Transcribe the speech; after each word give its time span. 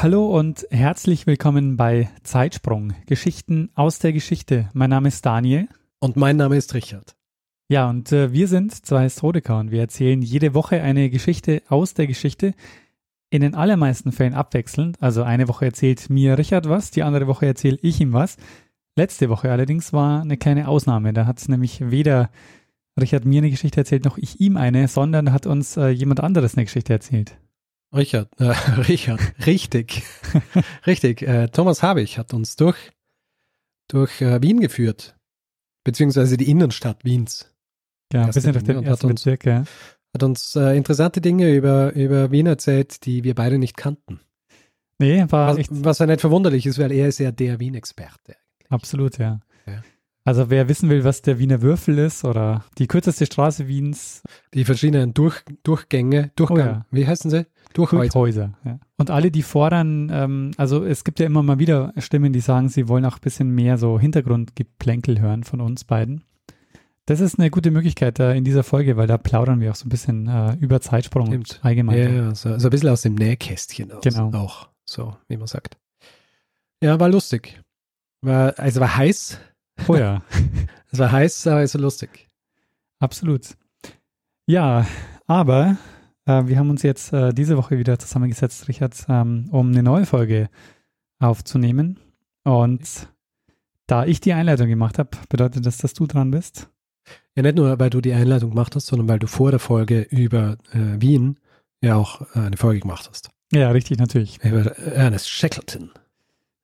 Hallo 0.00 0.26
und 0.28 0.64
herzlich 0.70 1.26
willkommen 1.26 1.76
bei 1.76 2.08
Zeitsprung, 2.22 2.92
Geschichten 3.06 3.70
aus 3.74 3.98
der 3.98 4.12
Geschichte. 4.12 4.68
Mein 4.72 4.90
Name 4.90 5.08
ist 5.08 5.26
Daniel. 5.26 5.66
Und 5.98 6.14
mein 6.14 6.36
Name 6.36 6.56
ist 6.56 6.72
Richard. 6.74 7.16
Ja, 7.68 7.90
und 7.90 8.12
äh, 8.12 8.32
wir 8.32 8.46
sind 8.46 8.86
zwei 8.86 9.02
Historiker 9.02 9.58
und 9.58 9.72
wir 9.72 9.80
erzählen 9.80 10.22
jede 10.22 10.54
Woche 10.54 10.80
eine 10.82 11.10
Geschichte 11.10 11.62
aus 11.68 11.94
der 11.94 12.06
Geschichte. 12.06 12.54
In 13.30 13.40
den 13.40 13.56
allermeisten 13.56 14.12
Fällen 14.12 14.34
abwechselnd. 14.34 15.02
Also 15.02 15.24
eine 15.24 15.48
Woche 15.48 15.64
erzählt 15.64 16.08
mir 16.10 16.38
Richard 16.38 16.68
was, 16.68 16.92
die 16.92 17.02
andere 17.02 17.26
Woche 17.26 17.46
erzähle 17.46 17.78
ich 17.82 18.00
ihm 18.00 18.12
was. 18.12 18.36
Letzte 18.94 19.28
Woche 19.30 19.50
allerdings 19.50 19.92
war 19.92 20.22
eine 20.22 20.36
kleine 20.36 20.68
Ausnahme. 20.68 21.12
Da 21.12 21.26
hat 21.26 21.42
nämlich 21.48 21.90
weder 21.90 22.30
Richard 23.00 23.24
mir 23.24 23.38
eine 23.38 23.50
Geschichte 23.50 23.80
erzählt, 23.80 24.04
noch 24.04 24.16
ich 24.16 24.38
ihm 24.38 24.58
eine, 24.58 24.86
sondern 24.86 25.32
hat 25.32 25.46
uns 25.46 25.76
äh, 25.76 25.88
jemand 25.88 26.20
anderes 26.20 26.56
eine 26.56 26.66
Geschichte 26.66 26.92
erzählt. 26.92 27.36
Richard, 27.94 28.28
äh, 28.38 28.44
Richard, 28.88 29.20
richtig, 29.46 30.02
richtig. 30.86 31.22
Äh, 31.22 31.48
Thomas 31.48 31.82
Habich 31.82 32.18
hat 32.18 32.34
uns 32.34 32.56
durch, 32.56 32.76
durch 33.88 34.20
äh, 34.20 34.42
Wien 34.42 34.60
geführt, 34.60 35.16
beziehungsweise 35.84 36.36
die 36.36 36.50
Innenstadt 36.50 37.04
Wiens. 37.04 37.54
Ja, 38.12 38.24
ein 38.24 38.30
bisschen 38.30 38.52
durch 38.52 38.64
den 38.64 38.84
ersten 38.84 39.06
uns, 39.06 39.22
Bezirk, 39.24 39.44
ja. 39.44 39.64
Hat 40.14 40.22
uns 40.22 40.56
äh, 40.56 40.76
interessante 40.76 41.20
Dinge 41.20 41.54
über, 41.54 41.92
über 41.94 42.30
Wien 42.30 42.46
erzählt, 42.46 43.04
die 43.04 43.24
wir 43.24 43.34
beide 43.34 43.58
nicht 43.58 43.76
kannten. 43.76 44.20
Nee, 44.98 45.24
war 45.28 45.48
was, 45.50 45.58
echt. 45.58 45.70
Was 45.70 45.98
ja 45.98 46.06
nicht 46.06 46.20
verwunderlich 46.20 46.66
ist, 46.66 46.78
weil 46.78 46.92
er 46.92 47.08
ist 47.08 47.18
ja 47.18 47.30
der 47.30 47.60
Wien-Experte. 47.60 48.36
Absolut, 48.68 49.18
ja. 49.18 49.40
Ja. 49.66 49.82
Also 50.24 50.50
wer 50.50 50.68
wissen 50.68 50.90
will, 50.90 51.04
was 51.04 51.22
der 51.22 51.38
Wiener 51.38 51.62
Würfel 51.62 51.98
ist 51.98 52.24
oder 52.24 52.64
die 52.78 52.86
kürzeste 52.86 53.24
Straße 53.24 53.66
Wiens, 53.68 54.22
Die 54.52 54.64
verschiedenen 54.64 55.14
Durch, 55.14 55.42
Durchgänge, 55.62 56.32
Durchgang, 56.36 56.58
Oh 56.58 56.60
ja. 56.60 56.86
wie 56.90 57.06
heißen 57.06 57.30
sie? 57.30 57.46
Durchhäuser. 57.74 58.18
Häuser. 58.18 58.52
Ja. 58.64 58.78
Und 58.96 59.10
alle, 59.10 59.30
die 59.30 59.42
fordern, 59.42 60.10
ähm, 60.12 60.50
also 60.56 60.84
es 60.84 61.04
gibt 61.04 61.20
ja 61.20 61.26
immer 61.26 61.42
mal 61.42 61.58
wieder 61.58 61.92
Stimmen, 61.98 62.32
die 62.32 62.40
sagen, 62.40 62.68
sie 62.68 62.88
wollen 62.88 63.04
auch 63.04 63.16
ein 63.16 63.20
bisschen 63.22 63.50
mehr 63.54 63.78
so 63.78 63.98
Hintergrundgeplänkel 64.00 65.20
hören 65.20 65.44
von 65.44 65.60
uns 65.60 65.84
beiden. 65.84 66.24
Das 67.06 67.20
ist 67.20 67.38
eine 67.38 67.50
gute 67.50 67.70
Möglichkeit 67.70 68.18
äh, 68.18 68.34
in 68.34 68.44
dieser 68.44 68.62
Folge, 68.62 68.96
weil 68.96 69.06
da 69.06 69.16
plaudern 69.16 69.60
wir 69.60 69.70
auch 69.70 69.76
so 69.76 69.86
ein 69.86 69.88
bisschen 69.88 70.26
äh, 70.26 70.56
über 70.60 70.80
Zeitsprung 70.80 71.28
und 71.28 71.46
Stimmt. 71.48 71.64
allgemein. 71.64 71.98
Ja, 71.98 72.08
ja, 72.10 72.34
so, 72.34 72.58
so 72.58 72.68
ein 72.68 72.70
bisschen 72.70 72.88
aus 72.90 73.02
dem 73.02 73.14
Nähkästchen 73.14 73.92
aus. 73.92 74.02
Genau. 74.02 74.30
Auch, 74.32 74.68
so, 74.84 75.16
wie 75.28 75.36
man 75.36 75.46
sagt. 75.46 75.78
Ja, 76.82 77.00
war 77.00 77.08
lustig. 77.08 77.62
War, 78.20 78.58
also 78.58 78.80
war 78.80 78.96
heiß. 78.96 79.38
Oh 79.86 79.94
ja, 79.96 80.22
Es 80.90 80.98
war 80.98 81.12
heiß, 81.12 81.46
aber 81.46 81.62
es 81.62 81.74
war 81.74 81.80
lustig. 81.80 82.28
absolut. 82.98 83.56
Ja, 84.46 84.86
aber 85.26 85.76
wir 86.28 86.58
haben 86.58 86.70
uns 86.70 86.82
jetzt 86.82 87.12
äh, 87.12 87.32
diese 87.32 87.56
Woche 87.56 87.78
wieder 87.78 87.98
zusammengesetzt, 87.98 88.68
Richard, 88.68 88.94
ähm, 89.08 89.48
um 89.50 89.70
eine 89.70 89.82
neue 89.82 90.06
Folge 90.06 90.48
aufzunehmen. 91.18 91.98
Und 92.44 93.08
da 93.86 94.04
ich 94.04 94.20
die 94.20 94.32
Einleitung 94.32 94.68
gemacht 94.68 94.98
habe, 94.98 95.10
bedeutet 95.28 95.66
das, 95.66 95.78
dass 95.78 95.94
du 95.94 96.06
dran 96.06 96.30
bist. 96.30 96.68
Ja, 97.34 97.42
nicht 97.42 97.56
nur, 97.56 97.78
weil 97.78 97.90
du 97.90 98.00
die 98.00 98.12
Einleitung 98.12 98.50
gemacht 98.50 98.74
hast, 98.76 98.86
sondern 98.86 99.08
weil 99.08 99.18
du 99.18 99.26
vor 99.26 99.50
der 99.50 99.60
Folge 99.60 100.02
über 100.10 100.58
äh, 100.72 101.00
Wien 101.00 101.38
ja 101.80 101.96
auch 101.96 102.22
äh, 102.34 102.40
eine 102.40 102.56
Folge 102.56 102.80
gemacht 102.80 103.08
hast. 103.08 103.30
Ja, 103.52 103.70
richtig, 103.70 103.98
natürlich. 103.98 104.44
Über 104.44 104.76
Ernest 104.78 105.30
Shackleton. 105.30 105.90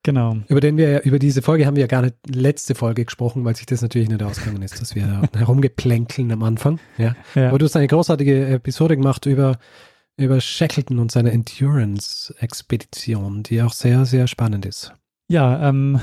Genau. 0.05 0.37
Über 0.49 0.59
den 0.59 0.77
wir, 0.77 1.03
über 1.03 1.17
diese 1.17 1.41
Folge 1.41 1.65
haben 1.65 1.75
wir 1.75 1.81
ja 1.81 1.87
gar 1.87 2.03
nicht 2.03 2.13
letzte 2.27 2.75
Folge 2.75 3.05
gesprochen, 3.05 3.43
weil 3.43 3.55
sich 3.55 3.65
das 3.65 3.81
natürlich 3.81 4.07
nicht 4.07 4.21
ausgegangen 4.21 4.61
ist, 4.61 4.79
dass 4.79 4.93
wir 4.93 5.07
da 5.07 5.23
herumgeplänkeln 5.39 6.31
am 6.31 6.43
Anfang. 6.43 6.79
Ja. 6.99 7.15
Ja. 7.33 7.49
Aber 7.49 7.57
du 7.57 7.65
hast 7.65 7.75
eine 7.75 7.87
großartige 7.87 8.49
Episode 8.49 8.97
gemacht 8.97 9.25
über, 9.25 9.57
über 10.15 10.39
Shackleton 10.39 10.99
und 10.99 11.11
seine 11.11 11.31
Endurance-Expedition, 11.31 13.41
die 13.41 13.63
auch 13.63 13.73
sehr, 13.73 14.05
sehr 14.05 14.27
spannend 14.27 14.67
ist. 14.67 14.93
Ja, 15.27 15.69
ähm, 15.69 15.99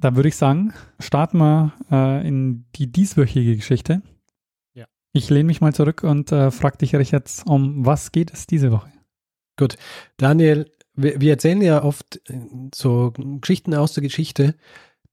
dann 0.00 0.16
würde 0.16 0.28
ich 0.28 0.34
sagen, 0.34 0.72
starten 0.98 1.38
wir 1.38 1.72
äh, 1.92 2.26
in 2.26 2.64
die 2.74 2.90
dieswöchige 2.90 3.54
Geschichte. 3.54 4.02
Ja. 4.74 4.86
Ich 5.12 5.30
lehne 5.30 5.44
mich 5.44 5.60
mal 5.60 5.72
zurück 5.72 6.02
und 6.02 6.32
äh, 6.32 6.50
frage 6.50 6.78
dich, 6.78 6.96
Richard, 6.96 7.30
um 7.46 7.86
was 7.86 8.10
geht 8.10 8.32
es 8.32 8.48
diese 8.48 8.72
Woche? 8.72 8.90
Daniel, 10.16 10.68
wir, 10.96 11.20
wir 11.20 11.30
erzählen 11.32 11.60
ja 11.62 11.84
oft 11.84 12.20
äh, 12.28 12.40
so 12.74 13.12
Geschichten 13.40 13.74
aus 13.74 13.92
der 13.92 14.02
Geschichte, 14.02 14.54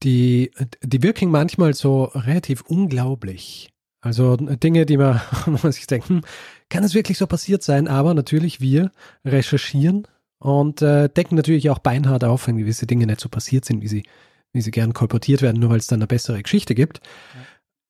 die, 0.02 0.52
die 0.82 1.04
wirken 1.04 1.30
manchmal 1.30 1.74
so 1.74 2.06
relativ 2.06 2.62
unglaublich. 2.62 3.70
Also 4.02 4.36
Dinge, 4.36 4.86
die 4.86 4.98
man, 4.98 5.22
man 5.46 5.72
sich 5.72 5.86
hm, 5.88 6.22
kann 6.70 6.84
es 6.84 6.94
wirklich 6.94 7.18
so 7.18 7.28
passiert 7.28 7.64
sein? 7.64 7.88
Aber 7.88 8.14
natürlich 8.14 8.60
wir 8.60 8.92
recherchieren 9.24 10.08
und 10.40 10.82
äh, 10.82 11.08
decken 11.08 11.36
natürlich 11.36 11.70
auch 11.70 11.80
beinhart 11.80 12.24
auf, 12.24 12.48
wenn 12.48 12.58
gewisse 12.58 12.86
Dinge 12.86 13.06
nicht 13.06 13.22
so 13.22 13.30
passiert 13.30 13.64
sind, 13.64 13.82
wie 13.82 13.88
sie, 13.88 14.04
wie 14.52 14.62
sie 14.62 14.72
gern 14.72 14.94
kolportiert 14.94 15.42
werden, 15.42 15.60
nur 15.60 15.70
weil 15.70 15.78
es 15.78 15.88
dann 15.88 16.00
eine 16.00 16.08
bessere 16.08 16.44
Geschichte 16.44 16.76
gibt. 16.76 17.00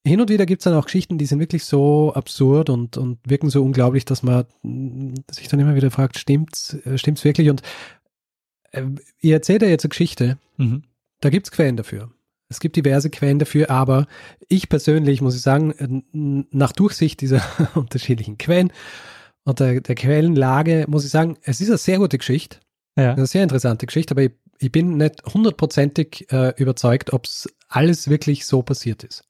Hin 0.05 0.19
und 0.19 0.29
wieder 0.29 0.45
gibt 0.45 0.61
es 0.61 0.65
dann 0.65 0.73
auch 0.73 0.85
Geschichten, 0.85 1.17
die 1.17 1.25
sind 1.25 1.39
wirklich 1.39 1.63
so 1.63 2.13
absurd 2.13 2.69
und, 2.69 2.97
und 2.97 3.19
wirken 3.25 3.49
so 3.49 3.63
unglaublich, 3.63 4.03
dass 4.03 4.21
man 4.21 4.45
mm, 4.61 5.13
sich 5.31 5.47
dann 5.47 5.59
immer 5.61 5.75
wieder 5.75 5.91
fragt, 5.91 6.17
stimmt's, 6.19 6.73
äh, 6.85 6.97
stimmt's 6.97 7.23
wirklich? 7.23 7.49
Und 7.49 7.61
äh, 8.71 8.83
ihr 9.21 9.35
erzählt 9.35 9.61
ja 9.61 9.67
jetzt 9.69 9.85
eine 9.85 9.89
Geschichte, 9.89 10.37
Mhm. 10.57 10.83
da 11.21 11.29
gibt 11.29 11.47
es 11.47 11.51
Quellen 11.51 11.77
dafür. 11.77 12.11
Es 12.49 12.59
gibt 12.59 12.75
diverse 12.75 13.09
Quellen 13.09 13.39
dafür, 13.39 13.71
aber 13.71 14.05
ich 14.47 14.69
persönlich 14.69 15.21
muss 15.21 15.35
ich 15.35 15.41
sagen, 15.41 16.03
nach 16.51 16.71
Durchsicht 16.73 17.21
dieser 17.21 17.41
unterschiedlichen 17.75 18.37
Quellen 18.37 18.71
und 19.45 19.59
der, 19.59 19.81
der 19.81 19.95
Quellenlage 19.95 20.85
muss 20.87 21.05
ich 21.05 21.11
sagen, 21.11 21.37
es 21.43 21.61
ist 21.61 21.69
eine 21.69 21.77
sehr 21.77 21.97
gute 21.97 22.17
Geschichte, 22.19 22.59
Ja, 22.95 23.13
eine 23.13 23.25
sehr 23.25 23.41
interessante 23.41 23.87
Geschichte, 23.87 24.13
aber 24.13 24.23
ich, 24.23 24.31
ich 24.59 24.71
bin 24.71 24.97
nicht 24.97 25.23
hundertprozentig 25.33 26.27
äh, 26.31 26.53
überzeugt, 26.57 27.13
ob 27.13 27.25
es 27.25 27.49
alles 27.67 28.09
wirklich 28.09 28.45
so 28.45 28.61
passiert 28.61 29.03
ist. 29.03 29.23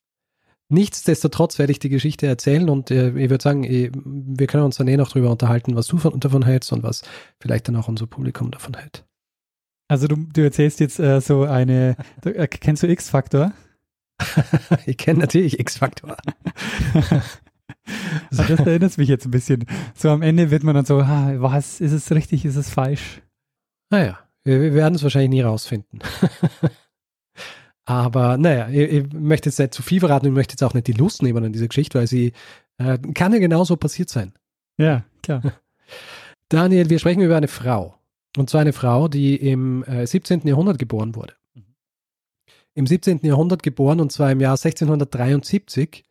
Nichtsdestotrotz 0.70 1.60
werde 1.60 1.72
ich 1.72 1.80
die 1.80 1.90
Geschichte 1.90 2.26
erzählen 2.26 2.70
und 2.70 2.90
äh, 2.90 3.10
ich 3.10 3.30
würde 3.30 3.44
sagen, 3.44 3.64
ich, 3.64 3.92
wir 3.94 4.48
können 4.48 4.64
uns 4.64 4.78
dann 4.78 4.88
eh 4.88 4.98
noch 4.98 5.10
darüber 5.10 5.30
unterhalten, 5.32 5.76
was 5.76 5.88
du 5.88 5.98
von, 5.98 6.20
davon 6.20 6.44
hältst 6.44 6.72
und 6.74 6.84
was 6.84 7.04
vielleicht 7.40 7.68
dann 7.68 7.76
auch 7.76 7.88
unser 7.88 8.08
Publikum 8.08 8.50
davon 8.50 8.74
hält. 8.76 9.06
also 9.88 10.08
du, 10.08 10.16
du 10.16 10.42
erzählst 10.42 10.80
jetzt 10.80 11.00
äh, 11.00 11.22
so 11.22 11.44
eine, 11.44 11.96
du, 12.22 12.30
äh, 12.36 12.48
kennst 12.48 12.82
du 12.82 12.88
X-Faktor? 12.88 13.52
ich 14.86 14.98
kenne 14.98 15.20
natürlich 15.20 15.60
X-Faktor. 15.60 16.18
Ah, 17.86 18.46
Das 18.48 18.60
erinnert 18.60 18.98
mich 18.98 19.10
jetzt 19.10 19.26
ein 19.26 19.32
bisschen. 19.32 19.66
So 19.96 20.10
am 20.10 20.22
Ende 20.22 20.52
wird 20.52 20.64
man 20.64 20.76
dann 20.76 20.86
so, 20.86 21.00
ah, 21.00 21.34
was, 21.38 21.82
ist 21.82 21.92
es 21.92 22.12
richtig, 22.12 22.46
ist 22.46 22.56
es 22.56 22.70
falsch? 22.70 23.22
Naja, 23.90 24.20
wir, 24.44 24.62
wir 24.62 24.74
werden 24.74 24.96
es 24.96 25.04
wahrscheinlich 25.04 25.30
nie 25.32 25.42
rausfinden. 25.42 26.00
Aber 27.86 28.38
naja, 28.38 28.70
ich, 28.70 28.92
ich 28.92 29.14
möchte 29.14 29.50
jetzt 29.50 29.60
nicht 29.60 29.74
zu 29.74 29.84
viel 29.84 30.00
verraten, 30.00 30.28
ich 30.28 30.32
möchte 30.32 30.54
jetzt 30.54 30.64
auch 30.64 30.74
nicht 30.74 30.88
die 30.88 30.94
Lust 30.94 31.22
nehmen 31.22 31.44
an 31.44 31.54
dieser 31.54 31.68
Geschichte, 31.68 32.00
weil 32.00 32.08
sie 32.08 32.34
äh, 32.78 32.98
kann 33.14 33.34
ja 33.34 33.40
genauso 33.40 33.76
passiert 33.76 34.10
sein. 34.10 34.34
Ja, 34.78 35.04
klar. 35.22 35.42
Daniel, 36.50 36.90
wir 36.90 37.00
sprechen 37.00 37.22
über 37.22 37.38
eine 37.38 37.48
Frau. 37.48 37.96
Und 38.38 38.50
zwar 38.50 38.62
eine 38.62 38.74
Frau, 38.74 39.08
die 39.08 39.36
im 39.36 39.84
äh, 39.84 40.08
17. 40.08 40.48
Jahrhundert 40.48 40.80
geboren 40.80 41.16
wurde. 41.16 41.34
Im 42.74 42.88
17. 42.88 43.20
Jahrhundert 43.22 43.62
geboren 43.62 44.00
und 44.00 44.12
zwar 44.12 44.32
im 44.32 44.40
Jahr 44.40 44.54
1673 44.54 46.04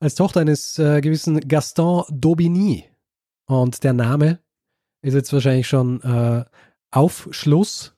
als 0.00 0.16
Tochter 0.16 0.40
eines 0.40 0.78
äh, 0.78 1.00
gewissen 1.00 1.38
Gaston 1.46 2.02
d'Aubigny. 2.10 2.84
Und 3.46 3.84
der 3.84 3.92
Name 3.92 4.40
ist 5.02 5.14
jetzt 5.14 5.32
wahrscheinlich 5.32 5.68
schon 5.68 6.02
äh, 6.02 6.44
Aufschluss 6.90 7.94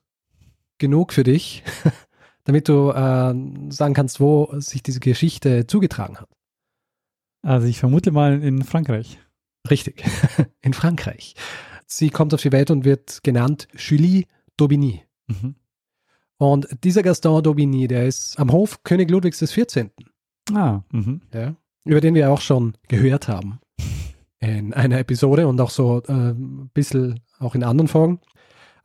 genug 0.77 1.13
für 1.13 1.23
dich, 1.23 1.63
damit 2.45 2.69
du 2.69 2.91
äh, 2.91 3.33
sagen 3.71 3.93
kannst, 3.93 4.19
wo 4.19 4.49
sich 4.59 4.81
diese 4.81 4.99
Geschichte 4.99 5.67
zugetragen 5.67 6.17
hat. 6.17 6.29
Also 7.41 7.67
ich 7.67 7.79
vermute 7.79 8.11
mal 8.11 8.41
in 8.41 8.63
Frankreich. 8.63 9.19
Richtig, 9.69 10.03
in 10.61 10.73
Frankreich. 10.73 11.35
Sie 11.85 12.09
kommt 12.09 12.33
auf 12.33 12.41
die 12.41 12.51
Welt 12.51 12.71
und 12.71 12.85
wird 12.85 13.21
genannt 13.23 13.67
Julie 13.75 14.25
d'Aubigny. 14.59 15.01
Mhm. 15.27 15.55
Und 16.37 16.67
dieser 16.83 17.03
Gaston 17.03 17.43
d'Aubigny, 17.43 17.87
der 17.87 18.07
ist 18.07 18.39
am 18.39 18.51
Hof 18.51 18.83
König 18.83 19.09
Ludwigs 19.09 19.39
XIV., 19.39 19.89
Ah, 20.53 20.83
mhm. 20.91 21.21
ja, 21.33 21.55
über 21.85 22.01
den 22.01 22.13
wir 22.13 22.31
auch 22.31 22.41
schon 22.41 22.77
gehört 22.87 23.27
haben 23.27 23.59
in 24.39 24.73
einer 24.75 24.99
Episode 24.99 25.47
und 25.47 25.59
auch 25.59 25.71
so 25.71 26.03
äh, 26.03 26.11
ein 26.11 26.69
bisschen 26.73 27.21
auch 27.39 27.55
in 27.55 27.63
anderen 27.63 27.87
Folgen. 27.87 28.19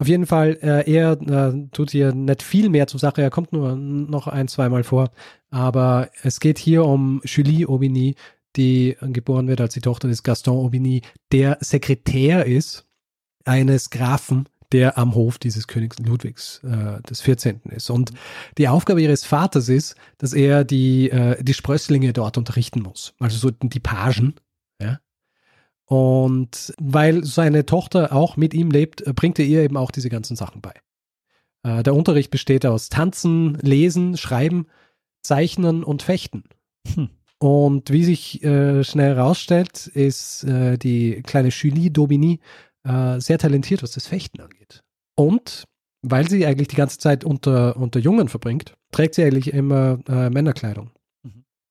Auf 0.00 0.08
jeden 0.08 0.25
Fall, 0.25 0.58
äh, 0.62 0.91
er 0.91 1.12
äh, 1.20 1.69
tut 1.73 1.91
hier 1.91 2.14
nicht 2.14 2.43
viel 2.43 2.70
mehr 2.70 2.87
zur 2.87 2.99
Sache, 2.99 3.20
er 3.20 3.29
kommt 3.29 3.52
nur 3.52 3.76
noch 3.76 4.29
ein, 4.29 4.49
zweimal 4.49 4.82
vor, 4.82 5.11
aber 5.50 6.08
es 6.23 6.41
geht 6.41 6.58
hier 6.58 6.87
um 6.87 7.20
Julie 7.25 7.69
Aubigny, 7.69 8.14
die 8.56 8.97
geboren 9.02 9.47
wird 9.47 9.61
als 9.61 9.75
die 9.75 9.82
Tochter 9.82 10.08
des 10.08 10.23
Gaston 10.23 10.56
Aubigny, 10.56 11.02
der 11.32 11.58
Sekretär 11.61 12.47
ist 12.47 12.87
eines 13.44 13.91
Grafen, 13.91 14.49
der 14.73 14.97
am 14.97 15.14
Hof 15.14 15.38
dieses 15.38 15.67
Königs 15.67 15.99
Ludwigs 15.99 16.62
äh, 16.64 17.02
des 17.02 17.20
14. 17.20 17.61
ist. 17.70 17.91
Und 17.91 18.12
die 18.56 18.69
Aufgabe 18.69 19.02
ihres 19.02 19.25
Vaters 19.25 19.69
ist, 19.69 19.97
dass 20.17 20.32
er 20.32 20.64
die, 20.64 21.11
äh, 21.11 21.43
die 21.44 21.55
Sprösslinge 21.55 22.14
dort 22.14 22.38
unterrichten 22.38 22.81
muss. 22.81 23.12
Also 23.19 23.37
so 23.37 23.50
die 23.50 23.81
Pagen. 23.81 24.35
Und 25.90 26.72
weil 26.78 27.25
seine 27.25 27.66
Tochter 27.66 28.12
auch 28.12 28.37
mit 28.37 28.54
ihm 28.54 28.70
lebt, 28.70 29.04
bringt 29.16 29.40
er 29.40 29.44
ihr 29.44 29.62
eben 29.62 29.76
auch 29.76 29.90
diese 29.90 30.08
ganzen 30.08 30.37
Sachen 30.37 30.60
bei. 30.60 30.72
Äh, 31.64 31.82
der 31.82 31.96
Unterricht 31.96 32.31
besteht 32.31 32.64
aus 32.64 32.90
Tanzen, 32.90 33.54
Lesen, 33.56 34.16
Schreiben, 34.16 34.69
Zeichnen 35.25 35.82
und 35.82 36.02
Fechten. 36.02 36.44
Hm. 36.94 37.10
Und 37.40 37.90
wie 37.90 38.04
sich 38.04 38.40
äh, 38.44 38.84
schnell 38.84 39.16
herausstellt, 39.16 39.88
ist 39.88 40.44
äh, 40.44 40.78
die 40.78 41.22
kleine 41.22 41.48
Julie 41.48 41.90
Daubigny 41.90 42.38
äh, 42.84 43.19
sehr 43.19 43.38
talentiert, 43.38 43.82
was 43.82 43.90
das 43.90 44.06
Fechten 44.06 44.40
angeht. 44.40 44.84
Und 45.16 45.64
weil 46.02 46.31
sie 46.31 46.46
eigentlich 46.46 46.69
die 46.69 46.76
ganze 46.76 46.98
Zeit 46.98 47.25
unter, 47.25 47.76
unter 47.76 47.98
Jungen 47.98 48.28
verbringt, 48.28 48.75
trägt 48.92 49.16
sie 49.16 49.25
eigentlich 49.25 49.52
immer 49.52 49.98
äh, 50.06 50.31
Männerkleidung. 50.31 50.92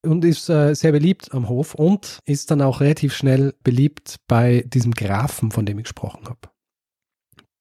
Und 0.01 0.23
ist 0.23 0.49
äh, 0.49 0.73
sehr 0.75 0.93
beliebt 0.93 1.33
am 1.33 1.49
Hof 1.49 1.75
und 1.75 2.19
ist 2.25 2.51
dann 2.51 2.61
auch 2.61 2.79
relativ 2.79 3.13
schnell 3.13 3.53
beliebt 3.63 4.15
bei 4.27 4.63
diesem 4.65 4.93
Grafen, 4.93 5.51
von 5.51 5.65
dem 5.65 5.77
ich 5.77 5.83
gesprochen 5.83 6.25
habe, 6.25 6.39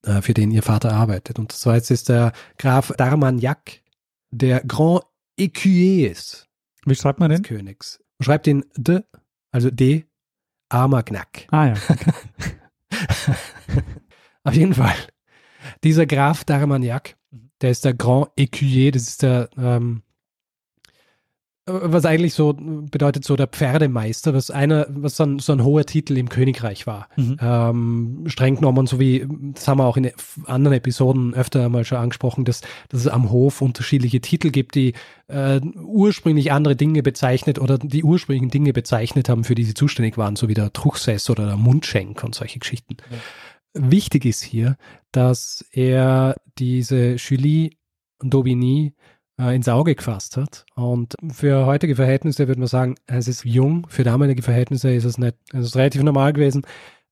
äh, 0.05 0.23
für 0.23 0.35
den 0.35 0.52
ihr 0.52 0.62
Vater 0.62 0.93
arbeitet. 0.93 1.40
Und 1.40 1.50
zwar 1.50 1.75
jetzt 1.75 1.90
ist 1.90 2.08
der 2.08 2.32
Graf 2.56 2.93
d'Armagnac, 2.93 3.81
der 4.31 4.61
Grand 4.61 5.02
Écuyer 5.38 6.11
ist. 6.11 6.49
Wie 6.85 6.94
schreibt 6.94 7.19
man 7.19 7.31
den? 7.31 7.43
Königs. 7.43 8.00
Man 8.19 8.25
schreibt 8.25 8.46
den 8.46 8.64
D, 8.76 9.00
also 9.50 9.70
D, 9.70 10.06
Armagnac. 10.69 11.46
Ah 11.50 11.67
ja. 11.67 11.75
Okay. 11.88 12.12
Auf 14.44 14.55
jeden 14.55 14.75
Fall. 14.75 14.96
Dieser 15.84 16.06
Graf 16.06 16.43
d'Armagnac, 16.43 17.17
mhm. 17.31 17.50
der 17.61 17.70
ist 17.70 17.84
der 17.84 17.94
Grand 17.94 18.29
Écuyer, 18.38 18.93
das 18.93 19.02
ist 19.08 19.23
der, 19.23 19.50
ähm, 19.56 20.02
was 21.69 22.05
eigentlich 22.06 22.35
so 22.35 22.55
bedeutet, 22.56 23.25
so 23.25 23.37
der 23.37 23.47
Pferdemeister, 23.47 24.35
was 24.35 24.50
einer, 24.50 24.87
was 24.88 25.17
so 25.17 25.25
ein, 25.25 25.38
so 25.38 25.53
ein 25.53 25.62
hoher 25.62 25.85
Titel 25.85 26.17
im 26.17 26.29
Königreich 26.29 26.87
war. 26.87 27.09
Mhm. 27.17 27.37
Ähm, 27.41 28.25
streng 28.26 28.56
genommen, 28.56 28.87
so 28.87 28.99
wie, 28.99 29.26
das 29.55 29.69
haben 29.69 29.79
wir 29.79 29.85
auch 29.85 29.97
in 29.97 30.11
anderen 30.47 30.76
Episoden 30.76 31.35
öfter 31.35 31.67
einmal 31.67 31.85
schon 31.85 31.99
angesprochen, 31.99 32.44
dass, 32.44 32.62
dass 32.88 33.00
es 33.00 33.09
am 33.09 33.31
Hof 33.31 33.61
unterschiedliche 33.61 34.20
Titel 34.20 34.50
gibt, 34.50 34.75
die 34.75 34.94
äh, 35.29 35.61
ursprünglich 35.61 36.53
andere 36.53 36.76
Dinge 36.76 37.03
bezeichnet 37.03 37.59
oder 37.59 37.79
die 37.79 38.05
ursprünglichen 38.05 38.50
Dinge 38.50 38.73
bezeichnet 38.73 39.29
haben, 39.29 39.44
für 39.44 39.55
die 39.55 39.65
sie 39.65 39.75
zuständig 39.75 40.17
waren, 40.17 40.37
so 40.37 40.49
wie 40.49 40.55
der 40.55 40.73
Truchsess 40.73 41.29
oder 41.31 41.47
der 41.47 41.56
Mundschenk 41.56 42.25
und 42.25 42.35
solche 42.35 42.59
Geschichten. 42.59 42.97
Ja. 43.11 43.19
Wichtig 43.91 44.25
ist 44.25 44.43
hier, 44.43 44.76
dass 45.12 45.65
er 45.73 46.37
diese 46.59 47.17
Julie 47.17 47.70
Daubigny 48.20 48.94
äh, 49.38 49.55
ins 49.55 49.69
Auge 49.69 49.94
gefasst 49.94 50.37
hat. 50.37 50.67
Und 50.75 51.14
für 51.31 51.67
heutige 51.67 51.96
Verhältnisse 51.96 52.49
würde 52.49 52.61
man 52.61 52.69
sagen, 52.69 52.96
es 53.06 53.29
ist 53.29 53.44
jung. 53.44 53.87
Für 53.88 54.05
damalige 54.05 54.43
Verhältnisse 54.43 54.93
ist 54.93 55.05
es 55.05 55.19
nicht, 55.19 55.37
es 55.52 55.67
ist 55.67 55.76
relativ 55.76 56.02
normal 56.02 56.32
gewesen. 56.32 56.62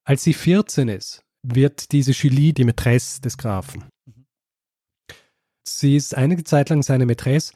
Als 0.05 0.25
sie 0.25 0.35
14 0.35 0.89
ist, 0.89 1.25
wird 1.43 1.93
diese 1.93 2.13
Julie 2.13 2.53
die 2.53 2.65
Mätresse 2.65 3.21
des 3.21 3.39
Grafen. 3.39 3.85
Sie 5.65 5.97
ist 5.97 6.17
einige 6.17 6.45
Zeit 6.45 6.69
lang 6.71 6.83
seine 6.83 7.07
Mätresse, 7.07 7.53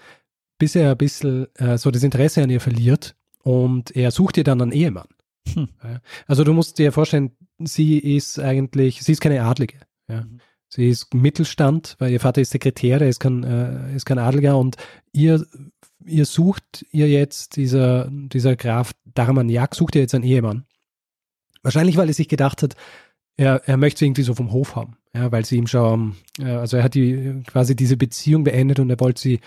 bis 0.59 0.75
er 0.75 0.91
ein 0.91 0.99
bisschen 0.99 1.47
äh, 1.57 1.79
so 1.79 1.91
das 1.91 2.03
Interesse 2.03 2.43
an 2.43 2.51
ihr 2.51 2.61
verliert 2.61 3.17
und 3.43 3.95
er 3.97 4.11
sucht 4.11 4.37
ihr 4.37 4.45
dann 4.45 4.61
einen 4.61 4.73
Ehemann. 4.73 5.09
Hm. 5.55 5.69
Also 6.27 6.45
du 6.45 6.53
musst 6.53 6.79
dir 6.79 6.93
vorstellen, 6.93 7.33
sie 7.59 7.99
ist 7.99 8.39
eigentlich, 8.39 9.03
sie 9.03 9.13
ist 9.13 9.21
keine 9.21 9.43
Adlige. 9.43 9.79
Ja. 10.09 10.23
Mhm. 10.23 10.41
Sie 10.73 10.89
ist 10.89 11.13
Mittelstand, 11.13 11.97
weil 11.99 12.13
ihr 12.13 12.21
Vater 12.21 12.41
ist 12.41 12.51
Sekretär, 12.51 13.01
er 13.01 13.09
ist 13.09 13.19
kein, 13.19 13.43
äh, 13.43 13.95
ist 13.95 14.07
kein 14.07 14.21
Adliger 14.21 14.57
und 14.57 14.77
ihr, 15.13 15.45
ihr 16.05 16.25
sucht 16.25 16.87
ihr 16.93 17.09
jetzt, 17.09 17.57
dieser, 17.57 18.09
dieser 18.09 18.55
Graf 18.55 18.93
Darmagnac, 19.05 19.75
sucht 19.75 19.97
ihr 19.97 20.03
jetzt 20.03 20.15
einen 20.15 20.25
Ehemann. 20.25 20.65
Wahrscheinlich, 21.65 21.97
weil 21.97 22.07
er 22.07 22.15
sich 22.15 22.29
gedacht 22.29 22.63
hat, 22.63 22.77
er, 23.37 23.69
er 23.69 23.77
möchte 23.77 23.99
sie 23.99 24.07
irgendwie 24.07 24.23
so 24.23 24.35
vom 24.35 24.53
Hof 24.53 24.77
haben, 24.77 24.97
ja, 25.13 25.33
weil 25.33 25.45
sie 25.45 25.57
ihm 25.57 25.67
schon, 25.67 26.15
äh, 26.39 26.45
also 26.45 26.77
er 26.77 26.85
hat 26.85 26.95
die, 26.95 27.43
quasi 27.49 27.75
diese 27.75 27.97
Beziehung 27.97 28.45
beendet 28.45 28.79
und 28.79 28.91
er 28.91 29.01
wollte 29.01 29.21
sie, 29.21 29.41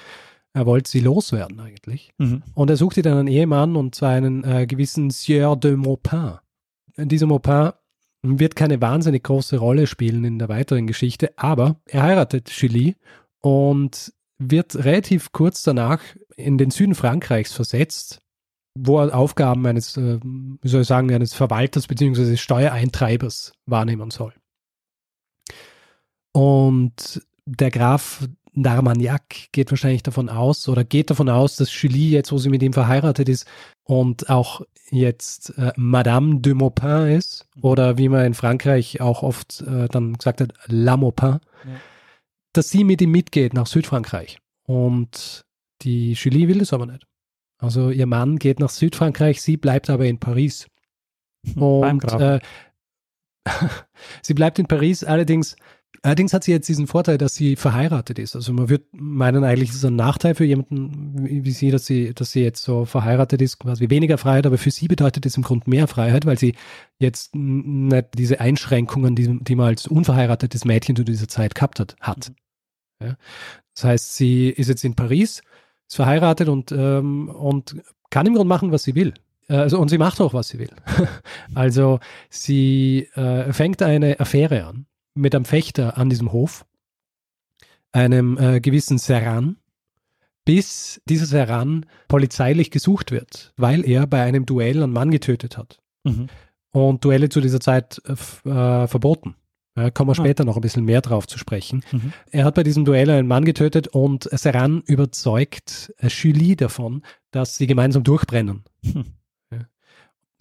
er 0.51 0.65
wollte 0.65 0.91
sie 0.91 0.99
loswerden 0.99 1.61
eigentlich. 1.61 2.11
Mhm. 2.17 2.43
Und 2.53 2.69
er 2.69 2.75
suchte 2.75 3.01
dann 3.01 3.17
einen 3.17 3.27
Ehemann 3.29 3.77
und 3.77 3.95
zwar 3.95 4.09
einen 4.09 4.43
äh, 4.43 4.67
gewissen 4.67 5.09
Sieur 5.09 5.55
de 5.55 5.77
Maupin. 5.77 6.33
Dieser 6.97 7.27
Maupin 7.27 7.71
wird 8.23 8.55
keine 8.55 8.81
wahnsinnig 8.81 9.23
große 9.23 9.57
Rolle 9.57 9.85
spielen 9.85 10.23
in 10.23 10.39
der 10.39 10.49
weiteren 10.49 10.87
Geschichte, 10.87 11.33
aber 11.37 11.79
er 11.85 12.03
heiratet 12.03 12.49
Julie 12.49 12.95
und 13.41 14.13
wird 14.37 14.75
relativ 14.75 15.31
kurz 15.31 15.63
danach 15.63 16.01
in 16.35 16.57
den 16.57 16.71
Süden 16.71 16.95
Frankreichs 16.95 17.53
versetzt, 17.53 18.21
wo 18.75 18.99
er 18.99 19.15
Aufgaben 19.15 19.65
eines, 19.67 19.97
äh, 19.97 20.19
wie 20.23 20.67
soll 20.67 20.81
ich 20.81 20.87
sagen, 20.87 21.13
eines 21.13 21.33
Verwalters 21.33 21.87
bzw. 21.87 22.37
Steuereintreibers 22.37 23.53
wahrnehmen 23.65 24.09
soll. 24.09 24.33
Und 26.31 27.21
der 27.45 27.71
Graf 27.71 28.27
D'Armagnac 28.55 29.49
geht 29.51 29.71
wahrscheinlich 29.71 30.03
davon 30.03 30.29
aus 30.29 30.67
oder 30.67 30.83
geht 30.83 31.09
davon 31.09 31.29
aus, 31.29 31.55
dass 31.55 31.81
Julie 31.81 32.09
jetzt, 32.09 32.31
wo 32.31 32.37
sie 32.37 32.49
mit 32.49 32.61
ihm 32.61 32.73
verheiratet 32.73 33.29
ist 33.29 33.47
und 33.83 34.29
auch 34.29 34.61
jetzt 34.91 35.57
äh, 35.57 35.71
Madame 35.75 36.39
de 36.39 36.53
Maupin 36.53 37.07
ist 37.07 37.47
mhm. 37.55 37.63
oder 37.63 37.97
wie 37.97 38.09
man 38.09 38.25
in 38.25 38.33
Frankreich 38.33 39.01
auch 39.01 39.23
oft 39.23 39.61
äh, 39.61 39.87
dann 39.87 40.13
gesagt 40.13 40.41
hat, 40.41 40.53
La 40.67 40.97
Maupin, 40.97 41.39
ja. 41.65 41.79
dass 42.53 42.69
sie 42.69 42.83
mit 42.83 43.01
ihm 43.01 43.11
mitgeht 43.11 43.53
nach 43.53 43.67
Südfrankreich. 43.67 44.39
Und 44.65 45.43
die 45.81 46.13
Julie 46.13 46.47
will 46.47 46.59
das 46.59 46.73
aber 46.73 46.85
nicht. 46.85 47.05
Also 47.57 47.89
ihr 47.89 48.07
Mann 48.07 48.39
geht 48.39 48.59
nach 48.59 48.69
Südfrankreich, 48.69 49.41
sie 49.41 49.57
bleibt 49.57 49.89
aber 49.89 50.05
in 50.05 50.19
Paris. 50.19 50.67
Und 51.55 52.03
äh, 52.13 52.39
sie 54.21 54.33
bleibt 54.33 54.59
in 54.59 54.67
Paris, 54.67 55.03
allerdings 55.03 55.55
Allerdings 56.05 56.33
hat 56.33 56.43
sie 56.43 56.51
jetzt 56.51 56.67
diesen 56.67 56.85
Vorteil, 56.85 57.17
dass 57.17 57.33
sie 57.33 57.55
verheiratet 57.55 58.19
ist. 58.19 58.35
Also 58.35 58.51
man 58.51 58.67
würde 58.67 58.83
meinen, 58.91 59.45
eigentlich 59.45 59.69
ist 59.69 59.77
es 59.77 59.85
ein 59.85 59.95
Nachteil 59.95 60.35
für 60.35 60.43
jemanden 60.43 61.13
wie 61.45 61.51
sie, 61.51 61.71
dass 61.71 61.85
sie, 61.85 62.13
dass 62.13 62.33
sie 62.33 62.43
jetzt 62.43 62.61
so 62.61 62.83
verheiratet 62.83 63.41
ist, 63.41 63.57
quasi 63.59 63.89
weniger 63.89 64.17
Freiheit, 64.17 64.45
aber 64.45 64.57
für 64.57 64.69
sie 64.69 64.89
bedeutet 64.89 65.25
es 65.25 65.37
im 65.37 65.43
Grunde 65.43 65.69
mehr 65.69 65.87
Freiheit, 65.87 66.25
weil 66.25 66.37
sie 66.37 66.55
jetzt 66.99 67.33
nicht 67.33 68.07
diese 68.17 68.41
Einschränkungen, 68.41 69.15
die, 69.15 69.39
die 69.39 69.55
man 69.55 69.67
als 69.67 69.87
unverheiratetes 69.87 70.65
Mädchen 70.65 70.97
zu 70.97 71.05
dieser 71.05 71.29
Zeit 71.29 71.55
gehabt 71.55 71.79
hat, 71.79 71.95
hat. 72.01 72.33
Mhm. 72.99 73.07
Ja? 73.07 73.17
Das 73.73 73.83
heißt, 73.85 74.15
sie 74.17 74.49
ist 74.49 74.67
jetzt 74.67 74.83
in 74.83 74.95
Paris, 74.95 75.41
ist 75.87 75.95
verheiratet 75.95 76.49
und, 76.49 76.73
ähm, 76.73 77.29
und 77.29 77.77
kann 78.09 78.25
im 78.25 78.33
Grunde 78.33 78.49
machen, 78.49 78.73
was 78.73 78.83
sie 78.83 78.95
will. 78.95 79.13
Also, 79.47 79.79
und 79.79 79.87
sie 79.87 79.97
macht 79.97 80.19
auch, 80.19 80.33
was 80.33 80.49
sie 80.49 80.59
will. 80.59 80.71
also 81.55 82.01
sie 82.29 83.07
äh, 83.15 83.53
fängt 83.53 83.81
eine 83.81 84.19
Affäre 84.19 84.65
an 84.65 84.85
mit 85.13 85.35
einem 85.35 85.45
Fechter 85.45 85.97
an 85.97 86.09
diesem 86.09 86.31
Hof, 86.31 86.65
einem 87.91 88.37
äh, 88.37 88.59
gewissen 88.59 88.97
Serran, 88.97 89.57
bis 90.45 91.01
dieser 91.05 91.25
Serran 91.25 91.85
polizeilich 92.07 92.71
gesucht 92.71 93.11
wird, 93.11 93.53
weil 93.55 93.87
er 93.87 94.07
bei 94.07 94.23
einem 94.23 94.45
Duell 94.45 94.83
einen 94.83 94.91
Mann 94.91 95.11
getötet 95.11 95.57
hat. 95.57 95.79
Mhm. 96.03 96.27
Und 96.71 97.05
Duelle 97.05 97.29
zu 97.29 97.39
dieser 97.39 97.59
Zeit 97.59 98.01
äh, 98.05 98.49
äh 98.49 98.87
verboten. 98.87 99.35
Da 99.75 99.89
kommen 99.89 100.09
wir 100.09 100.19
ah. 100.19 100.23
später 100.23 100.45
noch 100.45 100.55
ein 100.55 100.61
bisschen 100.61 100.85
mehr 100.85 101.01
drauf 101.01 101.27
zu 101.27 101.37
sprechen. 101.37 101.83
Mhm. 101.91 102.13
Er 102.29 102.45
hat 102.45 102.55
bei 102.55 102.63
diesem 102.63 102.85
Duell 102.85 103.09
einen 103.09 103.27
Mann 103.27 103.45
getötet 103.45 103.87
und 103.87 104.29
Serran 104.31 104.81
überzeugt 104.85 105.93
äh, 105.97 106.07
Julie 106.07 106.55
davon, 106.55 107.03
dass 107.31 107.55
sie 107.55 107.67
gemeinsam 107.67 108.03
durchbrennen. 108.03 108.63
Mhm. 108.81 109.05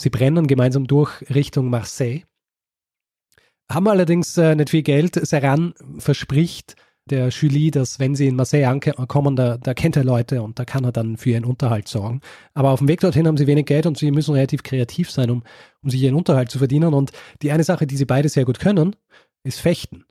Sie 0.03 0.11
brennen 0.11 0.49
gemeinsam 0.49 0.89
durch 0.89 1.23
Richtung 1.31 1.71
Marseille 1.71 2.23
haben 3.71 3.89
allerdings 3.89 4.37
äh, 4.39 4.55
nicht 4.55 4.71
viel 4.71 4.83
Geld. 4.83 5.15
Seran 5.27 5.75
verspricht 5.99 6.77
der 7.11 7.29
Julie, 7.31 7.71
dass 7.71 7.99
wenn 7.99 8.15
sie 8.15 8.29
in 8.29 8.37
Marseille 8.37 8.67
ankommen, 8.67 9.35
da, 9.35 9.57
da 9.57 9.75
kennt 9.75 9.97
er 9.97 10.05
Leute 10.05 10.43
und 10.43 10.59
da 10.59 10.65
kann 10.65 10.85
er 10.85 10.93
dann 10.93 11.17
für 11.17 11.31
ihren 11.31 11.45
Unterhalt 11.45 11.89
sorgen. 11.89 12.21
Aber 12.55 12.71
auf 12.71 12.79
dem 12.79 12.89
Weg 12.89 13.01
dorthin 13.01 13.27
haben 13.27 13.37
sie 13.37 13.47
wenig 13.47 13.67
Geld 13.67 13.87
und 13.87 13.99
sie 13.99 14.11
müssen 14.11 14.35
relativ 14.35 14.63
kreativ 14.63 15.11
sein, 15.11 15.31
um, 15.31 15.43
um 15.83 15.91
sich 15.91 16.01
ihren 16.03 16.15
Unterhalt 16.15 16.51
zu 16.51 16.59
verdienen. 16.59 16.95
Und 16.95 17.11
die 17.43 17.51
eine 17.51 17.65
Sache, 17.65 17.87
die 17.87 17.97
sie 17.97 18.05
beide 18.05 18.29
sehr 18.29 18.45
gut 18.45 18.61
können, 18.61 18.95
ist 19.43 19.61
Fechten. 19.61 20.05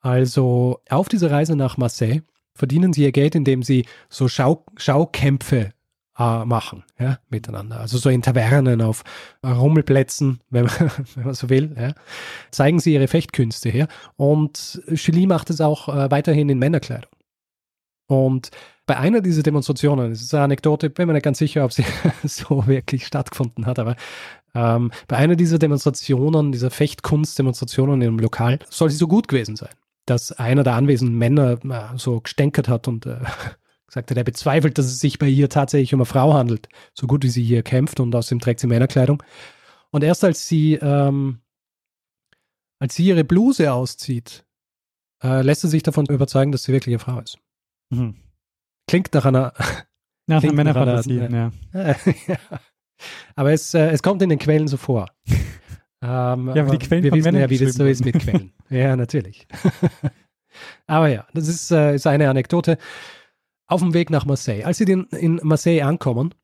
Also 0.00 0.80
auf 0.88 1.08
dieser 1.08 1.30
Reise 1.30 1.56
nach 1.56 1.76
Marseille 1.76 2.22
verdienen 2.54 2.92
sie 2.92 3.02
ihr 3.02 3.12
Geld, 3.12 3.34
indem 3.34 3.62
sie 3.62 3.86
so 4.08 4.28
Schau 4.28 4.64
Schaukämpfe 4.76 5.70
äh, 6.18 6.44
machen, 6.44 6.84
ja, 6.98 7.18
miteinander. 7.28 7.80
Also 7.80 7.98
so 7.98 8.08
in 8.08 8.22
Tavernen, 8.22 8.82
auf 8.82 9.04
Rummelplätzen, 9.44 10.40
wenn 10.50 10.64
man, 10.64 10.90
wenn 11.14 11.24
man 11.24 11.34
so 11.34 11.48
will, 11.50 11.74
ja, 11.78 11.92
zeigen 12.50 12.80
sie 12.80 12.94
ihre 12.94 13.08
Fechtkünste 13.08 13.68
her. 13.68 13.88
Und 14.16 14.82
Julie 14.88 15.26
macht 15.26 15.50
es 15.50 15.60
auch 15.60 15.88
äh, 15.88 16.10
weiterhin 16.10 16.48
in 16.48 16.58
Männerkleidung. 16.58 17.10
Und 18.06 18.50
bei 18.86 18.96
einer 18.98 19.22
dieser 19.22 19.42
Demonstrationen, 19.42 20.10
das 20.10 20.20
ist 20.20 20.34
eine 20.34 20.44
Anekdote, 20.44 20.90
bin 20.90 21.06
mir 21.06 21.14
nicht 21.14 21.22
ganz 21.22 21.38
sicher, 21.38 21.64
ob 21.64 21.72
sie 21.72 21.84
so 22.24 22.66
wirklich 22.66 23.06
stattgefunden 23.06 23.66
hat, 23.66 23.78
aber 23.78 23.96
ähm, 24.54 24.92
bei 25.08 25.16
einer 25.16 25.36
dieser 25.36 25.58
Demonstrationen, 25.58 26.52
dieser 26.52 26.70
Fechtkunstdemonstrationen 26.70 28.02
im 28.02 28.18
Lokal, 28.18 28.58
soll 28.68 28.90
sie 28.90 28.96
so 28.96 29.08
gut 29.08 29.26
gewesen 29.28 29.56
sein, 29.56 29.70
dass 30.06 30.32
einer 30.32 30.62
der 30.62 30.74
anwesenden 30.74 31.16
Männer 31.16 31.58
äh, 31.64 31.96
so 31.98 32.20
gestänkert 32.20 32.68
hat 32.68 32.86
und 32.86 33.06
äh, 33.06 33.16
gesagt 33.94 34.10
hat, 34.10 34.16
er 34.16 34.24
bezweifelt, 34.24 34.76
dass 34.76 34.86
es 34.86 34.98
sich 34.98 35.18
bei 35.18 35.28
ihr 35.28 35.48
tatsächlich 35.48 35.94
um 35.94 36.00
eine 36.00 36.06
Frau 36.06 36.34
handelt, 36.34 36.68
so 36.94 37.06
gut 37.06 37.22
wie 37.22 37.28
sie 37.28 37.44
hier 37.44 37.62
kämpft 37.62 38.00
und 38.00 38.14
außerdem 38.14 38.40
trägt 38.40 38.60
sie 38.60 38.66
Männerkleidung. 38.66 39.22
Und 39.90 40.02
erst 40.02 40.24
als 40.24 40.48
sie, 40.48 40.74
ähm, 40.74 41.40
als 42.80 42.96
sie 42.96 43.06
ihre 43.06 43.24
Bluse 43.24 43.72
auszieht, 43.72 44.44
äh, 45.22 45.42
lässt 45.42 45.64
er 45.64 45.70
sich 45.70 45.82
davon 45.82 46.06
überzeugen, 46.06 46.52
dass 46.52 46.64
sie 46.64 46.72
wirklich 46.72 46.94
eine 46.94 46.98
Frau 46.98 47.20
ist. 47.20 47.38
Mhm. 47.90 48.16
Klingt 48.88 49.14
nach 49.14 49.24
einer. 49.24 49.52
Nach 50.26 50.42
einer 50.42 50.52
Männerfantasie, 50.52 51.18
ja. 51.18 51.52
ja. 51.72 52.38
Aber 53.36 53.52
es, 53.52 53.74
äh, 53.74 53.90
es 53.90 54.02
kommt 54.02 54.22
in 54.22 54.30
den 54.30 54.38
Quellen 54.38 54.68
so 54.68 54.76
vor. 54.76 55.10
ähm, 55.26 56.50
ja, 56.54 56.62
aber 56.62 56.76
die 56.76 56.78
Quellen 56.78 57.04
wir 57.04 57.12
wissen 57.12 57.24
Männern 57.24 57.42
ja, 57.42 57.50
wie 57.50 57.58
das 57.58 57.74
so 57.74 57.84
ist 57.84 58.04
mit 58.04 58.18
Quellen. 58.18 58.52
ja, 58.70 58.96
natürlich. 58.96 59.46
aber 60.86 61.08
ja, 61.08 61.26
das 61.34 61.48
ist, 61.48 61.70
äh, 61.70 61.94
ist 61.94 62.06
eine 62.06 62.28
Anekdote. 62.28 62.78
Auf 63.66 63.80
dem 63.80 63.94
Weg 63.94 64.10
nach 64.10 64.26
Marseille. 64.26 64.64
Als 64.64 64.78
sie 64.78 64.84
in 64.84 65.40
Marseille 65.42 65.82
ankommen, 65.82 66.34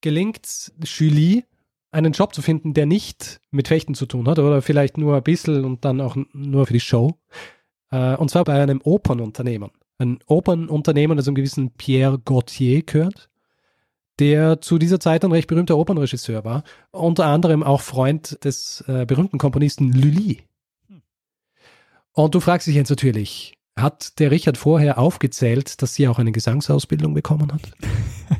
gelingt 0.00 0.72
Julie, 0.82 1.44
einen 1.90 2.12
Job 2.12 2.34
zu 2.34 2.42
finden, 2.42 2.74
der 2.74 2.86
nicht 2.86 3.40
mit 3.50 3.68
Fechten 3.68 3.94
zu 3.94 4.06
tun 4.06 4.28
hat 4.28 4.38
oder 4.38 4.60
vielleicht 4.60 4.98
nur 4.98 5.16
ein 5.16 5.22
bisschen 5.22 5.64
und 5.64 5.84
dann 5.84 6.00
auch 6.00 6.16
nur 6.32 6.66
für 6.66 6.72
die 6.72 6.80
Show. 6.80 7.18
Äh, 7.90 8.16
und 8.16 8.30
zwar 8.30 8.44
bei 8.44 8.60
einem 8.60 8.80
Opernunternehmen. 8.82 9.70
Ein 9.98 10.18
Opernunternehmen, 10.26 11.16
das 11.16 11.26
einem 11.26 11.34
gewissen 11.34 11.70
Pierre 11.72 12.18
Gauthier 12.18 12.82
gehört 12.82 13.28
der 14.18 14.60
zu 14.60 14.78
dieser 14.78 15.00
Zeit 15.00 15.24
ein 15.24 15.32
recht 15.32 15.48
berühmter 15.48 15.78
Opernregisseur 15.78 16.44
war, 16.44 16.64
unter 16.90 17.26
anderem 17.26 17.62
auch 17.62 17.80
Freund 17.80 18.42
des 18.44 18.84
äh, 18.88 19.06
berühmten 19.06 19.38
Komponisten 19.38 19.92
Lully. 19.92 20.42
Hm. 20.88 21.02
Und 22.12 22.34
du 22.34 22.40
fragst 22.40 22.66
dich 22.66 22.74
jetzt 22.74 22.90
natürlich, 22.90 23.57
hat 23.80 24.18
der 24.18 24.30
Richard 24.30 24.56
vorher 24.56 24.98
aufgezählt, 24.98 25.82
dass 25.82 25.94
sie 25.94 26.08
auch 26.08 26.18
eine 26.18 26.32
Gesangsausbildung 26.32 27.14
bekommen 27.14 27.52
hat? 27.52 27.62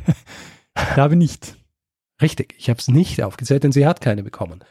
ich 0.77 0.95
glaube 0.95 1.17
nicht. 1.17 1.57
Richtig, 2.21 2.55
ich 2.59 2.69
habe 2.69 2.81
es 2.81 2.89
nicht 2.89 3.23
aufgezählt, 3.23 3.65
denn 3.65 3.73
sie 3.73 3.87
hat 3.87 4.01
keine 4.01 4.23
bekommen. 4.23 4.65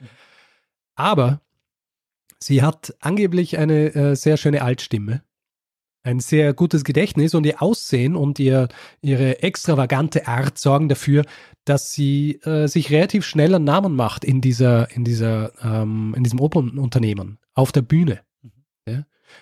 Aber 0.95 1.41
sie 2.39 2.61
hat 2.61 2.95
angeblich 2.99 3.57
eine 3.57 3.95
äh, 3.95 4.15
sehr 4.15 4.37
schöne 4.37 4.61
Altstimme 4.61 5.23
ein 6.07 6.19
sehr 6.19 6.53
gutes 6.53 6.83
Gedächtnis 6.83 7.35
und 7.35 7.45
ihr 7.45 7.61
Aussehen 7.61 8.15
und 8.15 8.39
ihr, 8.39 8.69
ihre 9.01 9.43
extravagante 9.43 10.27
Art 10.27 10.57
sorgen 10.57 10.89
dafür, 10.89 11.25
dass 11.65 11.91
sie 11.91 12.39
äh, 12.43 12.67
sich 12.67 12.91
relativ 12.91 13.25
schnell 13.25 13.53
einen 13.53 13.65
Namen 13.65 13.95
macht 13.95 14.23
in 14.23 14.41
dieser, 14.41 14.89
in 14.91 15.03
dieser, 15.03 15.51
ähm, 15.61 16.13
in 16.15 16.23
diesem 16.23 16.39
Opernunternehmen, 16.39 17.39
auf 17.53 17.71
der 17.71 17.81
Bühne. 17.81 18.21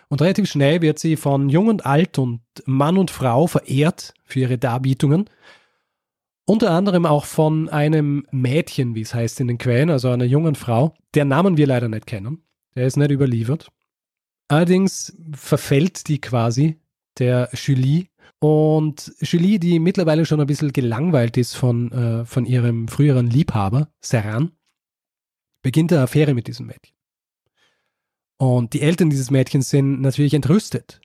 Und 0.09 0.21
relativ 0.21 0.49
schnell 0.49 0.81
wird 0.81 0.99
sie 0.99 1.15
von 1.15 1.49
Jung 1.49 1.67
und 1.67 1.85
Alt 1.85 2.17
und 2.17 2.41
Mann 2.65 2.97
und 2.97 3.11
Frau 3.11 3.47
verehrt 3.47 4.13
für 4.23 4.41
ihre 4.41 4.57
Darbietungen. 4.57 5.29
Unter 6.45 6.71
anderem 6.71 7.05
auch 7.05 7.25
von 7.25 7.69
einem 7.69 8.27
Mädchen, 8.31 8.93
wie 8.93 9.01
es 9.01 9.15
heißt 9.15 9.39
in 9.39 9.47
den 9.47 9.57
Quellen, 9.57 9.89
also 9.89 10.09
einer 10.09 10.25
jungen 10.25 10.55
Frau, 10.55 10.95
deren 11.15 11.29
Namen 11.29 11.57
wir 11.57 11.65
leider 11.65 11.89
nicht 11.89 12.05
kennen. 12.05 12.43
Der 12.75 12.85
ist 12.85 12.97
nicht 12.97 13.11
überliefert. 13.11 13.69
Allerdings 14.47 15.17
verfällt 15.33 16.07
die 16.07 16.21
quasi 16.21 16.79
der 17.17 17.49
Julie. 17.53 18.05
Und 18.39 19.13
Julie, 19.21 19.59
die 19.59 19.79
mittlerweile 19.79 20.25
schon 20.25 20.39
ein 20.39 20.47
bisschen 20.47 20.71
gelangweilt 20.71 21.37
ist 21.37 21.55
von, 21.55 21.91
äh, 21.91 22.25
von 22.25 22.45
ihrem 22.45 22.87
früheren 22.87 23.27
Liebhaber, 23.27 23.89
Serran, 24.01 24.51
beginnt 25.63 25.91
eine 25.93 26.03
Affäre 26.03 26.35
mit 26.35 26.47
diesem 26.47 26.67
Mädchen. 26.67 26.94
Und 28.37 28.73
die 28.73 28.81
Eltern 28.81 29.09
dieses 29.09 29.31
Mädchens 29.31 29.69
sind 29.69 30.01
natürlich 30.01 30.33
entrüstet, 30.33 31.01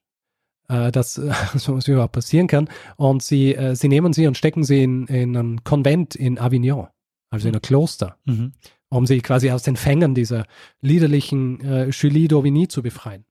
äh, 0.68 0.90
dass 0.90 1.18
äh, 1.18 1.32
sowas 1.54 1.88
überhaupt 1.88 2.12
passieren 2.12 2.46
kann. 2.46 2.68
Und 2.96 3.22
sie, 3.22 3.54
äh, 3.54 3.74
sie 3.76 3.88
nehmen 3.88 4.12
sie 4.12 4.26
und 4.26 4.36
stecken 4.36 4.64
sie 4.64 4.82
in, 4.82 5.06
in 5.06 5.36
ein 5.36 5.64
Konvent 5.64 6.14
in 6.14 6.38
Avignon, 6.38 6.88
also 7.30 7.48
in 7.48 7.54
ein 7.54 7.62
Kloster. 7.62 8.16
Mhm 8.24 8.52
um 8.90 9.06
sie 9.06 9.20
quasi 9.20 9.50
aus 9.50 9.62
den 9.62 9.76
Fängen 9.76 10.14
dieser 10.14 10.46
liederlichen 10.80 11.60
äh, 11.60 11.88
Julie 11.90 12.26
d'Aubigny 12.26 12.68
zu 12.68 12.82
befreien. 12.82 13.24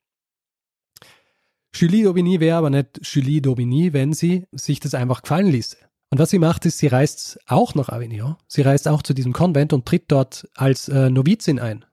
Julie 1.76 2.06
d'Aubigny 2.06 2.40
wäre 2.40 2.58
aber 2.58 2.70
nicht 2.70 3.00
Julie 3.04 3.42
d'Aubigny, 3.42 3.94
wenn 3.94 4.14
sie 4.14 4.48
sich 4.52 4.80
das 4.80 4.96
einfach 4.96 5.22
gefallen 5.22 5.48
ließe. 5.48 5.78
Und 6.12 6.18
was 6.18 6.32
sie 6.32 6.40
macht, 6.40 6.66
ist, 6.66 6.80
sie 6.80 6.88
reist 6.88 7.40
auch 7.46 7.76
nach 7.76 7.90
Avignon. 7.90 8.38
Sie 8.48 8.64
reist 8.64 8.88
auch 8.88 9.04
zu 9.04 9.14
diesem 9.14 9.34
Konvent 9.34 9.74
und 9.74 9.86
tritt 9.86 10.06
dort 10.08 10.50
als 10.56 10.90
äh, 10.90 11.12
Novizin 11.12 11.60
ein. 11.60 11.86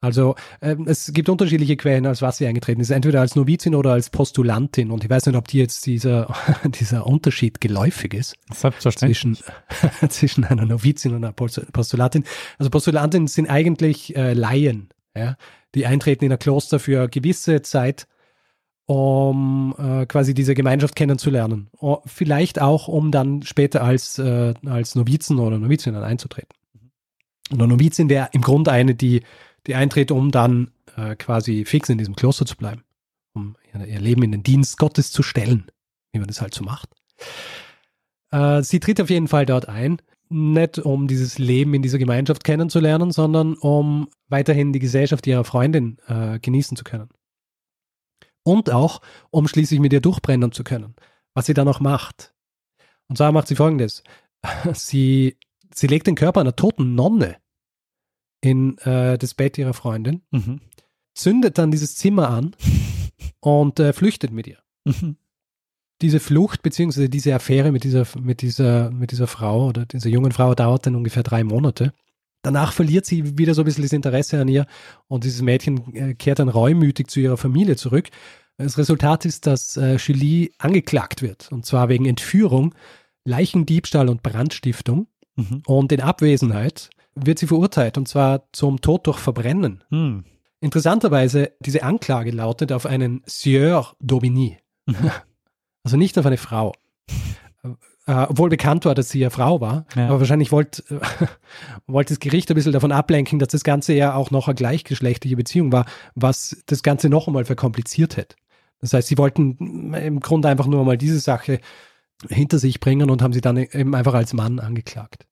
Also 0.00 0.36
äh, 0.60 0.76
es 0.86 1.12
gibt 1.12 1.28
unterschiedliche 1.28 1.76
Quellen, 1.76 2.06
als 2.06 2.22
was 2.22 2.38
sie 2.38 2.46
eingetreten 2.46 2.80
ist. 2.80 2.90
Entweder 2.90 3.20
als 3.20 3.34
Novizin 3.34 3.74
oder 3.74 3.92
als 3.92 4.10
Postulantin. 4.10 4.90
Und 4.90 5.02
ich 5.02 5.10
weiß 5.10 5.26
nicht, 5.26 5.36
ob 5.36 5.48
dir 5.48 5.62
jetzt 5.62 5.86
dieser, 5.86 6.32
dieser 6.64 7.06
Unterschied 7.06 7.60
geläufig 7.60 8.14
ist. 8.14 8.36
Zwischen, 9.08 9.38
zwischen 10.08 10.44
einer 10.44 10.66
Novizin 10.66 11.14
und 11.14 11.24
einer 11.24 11.32
Postulatin. 11.32 12.24
Also 12.58 12.70
Postulantin 12.70 13.26
sind 13.26 13.50
eigentlich 13.50 14.14
äh, 14.16 14.34
Laien, 14.34 14.90
ja, 15.16 15.36
die 15.74 15.86
eintreten 15.86 16.24
in 16.24 16.32
ein 16.32 16.38
Kloster 16.38 16.78
für 16.78 17.00
eine 17.00 17.08
gewisse 17.08 17.62
Zeit 17.62 18.06
um 18.86 19.74
äh, 19.78 20.06
quasi 20.06 20.32
diese 20.32 20.54
Gemeinschaft 20.54 20.96
kennenzulernen. 20.96 21.68
O 21.78 21.98
vielleicht 22.06 22.58
auch, 22.58 22.88
um 22.88 23.10
dann 23.10 23.42
später 23.42 23.84
als, 23.84 24.18
äh, 24.18 24.54
als 24.64 24.94
Novizen 24.94 25.38
oder 25.38 25.58
Novizinnen 25.58 26.02
einzutreten. 26.02 26.48
Und 27.50 27.60
eine 27.60 27.68
Novizin 27.68 28.08
wäre 28.08 28.30
im 28.32 28.40
Grunde 28.40 28.72
eine, 28.72 28.94
die, 28.94 29.24
die 29.66 29.74
eintritt, 29.74 30.10
um 30.10 30.30
dann 30.30 30.70
äh, 30.96 31.16
quasi 31.16 31.64
fix 31.64 31.88
in 31.88 31.98
diesem 31.98 32.16
Kloster 32.16 32.46
zu 32.46 32.56
bleiben, 32.56 32.84
um 33.34 33.56
ihr, 33.72 34.00
Leben 34.00 34.22
in 34.22 34.32
den 34.32 34.42
Dienst 34.42 34.78
Gottes 34.78 35.10
zu 35.10 35.22
stellen, 35.22 35.70
wie 36.12 36.18
man 36.18 36.28
das 36.28 36.40
halt 36.40 36.54
so 36.54 36.64
macht. 36.64 36.90
Äh, 38.30 38.62
sie 38.62 38.80
tritt 38.80 39.00
auf 39.00 39.10
jeden 39.10 39.28
Fall 39.28 39.46
dort 39.46 39.68
ein, 39.68 39.98
nicht 40.30 40.78
um 40.78 41.08
dieses 41.08 41.38
Leben 41.38 41.74
in 41.74 41.82
dieser 41.82 41.98
Gemeinschaft 41.98 42.44
kennenzulernen, 42.44 43.10
sondern 43.10 43.54
um 43.54 44.08
weiterhin 44.28 44.72
die 44.72 44.78
Gesellschaft 44.78 45.26
ihrer 45.26 45.44
Freundin 45.44 45.98
äh, 46.06 46.38
genießen 46.38 46.76
zu 46.76 46.84
können 46.84 47.08
und 48.48 48.70
auch, 48.70 49.00
um 49.30 49.46
schließlich 49.46 49.80
mit 49.80 49.92
ihr 49.92 50.00
durchbrennen 50.00 50.52
zu 50.52 50.64
können, 50.64 50.94
was 51.34 51.46
sie 51.46 51.54
dann 51.54 51.68
auch 51.68 51.80
macht. 51.80 52.34
Und 53.08 53.16
zwar 53.16 53.32
macht 53.32 53.48
sie 53.48 53.56
folgendes. 53.56 54.02
Sie, 54.72 55.36
sie 55.74 55.88
legt 55.88 56.06
den 56.06 56.14
Körper 56.14 56.40
einer 56.40 56.54
toten 56.54 56.94
Nonne 56.94 57.38
in 58.40 58.78
äh, 58.78 59.18
das 59.18 59.34
Bett 59.34 59.58
ihrer 59.58 59.74
Freundin, 59.74 60.22
mhm. 60.30 60.60
zündet 61.14 61.58
dann 61.58 61.70
dieses 61.70 61.96
Zimmer 61.96 62.30
an 62.30 62.54
und 63.40 63.80
äh, 63.80 63.92
flüchtet 63.92 64.32
mit 64.32 64.46
ihr. 64.46 64.58
Mhm. 64.84 65.16
Diese 66.00 66.20
Flucht 66.20 66.62
bzw. 66.62 67.08
diese 67.08 67.34
Affäre 67.34 67.72
mit 67.72 67.82
dieser, 67.82 68.06
mit, 68.20 68.40
dieser, 68.42 68.90
mit 68.90 69.10
dieser 69.10 69.26
Frau 69.26 69.66
oder 69.66 69.84
dieser 69.84 70.08
jungen 70.08 70.30
Frau 70.30 70.54
dauert 70.54 70.86
dann 70.86 70.94
ungefähr 70.94 71.24
drei 71.24 71.42
Monate. 71.42 71.92
Danach 72.42 72.72
verliert 72.72 73.04
sie 73.04 73.36
wieder 73.36 73.54
so 73.54 73.62
ein 73.62 73.64
bisschen 73.64 73.82
das 73.82 73.92
Interesse 73.92 74.40
an 74.40 74.46
ihr 74.46 74.66
und 75.08 75.24
dieses 75.24 75.42
Mädchen 75.42 75.94
äh, 75.94 76.14
kehrt 76.14 76.38
dann 76.38 76.48
reumütig 76.48 77.08
zu 77.08 77.18
ihrer 77.18 77.36
Familie 77.36 77.74
zurück. 77.74 78.10
Das 78.58 78.78
Resultat 78.78 79.24
ist, 79.24 79.46
dass 79.46 79.76
äh, 79.76 79.96
Julie 79.96 80.50
angeklagt 80.58 81.22
wird 81.22 81.50
und 81.50 81.66
zwar 81.66 81.88
wegen 81.88 82.06
Entführung, 82.06 82.74
Leichendiebstahl 83.24 84.08
und 84.08 84.22
Brandstiftung. 84.22 85.08
Mhm. 85.34 85.62
Und 85.66 85.92
in 85.92 86.00
Abwesenheit 86.00 86.90
wird 87.24 87.38
sie 87.38 87.46
verurteilt 87.46 87.98
und 87.98 88.08
zwar 88.08 88.44
zum 88.52 88.80
Tod 88.80 89.06
durch 89.06 89.18
Verbrennen. 89.18 89.84
Mhm. 89.90 90.24
Interessanterweise, 90.60 91.52
diese 91.60 91.82
Anklage 91.82 92.30
lautet 92.30 92.72
auf 92.72 92.84
einen 92.86 93.22
Sieur 93.26 93.94
d'Aubigny. 94.02 94.56
Mhm. 94.86 95.10
Also 95.84 95.96
nicht 95.96 96.18
auf 96.18 96.26
eine 96.26 96.36
Frau. 96.36 96.74
Äh, 98.08 98.26
obwohl 98.28 98.48
bekannt 98.50 98.84
war, 98.84 98.94
dass 98.94 99.10
sie 99.10 99.22
eine 99.22 99.30
Frau 99.30 99.60
war. 99.60 99.86
Ja. 99.94 100.08
Aber 100.08 100.18
wahrscheinlich 100.18 100.50
wollte 100.52 100.82
äh, 100.94 101.26
wollt 101.86 102.10
das 102.10 102.20
Gericht 102.20 102.50
ein 102.50 102.54
bisschen 102.54 102.72
davon 102.72 102.92
ablenken, 102.92 103.38
dass 103.38 103.48
das 103.48 103.64
Ganze 103.64 103.92
ja 103.94 104.14
auch 104.14 104.30
noch 104.30 104.48
eine 104.48 104.54
gleichgeschlechtliche 104.54 105.36
Beziehung 105.36 105.72
war, 105.72 105.86
was 106.14 106.62
das 106.66 106.82
Ganze 106.82 107.08
noch 107.08 107.26
einmal 107.26 107.44
verkompliziert 107.44 108.16
hätte. 108.16 108.36
Das 108.80 108.92
heißt, 108.92 109.08
sie 109.08 109.18
wollten 109.18 109.94
im 109.94 110.20
Grunde 110.20 110.48
einfach 110.48 110.66
nur 110.66 110.84
mal 110.84 110.98
diese 110.98 111.20
Sache 111.20 111.60
hinter 112.28 112.58
sich 112.58 112.80
bringen 112.80 113.10
und 113.10 113.22
haben 113.22 113.32
sie 113.32 113.40
dann 113.40 113.56
eben 113.56 113.94
einfach 113.94 114.14
als 114.14 114.32
Mann 114.32 114.58
angeklagt. 114.58 115.26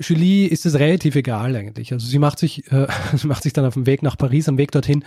Julie 0.00 0.46
ist 0.46 0.66
es 0.66 0.78
relativ 0.78 1.14
egal 1.14 1.54
eigentlich. 1.54 1.92
Also 1.92 2.06
sie 2.06 2.18
macht 2.18 2.38
sich, 2.38 2.70
äh, 2.72 2.86
sie 3.16 3.26
macht 3.26 3.42
sich 3.42 3.52
dann 3.52 3.64
auf 3.64 3.74
dem 3.74 3.86
Weg 3.86 4.02
nach 4.02 4.16
Paris, 4.16 4.48
am 4.48 4.58
Weg 4.58 4.72
dorthin, 4.72 5.04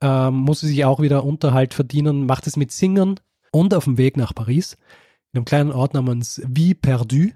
ähm, 0.00 0.34
muss 0.34 0.60
sie 0.60 0.68
sich 0.68 0.84
auch 0.84 1.00
wieder 1.00 1.24
Unterhalt 1.24 1.74
verdienen, 1.74 2.26
macht 2.26 2.46
es 2.46 2.56
mit 2.56 2.70
Singern 2.70 3.18
und 3.50 3.74
auf 3.74 3.84
dem 3.84 3.98
Weg 3.98 4.16
nach 4.16 4.34
Paris 4.34 4.76
in 5.32 5.38
einem 5.38 5.44
kleinen 5.44 5.72
Ort 5.72 5.94
namens 5.94 6.40
Vie 6.46 6.74
Perdu, 6.74 7.30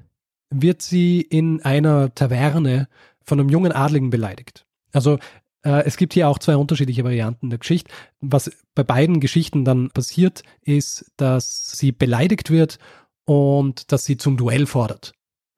wird 0.50 0.82
sie 0.82 1.20
in 1.20 1.62
einer 1.62 2.14
Taverne 2.14 2.88
von 3.24 3.40
einem 3.40 3.48
jungen 3.48 3.72
Adligen 3.72 4.10
beleidigt. 4.10 4.66
Also 4.92 5.18
äh, 5.62 5.84
es 5.84 5.96
gibt 5.96 6.12
hier 6.14 6.28
auch 6.28 6.38
zwei 6.38 6.56
unterschiedliche 6.56 7.04
Varianten 7.04 7.50
der 7.50 7.58
Geschichte. 7.58 7.92
Was 8.20 8.50
bei 8.74 8.82
beiden 8.82 9.20
Geschichten 9.20 9.64
dann 9.64 9.90
passiert, 9.90 10.42
ist, 10.62 11.10
dass 11.16 11.72
sie 11.72 11.92
beleidigt 11.92 12.50
wird 12.50 12.78
und 13.24 13.92
dass 13.92 14.04
sie 14.04 14.16
zum 14.16 14.36
Duell 14.36 14.66
fordert. 14.66 15.14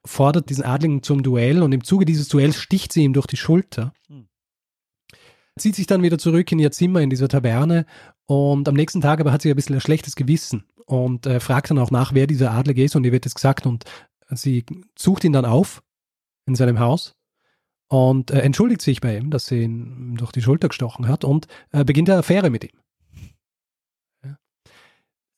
Fordert 0.07 0.51
diesen 0.51 0.65
Adligen 0.65 1.03
zum 1.03 1.23
Duell 1.23 1.63
und 1.63 1.73
im 1.73 1.85
Zuge 1.85 2.05
dieses 2.05 2.29
Duells 2.29 2.57
sticht 2.57 2.93
sie 2.93 3.05
ihm 3.05 3.13
durch 3.13 3.27
die 3.27 3.37
Schulter. 3.37 3.93
Hm. 4.09 4.29
Zieht 5.59 5.77
sich 5.77 5.87
dann 5.87 6.03
wieder 6.03 6.19
zurück 6.19 6.51
in 6.53 6.59
ihr 6.59 6.73
Zimmer 6.73 7.01
in 7.01 7.11
dieser 7.11 7.29
Taverne 7.29 7.87
und 8.27 8.69
am 8.69 8.75
nächsten 8.75 9.01
Tag 9.01 9.21
aber 9.21 9.33
hat 9.33 9.43
sie 9.43 9.51
ein 9.51 9.57
bisschen 9.57 9.77
ein 9.77 9.81
schlechtes 9.81 10.17
Gewissen 10.17 10.65
und 10.87 11.27
äh, 11.27 11.41
fragt 11.41 11.71
dann 11.71 11.79
auch 11.79 11.91
nach, 11.91 12.13
wer 12.13 12.27
dieser 12.27 12.51
Adlige 12.53 12.85
ist 12.85 12.97
und 12.97 13.05
ihr 13.05 13.13
wird 13.13 13.27
es 13.27 13.35
gesagt 13.35 13.67
und 13.67 13.85
sie 14.31 14.65
sucht 14.99 15.25
ihn 15.25 15.33
dann 15.33 15.45
auf 15.45 15.83
in 16.47 16.55
seinem 16.55 16.81
Haus 16.81 17.15
und 17.89 18.31
äh, 18.31 18.41
entschuldigt 18.41 18.83
sich 18.83 19.01
bei 19.01 19.17
ihm, 19.17 19.31
dass 19.31 19.47
sie 19.47 19.63
ihn 19.63 20.17
durch 20.17 20.33
die 20.33 20.43
Schulter 20.43 20.69
gestochen 20.69 21.09
hat 21.09 21.25
und 21.25 21.47
äh, 21.73 21.85
beginnt 21.85 22.11
eine 22.11 22.19
Affäre 22.19 22.51
mit 22.51 22.65
ihm. 22.65 22.79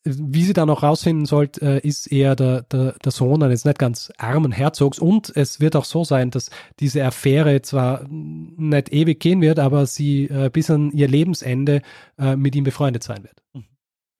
Wie 0.08 0.44
sie 0.44 0.52
dann 0.52 0.70
auch 0.70 0.84
rausfinden 0.84 1.26
sollte, 1.26 1.60
äh, 1.82 1.86
ist 1.86 2.12
er 2.12 2.36
der, 2.36 2.62
der, 2.62 2.92
der, 2.92 3.10
Sohn 3.10 3.42
eines 3.42 3.64
nicht 3.64 3.80
ganz 3.80 4.12
armen 4.18 4.52
Herzogs 4.52 5.00
und 5.00 5.32
es 5.34 5.58
wird 5.58 5.74
auch 5.74 5.84
so 5.84 6.04
sein, 6.04 6.30
dass 6.30 6.50
diese 6.78 7.04
Affäre 7.04 7.60
zwar 7.62 8.06
nicht 8.08 8.92
ewig 8.92 9.18
gehen 9.18 9.40
wird, 9.40 9.58
aber 9.58 9.86
sie 9.86 10.26
äh, 10.26 10.48
bis 10.52 10.70
an 10.70 10.92
ihr 10.92 11.08
Lebensende 11.08 11.82
äh, 12.18 12.36
mit 12.36 12.54
ihm 12.54 12.62
befreundet 12.62 13.02
sein 13.02 13.24
wird. 13.24 13.42
Mhm. 13.52 13.64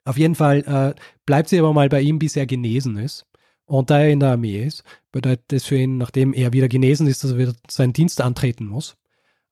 Auf 0.04 0.18
jeden 0.18 0.34
Fall 0.34 0.64
äh, 0.66 1.00
bleibt 1.24 1.50
sie 1.50 1.58
aber 1.60 1.72
mal 1.72 1.88
bei 1.88 2.00
ihm, 2.00 2.18
bis 2.18 2.34
er 2.34 2.46
genesen 2.46 2.98
ist. 2.98 3.24
Und 3.64 3.90
da 3.90 4.00
er 4.00 4.10
in 4.10 4.20
der 4.20 4.32
Armee 4.32 4.64
ist, 4.64 4.82
bedeutet 5.12 5.44
das 5.48 5.64
für 5.64 5.76
ihn, 5.76 5.98
nachdem 5.98 6.32
er 6.32 6.52
wieder 6.52 6.68
genesen 6.68 7.06
ist, 7.06 7.22
dass 7.22 7.32
er 7.32 7.38
wieder 7.38 7.54
seinen 7.68 7.92
Dienst 7.92 8.20
antreten 8.20 8.66
muss. 8.66 8.96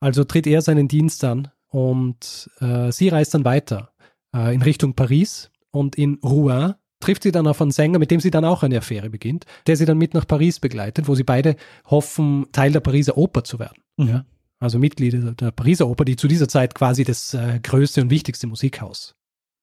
Also 0.01 0.25
tritt 0.25 0.49
er 0.49 0.63
seinen 0.63 0.89
Dienst 0.89 1.25
an 1.25 1.49
und 1.67 2.49
sie 2.91 3.09
reist 3.09 3.35
dann 3.35 3.45
weiter 3.45 3.91
in 4.33 4.63
Richtung 4.63 4.95
Paris 4.95 5.51
und 5.75 5.97
in 5.97 6.19
Rouen 6.25 6.75
trifft 7.01 7.25
sie 7.25 7.33
dann 7.33 7.47
auf 7.47 7.61
einen 7.61 7.71
Sänger, 7.71 7.99
mit 7.99 8.11
dem 8.11 8.21
sie 8.21 8.31
dann 8.31 8.45
auch 8.45 8.63
eine 8.63 8.79
Affäre 8.79 9.11
beginnt, 9.11 9.45
der 9.67 9.77
sie 9.77 9.85
dann 9.85 9.99
mit 9.99 10.15
nach 10.15 10.27
Paris 10.27 10.61
begleitet, 10.61 11.07
wo 11.09 11.15
sie 11.15 11.25
beide 11.25 11.57
hoffen, 11.87 12.47
Teil 12.53 12.73
der 12.73 12.81
Pariser 12.81 13.19
Oper 13.19 13.45
zu 13.45 13.59
werden. 13.59 13.83
Mhm. 13.99 14.09
Ja? 14.09 14.25
Also 14.59 14.79
Mitglieder 14.79 15.33
der 15.33 15.51
Pariser 15.51 15.89
Oper, 15.89 16.05
die 16.05 16.17
zu 16.17 16.29
dieser 16.29 16.49
Zeit 16.49 16.75
quasi 16.75 17.05
das 17.05 17.35
äh, 17.35 17.61
größte 17.63 18.01
und 18.01 18.11
wichtigste 18.11 18.47
Musikhaus 18.47 19.15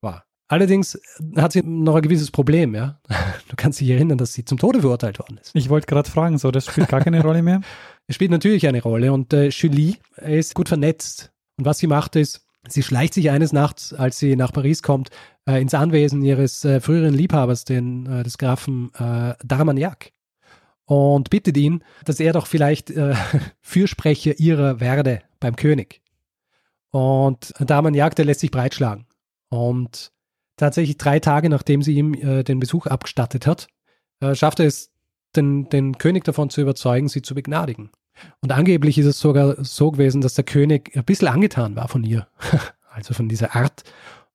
war. 0.02 0.26
Allerdings 0.48 1.00
hat 1.38 1.54
sie 1.54 1.64
noch 1.64 1.96
ein 1.96 2.02
gewisses 2.02 2.30
Problem, 2.30 2.76
ja. 2.76 3.00
Du 3.48 3.56
kannst 3.56 3.80
dich 3.80 3.90
erinnern, 3.90 4.18
dass 4.18 4.34
sie 4.34 4.46
zum 4.46 4.58
Tode 4.58 4.82
verurteilt 4.82 5.18
worden 5.18 5.40
ist. 5.42 5.56
Ich 5.56 5.70
wollte 5.70 5.88
gerade 5.88 6.10
fragen, 6.10 6.38
so, 6.38 6.52
das 6.52 6.66
spielt 6.66 6.90
gar 6.90 7.02
keine 7.02 7.22
Rolle 7.24 7.42
mehr? 7.42 7.62
Es 8.08 8.16
spielt 8.16 8.32
natürlich 8.32 8.68
eine 8.68 8.82
Rolle 8.82 9.14
und 9.14 9.34
äh, 9.34 9.48
Julie 9.48 9.96
ist 10.18 10.54
gut 10.54 10.68
vernetzt. 10.68 11.32
Und 11.58 11.66
was 11.66 11.80
sie 11.80 11.88
macht 11.88 12.16
ist, 12.16 12.46
sie 12.68 12.84
schleicht 12.84 13.14
sich 13.14 13.32
eines 13.32 13.54
Nachts, 13.54 13.94
als 13.94 14.20
sie 14.20 14.36
nach 14.36 14.54
Paris 14.54 14.84
kommt, 14.84 15.10
äh, 15.48 15.62
ins 15.62 15.74
Anwesen 15.74 16.22
ihres 16.22 16.64
äh, 16.66 16.80
früheren 16.80 17.14
Liebhabers, 17.14 17.66
den, 17.66 18.06
äh, 18.06 18.24
des 18.24 18.38
Grafen 18.38 18.92
äh, 18.96 19.34
Darmagnac, 19.44 20.12
und 20.86 21.30
bittet 21.30 21.56
ihn, 21.58 21.84
dass 22.06 22.20
er 22.20 22.34
doch 22.34 22.48
vielleicht 22.48 22.90
äh, 22.90 23.16
Fürsprecher 23.62 24.40
ihrer 24.40 24.80
werde 24.80 25.22
beim 25.40 25.56
König. 25.56 26.02
Und 26.90 27.54
Darmagnac, 27.60 28.16
der 28.16 28.26
lässt 28.26 28.42
sich 28.42 28.52
breitschlagen. 28.52 29.06
Und 29.50 30.12
tatsächlich 30.58 30.98
drei 30.98 31.20
Tage 31.20 31.50
nachdem 31.50 31.82
sie 31.82 31.96
ihm 31.96 32.14
äh, 32.14 32.44
den 32.44 32.60
Besuch 32.60 32.88
abgestattet 32.88 33.48
hat, 33.48 33.68
äh, 34.20 34.36
schafft 34.36 34.60
er 34.60 34.68
es, 34.68 34.92
den, 35.36 35.70
den 35.70 35.98
König 35.98 36.26
davon 36.26 36.50
zu 36.50 36.60
überzeugen, 36.60 37.08
sie 37.08 37.22
zu 37.22 37.36
begnadigen. 37.36 37.92
Und 38.42 38.52
angeblich 38.52 38.98
ist 38.98 39.06
es 39.06 39.20
sogar 39.20 39.64
so 39.64 39.92
gewesen, 39.92 40.22
dass 40.22 40.34
der 40.34 40.44
König 40.44 40.92
ein 40.96 41.04
bisschen 41.06 41.28
angetan 41.28 41.76
war 41.76 41.88
von 41.88 42.04
ihr, 42.04 42.28
also 42.92 43.14
von 43.14 43.30
dieser 43.30 43.56
Art, 43.56 43.84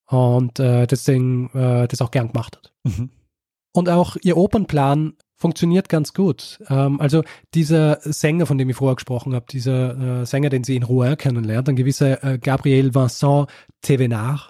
und 0.09 0.61
äh, 0.61 0.87
deswegen 0.87 1.50
äh, 1.50 1.88
das 1.88 2.00
auch 2.00 2.11
gern 2.11 2.28
gemacht 2.28 2.57
hat. 2.57 2.73
Mhm. 2.85 3.11
Und 3.73 3.88
auch 3.88 4.16
ihr 4.23 4.37
Opernplan 4.37 5.14
funktioniert 5.37 5.89
ganz 5.89 6.15
gut. 6.15 6.58
Ähm, 6.69 7.00
also 7.00 7.23
dieser 7.54 7.99
Sänger, 8.00 8.47
von 8.47 8.58
dem 8.58 8.71
ich 8.71 8.76
vorher 8.76 8.97
gesprochen 8.97 9.34
habe, 9.34 9.47
dieser 9.50 10.23
äh, 10.23 10.26
Sänger, 10.26 10.49
den 10.49 10.65
sie 10.65 10.76
in 10.76 10.82
Rouen 10.82 11.17
kennenlernt, 11.17 11.69
ein 11.69 11.76
gewisser 11.76 12.25
äh, 12.25 12.39
Gabriel 12.39 12.95
Vincent 12.95 13.49
Thévenard, 13.84 14.49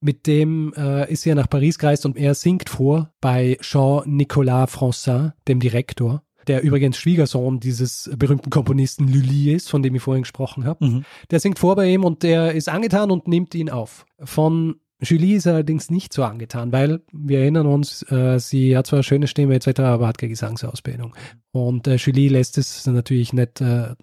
mit 0.00 0.26
dem 0.26 0.72
äh, 0.76 1.10
ist 1.10 1.26
er 1.26 1.34
nach 1.34 1.50
Paris 1.50 1.78
gereist 1.78 2.06
und 2.06 2.16
er 2.16 2.34
singt 2.34 2.68
vor 2.68 3.12
bei 3.20 3.58
Jean-Nicolas 3.60 4.70
Francin, 4.70 5.32
dem 5.48 5.60
Direktor, 5.60 6.22
der 6.48 6.62
übrigens 6.62 6.96
Schwiegersohn 6.96 7.60
dieses 7.60 8.10
berühmten 8.16 8.50
Komponisten 8.50 9.06
Lully 9.06 9.52
ist, 9.52 9.70
von 9.70 9.82
dem 9.82 9.94
ich 9.94 10.02
vorhin 10.02 10.22
gesprochen 10.22 10.64
habe. 10.64 10.84
Mhm. 10.84 11.04
Der 11.30 11.40
singt 11.40 11.58
vor 11.58 11.76
bei 11.76 11.88
ihm 11.88 12.04
und 12.04 12.22
der 12.22 12.52
ist 12.52 12.68
angetan 12.68 13.10
und 13.10 13.28
nimmt 13.28 13.54
ihn 13.54 13.70
auf. 13.70 14.06
Von 14.20 14.76
Julie 15.00 15.36
ist 15.36 15.46
allerdings 15.46 15.90
nicht 15.90 16.12
so 16.12 16.24
angetan, 16.24 16.72
weil 16.72 17.00
wir 17.12 17.40
erinnern 17.40 17.66
uns, 17.66 18.02
äh, 18.10 18.40
sie 18.40 18.76
hat 18.76 18.88
zwar 18.88 18.98
eine 18.98 19.04
schöne 19.04 19.28
Stimme 19.28 19.54
etc., 19.54 19.80
aber 19.80 20.08
hat 20.08 20.18
keine 20.18 20.30
Gesangsausbildung. 20.30 21.14
Und 21.52 21.86
äh, 21.86 21.94
Julie 21.96 22.28
lässt 22.28 22.58
es 22.58 22.84
natürlich 22.86 23.32
nicht 23.32 23.60
äh, 23.60 23.94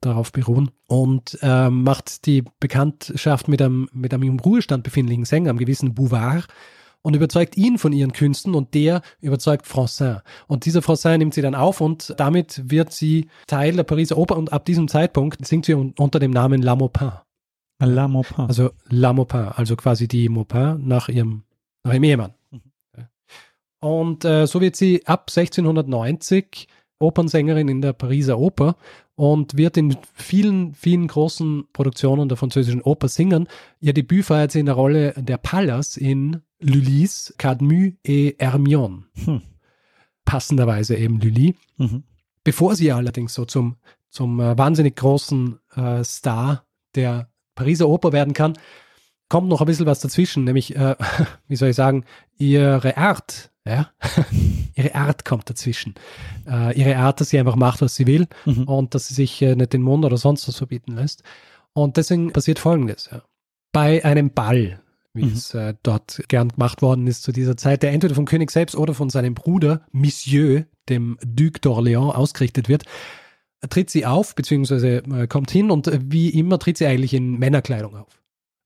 darauf 0.00 0.32
beruhen 0.32 0.70
und 0.88 1.38
äh, 1.40 1.70
macht 1.70 2.26
die 2.26 2.42
Bekanntschaft 2.58 3.46
mit 3.46 3.62
einem, 3.62 3.88
mit 3.92 4.12
einem 4.12 4.24
im 4.24 4.40
Ruhestand 4.40 4.82
befindlichen 4.82 5.24
Sänger, 5.24 5.50
einem 5.50 5.58
gewissen 5.60 5.94
Bouvard, 5.94 6.48
und 7.02 7.16
überzeugt 7.16 7.56
ihn 7.56 7.78
von 7.78 7.92
ihren 7.92 8.12
Künsten 8.12 8.54
und 8.54 8.74
der 8.74 9.02
überzeugt 9.20 9.66
Francin. 9.66 10.18
Und 10.46 10.64
dieser 10.64 10.82
Francin 10.82 11.18
nimmt 11.18 11.34
sie 11.34 11.42
dann 11.42 11.54
auf 11.54 11.80
und 11.80 12.14
damit 12.18 12.70
wird 12.70 12.92
sie 12.92 13.28
Teil 13.46 13.76
der 13.76 13.84
Pariser 13.84 14.18
Oper 14.18 14.36
und 14.36 14.52
ab 14.52 14.64
diesem 14.64 14.88
Zeitpunkt 14.88 15.46
singt 15.46 15.66
sie 15.66 15.74
unter 15.74 16.18
dem 16.18 16.30
Namen 16.30 16.62
La 16.62 16.76
Maupin. 16.76 17.12
La 17.78 18.08
Maupin. 18.08 18.46
Also 18.46 18.70
La 18.88 19.12
Maupin, 19.12 19.48
also 19.54 19.76
quasi 19.76 20.06
die 20.06 20.28
Maupin 20.28 20.86
nach 20.86 21.08
ihrem, 21.08 21.44
nach 21.84 21.94
ihrem 21.94 22.04
Ehemann. 22.04 22.34
Mhm. 22.50 22.60
Und 23.80 24.24
äh, 24.26 24.46
so 24.46 24.60
wird 24.60 24.76
sie 24.76 25.06
ab 25.06 25.30
1690 25.30 26.68
Opernsängerin 26.98 27.68
in 27.68 27.80
der 27.80 27.94
Pariser 27.94 28.38
Oper 28.38 28.76
und 29.20 29.58
wird 29.58 29.76
in 29.76 29.98
vielen, 30.14 30.72
vielen 30.72 31.06
großen 31.06 31.64
Produktionen 31.74 32.30
der 32.30 32.38
französischen 32.38 32.80
Oper 32.80 33.08
singen. 33.08 33.48
Ihr 33.78 33.92
Debüt 33.92 34.24
feiert 34.24 34.50
sie 34.50 34.60
in 34.60 34.64
der 34.64 34.76
Rolle 34.76 35.12
der 35.14 35.36
Pallas 35.36 35.98
in 35.98 36.40
Lully's 36.58 37.34
Cadmus 37.36 37.92
et 38.02 38.40
Hermione. 38.40 39.04
Hm. 39.26 39.42
Passenderweise 40.24 40.96
eben 40.96 41.20
Lully. 41.20 41.54
Mhm. 41.76 42.04
Bevor 42.44 42.76
sie 42.76 42.92
allerdings 42.92 43.34
so 43.34 43.44
zum, 43.44 43.76
zum 44.08 44.40
äh, 44.40 44.56
wahnsinnig 44.56 44.96
großen 44.96 45.58
äh, 45.76 46.02
Star 46.02 46.64
der 46.94 47.28
Pariser 47.54 47.90
Oper 47.90 48.12
werden 48.12 48.32
kann, 48.32 48.54
kommt 49.28 49.50
noch 49.50 49.60
ein 49.60 49.66
bisschen 49.66 49.84
was 49.84 50.00
dazwischen, 50.00 50.44
nämlich, 50.44 50.74
äh, 50.76 50.96
wie 51.46 51.56
soll 51.56 51.68
ich 51.68 51.76
sagen, 51.76 52.06
ihre 52.38 52.96
Art. 52.96 53.49
Ja? 53.66 53.90
ihre 54.74 54.94
Art 54.94 55.24
kommt 55.24 55.48
dazwischen. 55.48 55.94
Äh, 56.46 56.78
ihre 56.78 56.96
Art, 56.96 57.20
dass 57.20 57.30
sie 57.30 57.38
einfach 57.38 57.56
macht, 57.56 57.82
was 57.82 57.94
sie 57.94 58.06
will 58.06 58.26
mhm. 58.44 58.64
und 58.64 58.94
dass 58.94 59.08
sie 59.08 59.14
sich 59.14 59.40
äh, 59.42 59.54
nicht 59.54 59.72
den 59.72 59.82
Mund 59.82 60.04
oder 60.04 60.16
sonst 60.16 60.48
was 60.48 60.56
verbieten 60.56 60.94
lässt. 60.94 61.22
Und 61.72 61.96
deswegen 61.96 62.32
passiert 62.32 62.58
Folgendes. 62.58 63.08
Ja. 63.12 63.22
Bei 63.72 64.04
einem 64.04 64.30
Ball, 64.30 64.80
wie 65.12 65.24
mhm. 65.24 65.32
es 65.32 65.54
äh, 65.54 65.74
dort 65.82 66.22
gern 66.28 66.48
gemacht 66.48 66.82
worden 66.82 67.06
ist 67.06 67.22
zu 67.22 67.32
dieser 67.32 67.56
Zeit, 67.56 67.82
der 67.82 67.92
entweder 67.92 68.14
vom 68.14 68.24
König 68.24 68.50
selbst 68.50 68.76
oder 68.76 68.94
von 68.94 69.10
seinem 69.10 69.34
Bruder, 69.34 69.82
Monsieur, 69.92 70.66
dem 70.88 71.18
Duc 71.24 71.58
d'Orléans, 71.58 72.12
ausgerichtet 72.12 72.68
wird, 72.68 72.84
tritt 73.68 73.90
sie 73.90 74.06
auf, 74.06 74.34
beziehungsweise 74.34 74.98
äh, 74.98 75.26
kommt 75.26 75.50
hin 75.50 75.70
und 75.70 75.86
äh, 75.86 76.00
wie 76.02 76.30
immer 76.30 76.58
tritt 76.58 76.78
sie 76.78 76.86
eigentlich 76.86 77.14
in 77.14 77.38
Männerkleidung 77.38 77.96
auf. 77.96 78.19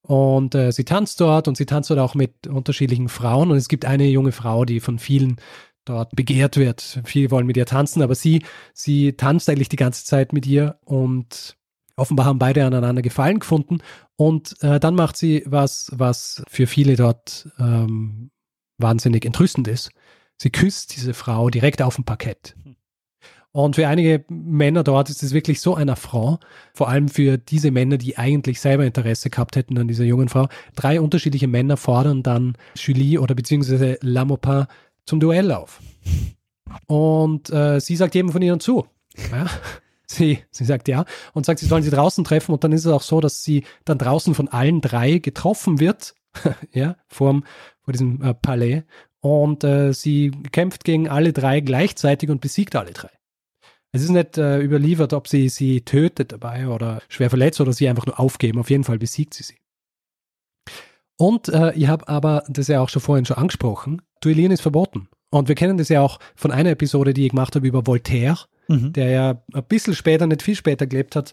Und 0.06 0.54
äh, 0.54 0.70
sie 0.70 0.84
tanzt 0.84 1.20
dort 1.20 1.48
und 1.48 1.56
sie 1.56 1.64
tanzt 1.64 1.88
dort 1.88 2.00
auch 2.00 2.14
mit 2.14 2.46
unterschiedlichen 2.46 3.08
Frauen. 3.08 3.50
Und 3.50 3.56
es 3.56 3.68
gibt 3.68 3.86
eine 3.86 4.06
junge 4.06 4.32
Frau, 4.32 4.66
die 4.66 4.80
von 4.80 4.98
vielen 4.98 5.36
dort 5.86 6.14
begehrt 6.14 6.56
wird. 6.56 7.00
Viele 7.04 7.30
wollen 7.30 7.46
mit 7.46 7.56
ihr 7.56 7.66
tanzen, 7.66 8.02
aber 8.02 8.14
sie, 8.14 8.42
sie 8.74 9.14
tanzt 9.14 9.48
eigentlich 9.48 9.68
die 9.68 9.76
ganze 9.76 10.04
Zeit 10.04 10.32
mit 10.32 10.46
ihr 10.46 10.78
und 10.84 11.56
offenbar 11.96 12.26
haben 12.26 12.38
beide 12.38 12.64
aneinander 12.64 13.02
Gefallen 13.02 13.38
gefunden. 13.38 13.78
Und 14.16 14.56
äh, 14.62 14.78
dann 14.78 14.94
macht 14.94 15.16
sie 15.16 15.42
was, 15.46 15.90
was 15.94 16.42
für 16.48 16.66
viele 16.66 16.96
dort 16.96 17.48
ähm, 17.58 18.30
wahnsinnig 18.78 19.24
entrüstend 19.24 19.68
ist. 19.68 19.90
Sie 20.36 20.50
küsst 20.50 20.96
diese 20.96 21.14
Frau 21.14 21.48
direkt 21.48 21.80
auf 21.80 21.94
dem 21.94 22.04
Parkett. 22.04 22.56
Und 23.54 23.76
für 23.76 23.86
einige 23.86 24.24
Männer 24.28 24.82
dort 24.82 25.10
ist 25.10 25.22
es 25.22 25.32
wirklich 25.32 25.60
so 25.60 25.76
ein 25.76 25.88
Affront, 25.88 26.40
vor 26.72 26.88
allem 26.88 27.08
für 27.08 27.38
diese 27.38 27.70
Männer, 27.70 27.98
die 27.98 28.18
eigentlich 28.18 28.60
selber 28.60 28.84
Interesse 28.84 29.30
gehabt 29.30 29.54
hätten 29.54 29.78
an 29.78 29.86
dieser 29.86 30.02
jungen 30.02 30.28
Frau. 30.28 30.48
Drei 30.74 31.00
unterschiedliche 31.00 31.46
Männer 31.46 31.76
fordern 31.76 32.24
dann 32.24 32.56
Julie 32.74 33.20
oder 33.20 33.36
beziehungsweise 33.36 33.96
Lamopin 34.02 34.66
zum 35.06 35.20
Duell 35.20 35.52
auf. 35.52 35.80
Und 36.88 37.48
äh, 37.50 37.78
sie 37.80 37.94
sagt 37.94 38.16
jedem 38.16 38.32
von 38.32 38.42
ihnen 38.42 38.58
zu. 38.58 38.86
Ja? 39.30 39.46
Sie, 40.06 40.40
sie 40.50 40.66
sagt 40.66 40.86
ja 40.86 41.06
und 41.32 41.46
sagt, 41.46 41.60
sie 41.60 41.66
sollen 41.66 41.82
sie 41.82 41.90
draußen 41.90 42.24
treffen 42.24 42.52
und 42.52 42.62
dann 42.62 42.72
ist 42.72 42.84
es 42.84 42.92
auch 42.92 43.00
so, 43.00 43.22
dass 43.22 43.42
sie 43.42 43.64
dann 43.86 43.96
draußen 43.96 44.34
von 44.34 44.48
allen 44.48 44.82
drei 44.82 45.16
getroffen 45.16 45.80
wird, 45.80 46.14
ja, 46.72 46.96
vor, 47.08 47.40
vor 47.80 47.92
diesem 47.92 48.22
äh, 48.22 48.34
Palais 48.34 48.82
Und 49.20 49.64
äh, 49.64 49.94
sie 49.94 50.30
kämpft 50.52 50.84
gegen 50.84 51.08
alle 51.08 51.32
drei 51.32 51.60
gleichzeitig 51.60 52.28
und 52.28 52.42
besiegt 52.42 52.76
alle 52.76 52.92
drei. 52.92 53.08
Es 53.94 54.02
ist 54.02 54.10
nicht 54.10 54.38
äh, 54.38 54.60
überliefert, 54.60 55.12
ob 55.12 55.28
sie 55.28 55.48
sie 55.48 55.82
tötet 55.82 56.32
dabei 56.32 56.66
oder 56.66 57.00
schwer 57.08 57.30
verletzt 57.30 57.60
oder 57.60 57.72
sie 57.72 57.88
einfach 57.88 58.06
nur 58.06 58.18
aufgeben. 58.18 58.58
Auf 58.58 58.68
jeden 58.68 58.82
Fall 58.82 58.98
besiegt 58.98 59.34
sie 59.34 59.44
sie. 59.44 59.54
Und 61.16 61.48
äh, 61.48 61.72
ich 61.74 61.86
habe 61.86 62.08
aber 62.08 62.42
das 62.48 62.66
ja 62.66 62.80
auch 62.80 62.88
schon 62.88 63.02
vorhin 63.02 63.24
schon 63.24 63.36
angesprochen, 63.36 64.02
Duellieren 64.20 64.50
ist 64.50 64.62
verboten. 64.62 65.08
Und 65.30 65.46
wir 65.46 65.54
kennen 65.54 65.78
das 65.78 65.90
ja 65.90 66.00
auch 66.00 66.18
von 66.34 66.50
einer 66.50 66.70
Episode, 66.70 67.14
die 67.14 67.26
ich 67.26 67.30
gemacht 67.30 67.54
habe 67.54 67.68
über 67.68 67.86
Voltaire, 67.86 68.38
mhm. 68.66 68.92
der 68.92 69.10
ja 69.10 69.42
ein 69.52 69.64
bisschen 69.64 69.94
später, 69.94 70.26
nicht 70.26 70.42
viel 70.42 70.56
später 70.56 70.88
gelebt 70.88 71.14
hat, 71.14 71.32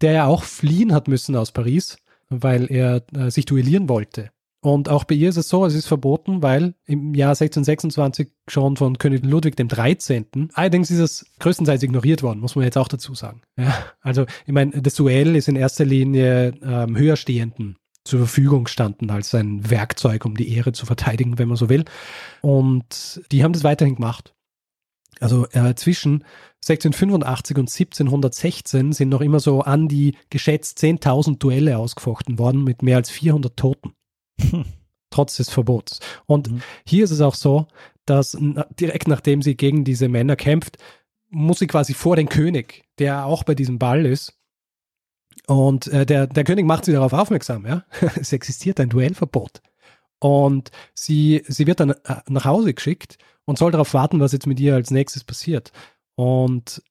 der 0.00 0.12
ja 0.12 0.26
auch 0.26 0.44
fliehen 0.44 0.92
hat 0.92 1.08
müssen 1.08 1.34
aus 1.34 1.50
Paris, 1.50 1.96
weil 2.28 2.70
er 2.70 3.02
äh, 3.16 3.32
sich 3.32 3.46
duellieren 3.46 3.88
wollte. 3.88 4.30
Und 4.60 4.88
auch 4.88 5.04
bei 5.04 5.14
ihr 5.14 5.28
ist 5.28 5.36
es 5.36 5.48
so, 5.48 5.64
es 5.64 5.74
ist 5.74 5.86
verboten, 5.86 6.42
weil 6.42 6.74
im 6.86 7.14
Jahr 7.14 7.30
1626 7.30 8.28
schon 8.48 8.76
von 8.76 8.98
König 8.98 9.24
Ludwig 9.24 9.56
dem 9.56 9.68
13. 9.68 10.50
Allerdings 10.54 10.90
ist 10.90 10.98
es 10.98 11.26
größtenteils 11.38 11.82
ignoriert 11.82 12.22
worden, 12.22 12.40
muss 12.40 12.56
man 12.56 12.64
jetzt 12.64 12.78
auch 12.78 12.88
dazu 12.88 13.14
sagen. 13.14 13.42
Ja, 13.56 13.74
also 14.00 14.24
ich 14.44 14.52
meine, 14.52 14.82
das 14.82 14.94
Duell 14.94 15.36
ist 15.36 15.48
in 15.48 15.56
erster 15.56 15.84
Linie 15.84 16.54
ähm, 16.62 16.96
höherstehenden 16.96 17.76
zur 18.04 18.20
Verfügung 18.20 18.64
gestanden 18.64 19.10
als 19.10 19.34
ein 19.34 19.68
Werkzeug, 19.68 20.24
um 20.24 20.36
die 20.36 20.52
Ehre 20.54 20.72
zu 20.72 20.86
verteidigen, 20.86 21.38
wenn 21.38 21.48
man 21.48 21.56
so 21.56 21.68
will. 21.68 21.84
Und 22.40 23.20
die 23.30 23.44
haben 23.44 23.52
das 23.52 23.64
weiterhin 23.64 23.96
gemacht. 23.96 24.32
Also 25.20 25.46
äh, 25.52 25.74
zwischen 25.74 26.24
1685 26.64 27.56
und 27.56 27.68
1716 27.70 28.92
sind 28.92 29.08
noch 29.08 29.20
immer 29.20 29.40
so 29.40 29.62
an 29.62 29.88
die 29.88 30.16
geschätzt 30.30 30.78
10.000 30.78 31.38
Duelle 31.38 31.78
ausgefochten 31.78 32.38
worden 32.38 32.64
mit 32.64 32.82
mehr 32.82 32.96
als 32.96 33.10
400 33.10 33.56
Toten. 33.56 33.92
Trotz 35.10 35.36
des 35.36 35.50
Verbots. 35.50 36.00
Und 36.26 36.50
mhm. 36.50 36.62
hier 36.86 37.04
ist 37.04 37.10
es 37.10 37.20
auch 37.20 37.34
so, 37.34 37.66
dass 38.04 38.36
direkt 38.78 39.08
nachdem 39.08 39.42
sie 39.42 39.56
gegen 39.56 39.84
diese 39.84 40.08
Männer 40.08 40.36
kämpft, 40.36 40.78
muss 41.28 41.58
sie 41.58 41.66
quasi 41.66 41.94
vor 41.94 42.16
den 42.16 42.28
König, 42.28 42.84
der 42.98 43.26
auch 43.26 43.42
bei 43.42 43.54
diesem 43.54 43.78
Ball 43.78 44.06
ist, 44.06 44.36
und 45.46 45.86
äh, 45.88 46.04
der, 46.04 46.26
der 46.26 46.44
König 46.44 46.66
macht 46.66 46.84
sie 46.84 46.92
darauf 46.92 47.12
aufmerksam, 47.12 47.66
ja. 47.66 47.84
es 48.16 48.32
existiert 48.32 48.80
ein 48.80 48.88
Duellverbot. 48.88 49.62
Und 50.18 50.70
sie, 50.94 51.42
sie 51.46 51.66
wird 51.66 51.80
dann 51.80 51.90
äh, 51.90 52.16
nach 52.28 52.44
Hause 52.44 52.74
geschickt 52.74 53.18
und 53.44 53.58
soll 53.58 53.70
darauf 53.70 53.94
warten, 53.94 54.18
was 54.18 54.32
jetzt 54.32 54.46
mit 54.46 54.58
ihr 54.58 54.74
als 54.74 54.90
nächstes 54.90 55.24
passiert. 55.24 55.72
Und 56.16 56.82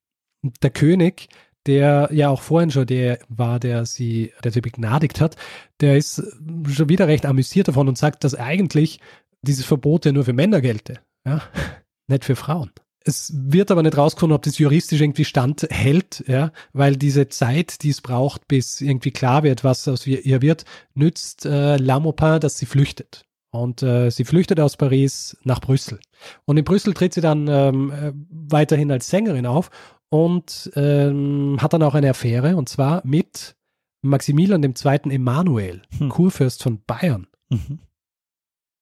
der 0.62 0.70
König, 0.70 1.28
der 1.68 2.10
ja 2.12 2.30
auch 2.30 2.42
vorhin 2.42 2.72
schon 2.72 2.86
der 2.86 3.20
war, 3.28 3.60
der 3.60 3.86
sie, 3.86 4.32
der 4.44 4.52
sie 4.52 4.62
begnadigt 4.62 5.20
hat, 5.20 5.36
der 5.82 5.98
ist 5.98 6.22
schon 6.68 6.90
wieder 6.90 7.08
recht 7.08 7.26
amüsiert 7.26 7.68
davon 7.68 7.88
und 7.88 7.98
sagt, 7.98 8.24
dass 8.24 8.36
eigentlich 8.36 9.00
dieses 9.42 9.66
Verbot 9.66 10.06
ja 10.06 10.12
nur 10.12 10.26
für 10.26 10.34
Männer 10.34 10.62
gelte, 10.62 11.00
ja, 11.26 11.42
nicht 12.08 12.26
für 12.26 12.36
Frauen. 12.36 12.72
Es 13.08 13.32
wird 13.36 13.70
aber 13.70 13.84
nicht 13.84 13.98
rauskommen, 13.98 14.36
ob 14.36 14.42
das 14.42 14.58
juristisch 14.58 15.00
irgendwie 15.00 15.26
standhält, 15.26 16.24
ja, 16.28 16.52
weil 16.74 16.96
diese 16.96 17.30
Zeit, 17.30 17.84
die 17.84 17.92
es 17.92 18.02
braucht, 18.02 18.48
bis 18.48 18.82
irgendwie 18.82 19.12
klar 19.12 19.44
wird, 19.44 19.64
was 19.64 19.88
aus 19.88 20.08
ihr 20.08 20.42
wird, 20.42 20.66
nützt 20.96 21.46
äh, 21.46 21.78
Lamopin, 21.78 22.40
dass 22.40 22.58
sie 22.58 22.66
flüchtet. 22.66 23.26
Und 23.52 23.84
äh, 23.84 24.10
sie 24.10 24.26
flüchtet 24.26 24.60
aus 24.60 24.76
Paris 24.76 25.38
nach 25.44 25.62
Brüssel. 25.62 26.00
Und 26.46 26.58
in 26.58 26.66
Brüssel 26.66 26.94
tritt 26.94 27.14
sie 27.14 27.22
dann 27.22 27.48
ähm, 27.48 27.92
äh, 27.92 28.12
weiterhin 28.52 28.92
als 28.92 29.08
Sängerin 29.08 29.46
auf 29.46 29.70
und 30.16 30.72
ähm, 30.76 31.58
hat 31.60 31.74
dann 31.74 31.84
auch 31.84 31.94
eine 31.94 32.10
Affäre, 32.10 32.56
und 32.56 32.70
zwar 32.70 33.06
mit 33.06 33.58
Maximilian 34.02 34.64
II. 34.64 35.12
Emanuel, 35.12 35.82
hm. 35.98 36.08
Kurfürst 36.08 36.64
von 36.64 36.82
Bayern. 36.86 37.28
Mhm. 37.50 37.80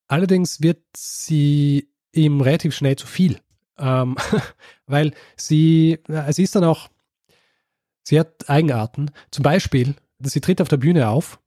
Allerdings 0.07 0.61
wird 0.61 0.83
sie 0.95 1.89
ihm 2.11 2.41
relativ 2.41 2.75
schnell 2.75 2.97
zu 2.97 3.07
viel. 3.07 3.39
Ähm, 3.79 4.15
weil 4.85 5.13
sie, 5.35 5.97
sie 6.29 6.43
ist 6.43 6.55
dann 6.55 6.65
auch, 6.65 6.89
sie 8.03 8.19
hat 8.19 8.47
Eigenarten. 8.47 9.09
Zum 9.31 9.41
Beispiel, 9.41 9.95
sie 10.19 10.41
tritt 10.41 10.61
auf 10.61 10.69
der 10.69 10.77
Bühne 10.77 11.09
auf 11.09 11.39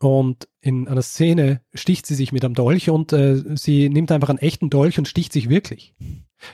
und 0.00 0.48
in 0.60 0.88
einer 0.88 1.02
Szene 1.02 1.60
sticht 1.72 2.06
sie 2.06 2.16
sich 2.16 2.32
mit 2.32 2.44
einem 2.44 2.54
Dolch 2.54 2.90
und 2.90 3.12
äh, 3.12 3.56
sie 3.56 3.88
nimmt 3.90 4.10
einfach 4.10 4.30
einen 4.30 4.38
echten 4.38 4.70
Dolch 4.70 4.98
und 4.98 5.06
sticht 5.06 5.32
sich 5.32 5.48
wirklich. 5.48 5.94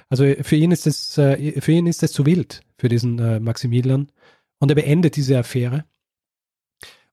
Also 0.09 0.25
für 0.43 0.57
ihn 0.57 0.71
ist 0.71 0.87
es, 0.87 1.19
äh, 1.19 1.61
für 1.61 1.73
ihn 1.73 1.87
ist 1.87 2.03
es 2.03 2.12
zu 2.12 2.27
wild, 2.27 2.62
für 2.79 2.88
diesen 2.88 3.19
äh, 3.19 3.40
Maximilian. 3.40 4.11
Und 4.59 4.71
er 4.71 4.75
beendet 4.75 5.16
diese 5.16 5.38
Affäre 5.38 5.85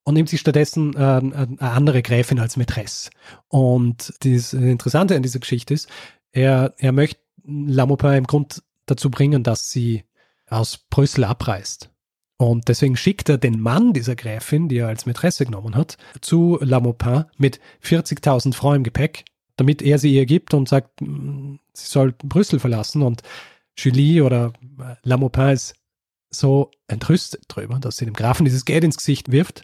und 0.03 0.13
nimmt 0.13 0.29
sich 0.29 0.39
stattdessen 0.39 0.93
äh, 0.95 0.99
eine 0.99 1.57
andere 1.59 2.01
Gräfin 2.01 2.39
als 2.39 2.57
Mätresse. 2.57 3.09
Und 3.47 4.13
das 4.21 4.53
Interessante 4.53 5.15
an 5.15 5.23
dieser 5.23 5.39
Geschichte 5.39 5.73
ist, 5.73 5.89
er, 6.31 6.73
er 6.77 6.91
möchte 6.91 7.19
Lamopin 7.43 8.13
im 8.13 8.27
Grund 8.27 8.63
dazu 8.85 9.09
bringen, 9.09 9.43
dass 9.43 9.69
sie 9.69 10.03
aus 10.49 10.77
Brüssel 10.77 11.23
abreist. 11.23 11.89
Und 12.37 12.67
deswegen 12.67 12.95
schickt 12.95 13.29
er 13.29 13.37
den 13.37 13.59
Mann 13.59 13.93
dieser 13.93 14.15
Gräfin, 14.15 14.69
die 14.69 14.77
er 14.77 14.87
als 14.87 15.05
Mätresse 15.05 15.45
genommen 15.45 15.75
hat, 15.75 15.97
zu 16.21 16.59
Lamopin 16.61 17.25
mit 17.37 17.59
40.000 17.83 18.53
Francs 18.53 18.77
im 18.77 18.83
Gepäck, 18.83 19.25
damit 19.57 19.81
er 19.81 19.99
sie 19.99 20.13
ihr 20.13 20.25
gibt 20.25 20.53
und 20.53 20.69
sagt, 20.69 20.99
sie 20.99 21.59
soll 21.73 22.13
Brüssel 22.13 22.59
verlassen. 22.59 23.01
Und 23.01 23.21
Julie 23.77 24.23
oder 24.23 24.53
äh, 24.79 24.95
Lamopin 25.03 25.49
ist 25.49 25.75
so 26.29 26.71
entrüstet 26.87 27.43
drüber, 27.47 27.79
dass 27.79 27.97
sie 27.97 28.05
dem 28.05 28.13
Grafen 28.13 28.45
dieses 28.45 28.65
Geld 28.65 28.83
ins 28.83 28.97
Gesicht 28.97 29.31
wirft, 29.31 29.63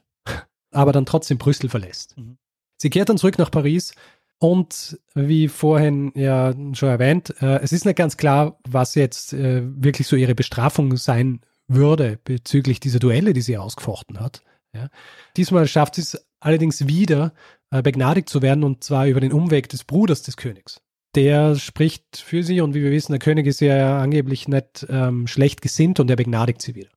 aber 0.71 0.91
dann 0.91 1.05
trotzdem 1.05 1.37
Brüssel 1.37 1.69
verlässt. 1.69 2.17
Mhm. 2.17 2.37
Sie 2.77 2.89
kehrt 2.89 3.09
dann 3.09 3.17
zurück 3.17 3.37
nach 3.37 3.51
Paris 3.51 3.93
und 4.39 4.99
wie 5.13 5.47
vorhin 5.47 6.11
ja 6.15 6.53
schon 6.73 6.89
erwähnt, 6.89 7.33
äh, 7.41 7.59
es 7.61 7.71
ist 7.71 7.85
nicht 7.85 7.95
ganz 7.95 8.17
klar, 8.17 8.59
was 8.67 8.95
jetzt 8.95 9.33
äh, 9.33 9.61
wirklich 9.63 10.07
so 10.07 10.15
ihre 10.15 10.35
Bestrafung 10.35 10.97
sein 10.97 11.41
würde 11.67 12.19
bezüglich 12.23 12.79
dieser 12.79 12.99
Duelle, 12.99 13.33
die 13.33 13.41
sie 13.41 13.57
ausgefochten 13.57 14.19
hat. 14.19 14.41
Ja. 14.73 14.89
Diesmal 15.37 15.67
schafft 15.67 15.95
sie 15.95 16.01
es 16.01 16.27
allerdings 16.39 16.87
wieder, 16.87 17.33
begnadigt 17.81 18.29
zu 18.29 18.41
werden 18.41 18.63
und 18.63 18.83
zwar 18.83 19.07
über 19.07 19.19
den 19.19 19.33
Umweg 19.33 19.69
des 19.69 19.83
Bruders 19.83 20.21
des 20.21 20.37
Königs. 20.37 20.81
Der 21.15 21.55
spricht 21.55 22.17
für 22.17 22.43
sie 22.43 22.61
und 22.61 22.73
wie 22.73 22.83
wir 22.83 22.91
wissen, 22.91 23.11
der 23.11 23.19
König 23.19 23.47
ist 23.47 23.61
ja 23.61 24.01
angeblich 24.01 24.47
nicht 24.47 24.85
ähm, 24.89 25.27
schlecht 25.27 25.61
gesinnt 25.61 25.99
und 25.99 26.09
er 26.09 26.15
begnadigt 26.15 26.61
sie 26.61 26.75
wieder. 26.75 26.89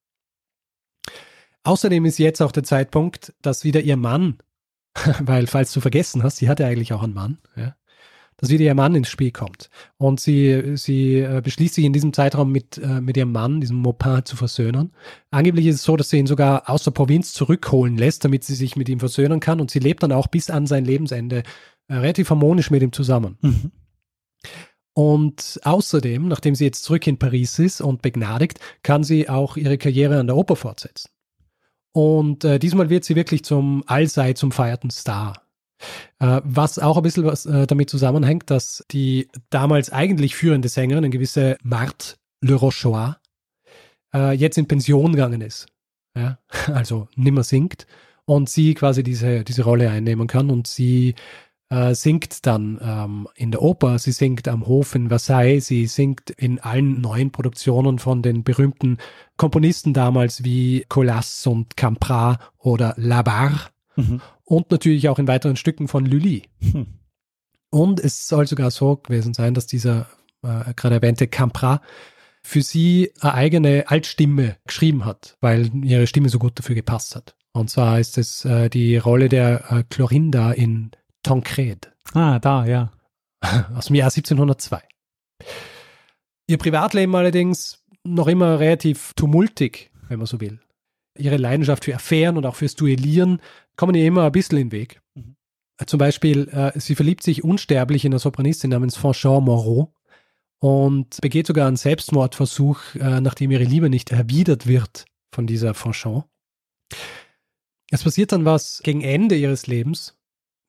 Außerdem 1.65 2.05
ist 2.05 2.19
jetzt 2.19 2.41
auch 2.41 2.53
der 2.53 2.63
Zeitpunkt, 2.63 3.35
dass 3.43 3.65
wieder 3.65 3.81
ihr 3.81 3.97
Mann 3.97 4.39
weil 5.21 5.47
falls 5.47 5.73
du 5.73 5.81
vergessen 5.81 6.23
hast, 6.23 6.37
sie 6.37 6.49
hatte 6.49 6.67
eigentlich 6.67 6.93
auch 6.93 7.03
einen 7.03 7.15
Mann, 7.15 7.39
ja, 7.57 7.77
dass 8.37 8.51
wieder 8.51 8.65
ihr 8.65 8.75
Mann 8.75 8.95
ins 8.95 9.09
Spiel 9.09 9.31
kommt. 9.31 9.71
Und 9.97 10.21
sie, 10.21 10.77
sie 10.77 11.21
äh, 11.21 11.41
beschließt 11.43 11.75
sich 11.75 11.85
in 11.85 11.93
diesem 11.93 12.13
Zeitraum 12.13 12.53
mit, 12.53 12.79
äh, 12.79 13.01
mit 13.01 13.17
ihrem 13.17 13.33
Mann, 13.33 13.61
diesem 13.61 13.79
Maupin, 13.79 14.25
zu 14.25 14.37
versöhnen. 14.37 14.93
Angeblich 15.31 15.67
ist 15.67 15.77
es 15.77 15.83
so, 15.83 15.97
dass 15.97 16.11
sie 16.11 16.19
ihn 16.19 16.27
sogar 16.27 16.69
aus 16.69 16.85
der 16.85 16.91
Provinz 16.91 17.33
zurückholen 17.33 17.97
lässt, 17.97 18.25
damit 18.25 18.45
sie 18.45 18.55
sich 18.55 18.77
mit 18.77 18.89
ihm 18.89 19.01
versöhnen 19.01 19.41
kann. 19.41 19.61
Und 19.61 19.71
sie 19.71 19.79
lebt 19.79 20.03
dann 20.03 20.13
auch 20.13 20.27
bis 20.27 20.51
an 20.51 20.67
sein 20.67 20.85
Lebensende 20.85 21.43
äh, 21.89 21.95
relativ 21.95 22.31
harmonisch 22.31 22.71
mit 22.71 22.83
ihm 22.83 22.93
zusammen. 22.93 23.39
Mhm. 23.41 23.73
Und 24.93 25.61
außerdem, 25.63 26.27
nachdem 26.27 26.55
sie 26.55 26.65
jetzt 26.65 26.83
zurück 26.83 27.07
in 27.07 27.19
Paris 27.19 27.59
ist 27.59 27.83
und 27.83 28.01
begnadigt, 28.01 28.61
kann 28.83 29.05
sie 29.05 29.29
auch 29.29 29.59
ihre 29.59 29.77
Karriere 29.77 30.19
an 30.19 30.27
der 30.27 30.37
Oper 30.37 30.57
fortsetzen. 30.57 31.11
Und 31.93 32.45
äh, 32.45 32.59
diesmal 32.59 32.91
wird 32.91 33.05
sie 33.05 33.17
wirklich 33.17 33.45
zum 33.45 33.83
allseits 33.87 34.43
umfeierten 34.43 34.91
Star. 34.91 35.46
Äh, 36.19 36.41
was 36.45 36.79
auch 36.79 36.97
ein 36.97 37.03
bisschen 37.03 37.25
was 37.25 37.47
äh, 37.47 37.67
damit 37.67 37.91
zusammenhängt, 37.91 38.51
dass 38.51 38.85
die 38.91 39.29
damals 39.51 39.91
eigentlich 39.91 40.35
führende 40.35 40.69
Sängerin, 40.69 41.05
eine 41.05 41.11
gewisse 41.11 41.59
Marthe 41.63 42.17
Le 42.41 42.55
Rochois, 42.55 43.17
äh, 44.15 44.33
jetzt 44.33 44.59
in 44.59 44.69
Pension 44.69 45.13
gegangen 45.13 45.41
ist. 45.41 45.67
Ja? 46.17 46.39
Also 46.73 47.09
nimmer 47.17 47.43
singt 47.43 47.87
und 48.25 48.49
sie 48.49 48.75
quasi 48.75 49.03
diese, 49.03 49.45
diese 49.45 49.65
Rolle 49.65 49.91
einnehmen 49.91 50.27
kann 50.27 50.51
und 50.51 50.67
sie 50.67 51.15
äh, 51.69 51.95
singt 51.95 52.47
dann 52.47 52.79
ähm, 52.83 53.29
in 53.35 53.51
der 53.51 53.63
Oper, 53.63 53.99
sie 53.99 54.13
singt 54.13 54.49
am 54.49 54.67
Hof 54.67 54.95
in 54.95 55.09
Versailles, 55.09 55.67
sie 55.67 55.87
singt 55.87 56.31
in 56.31 56.61
allen 56.61 57.01
neuen 57.01 57.33
Produktionen 57.33 57.99
von 57.99 58.23
den 58.23 58.45
berühmten 58.45 58.99
Komponisten 59.37 59.93
damals 59.93 60.45
wie 60.45 60.85
Colas 60.89 61.47
und 61.47 61.77
Campra 61.77 62.39
oder 62.59 62.95
Labarre 62.97 63.71
mhm. 63.97 64.21
und 64.45 64.71
natürlich 64.71 65.09
auch 65.09 65.19
in 65.19 65.29
weiteren 65.29 65.57
Stücken 65.57 65.89
von 65.89 66.07
Lully. 66.07 66.45
Mhm. 66.61 66.87
Und 67.71 68.01
es 68.01 68.29
soll 68.29 68.47
sogar 68.47 68.71
so 68.71 68.97
gewesen 68.97 69.35
sein, 69.35 69.55
dass 69.55 69.67
dieser 69.67 70.07
äh, 70.43 70.73
gerade 70.75 70.97
erwähnte 70.97 71.27
Campra 71.27 71.83
für 72.43 72.63
sie 72.63 73.13
eine 73.21 73.35
eigene 73.35 73.85
Altstimme 73.89 74.57
geschrieben 74.65 75.05
hat, 75.05 75.37
weil 75.41 75.71
ihre 75.85 76.07
Stimme 76.07 76.29
so 76.29 76.39
gut 76.39 76.59
dafür 76.59 76.77
gepasst 76.77 77.17
hat. 77.17 77.35
Und 77.53 77.71
zwar 77.71 77.99
ist 77.99 78.19
es 78.19 78.45
äh, 78.45 78.69
die 78.71 78.97
Rolle 78.99 79.29
der 79.29 79.73
äh, 79.73 79.83
Clorinda 79.89 80.53
in 80.53 80.93
Tancred. 81.23 81.93
Ah, 82.13 82.39
da, 82.39 82.65
ja. 82.67 82.93
Aus 83.75 83.87
dem 83.87 83.97
Jahr 83.97 84.11
1702. 84.11 84.81
Ihr 86.47 86.59
Privatleben 86.59 87.17
allerdings 87.17 87.83
noch 88.05 88.29
immer 88.29 88.61
relativ 88.61 89.13
tumultig, 89.15 89.91
wenn 90.09 90.19
man 90.19 90.27
so 90.27 90.41
will. 90.41 90.61
Ihre 91.19 91.37
Leidenschaft 91.37 91.85
für 91.85 91.95
Affären 91.95 92.37
und 92.37 92.47
auch 92.47 92.57
fürs 92.57 92.75
Duellieren 92.75 93.41
kommen 93.77 93.95
ihr 93.95 94.07
immer 94.07 94.25
ein 94.25 94.33
bisschen 94.33 94.59
in 94.59 94.69
den 94.69 94.73
Weg. 94.73 95.01
Mhm. 95.15 95.37
zum 95.87 95.99
Beispiel, 95.99 96.49
äh, 96.49 96.79
sie 96.79 96.95
verliebt 96.95 97.23
sich 97.23 97.45
unsterblich 97.45 98.05
in 98.05 98.13
eine 98.13 98.19
Sopranistin 98.19 98.71
namens 98.71 98.97
Fanchon 98.97 99.45
Moreau 99.45 99.93
und 100.59 101.21
begeht 101.21 101.47
sogar 101.47 101.69
einen 101.69 101.77
Selbstmordversuch, 101.77 102.95
äh, 102.95 103.21
nachdem 103.21 103.51
ihre 103.51 103.65
Liebe 103.65 103.91
nicht 103.91 104.11
erwidert 104.11 104.67
wird 104.67 105.05
von 105.33 105.47
dieser 105.47 105.75
Fanchon. 105.75 106.25
Es 107.91 108.05
passiert 108.05 108.33
dann 108.33 108.45
was 108.45 108.81
gegen 108.83 109.03
Ende 109.03 109.37
ihres 109.37 109.67
Lebens, 109.67 110.19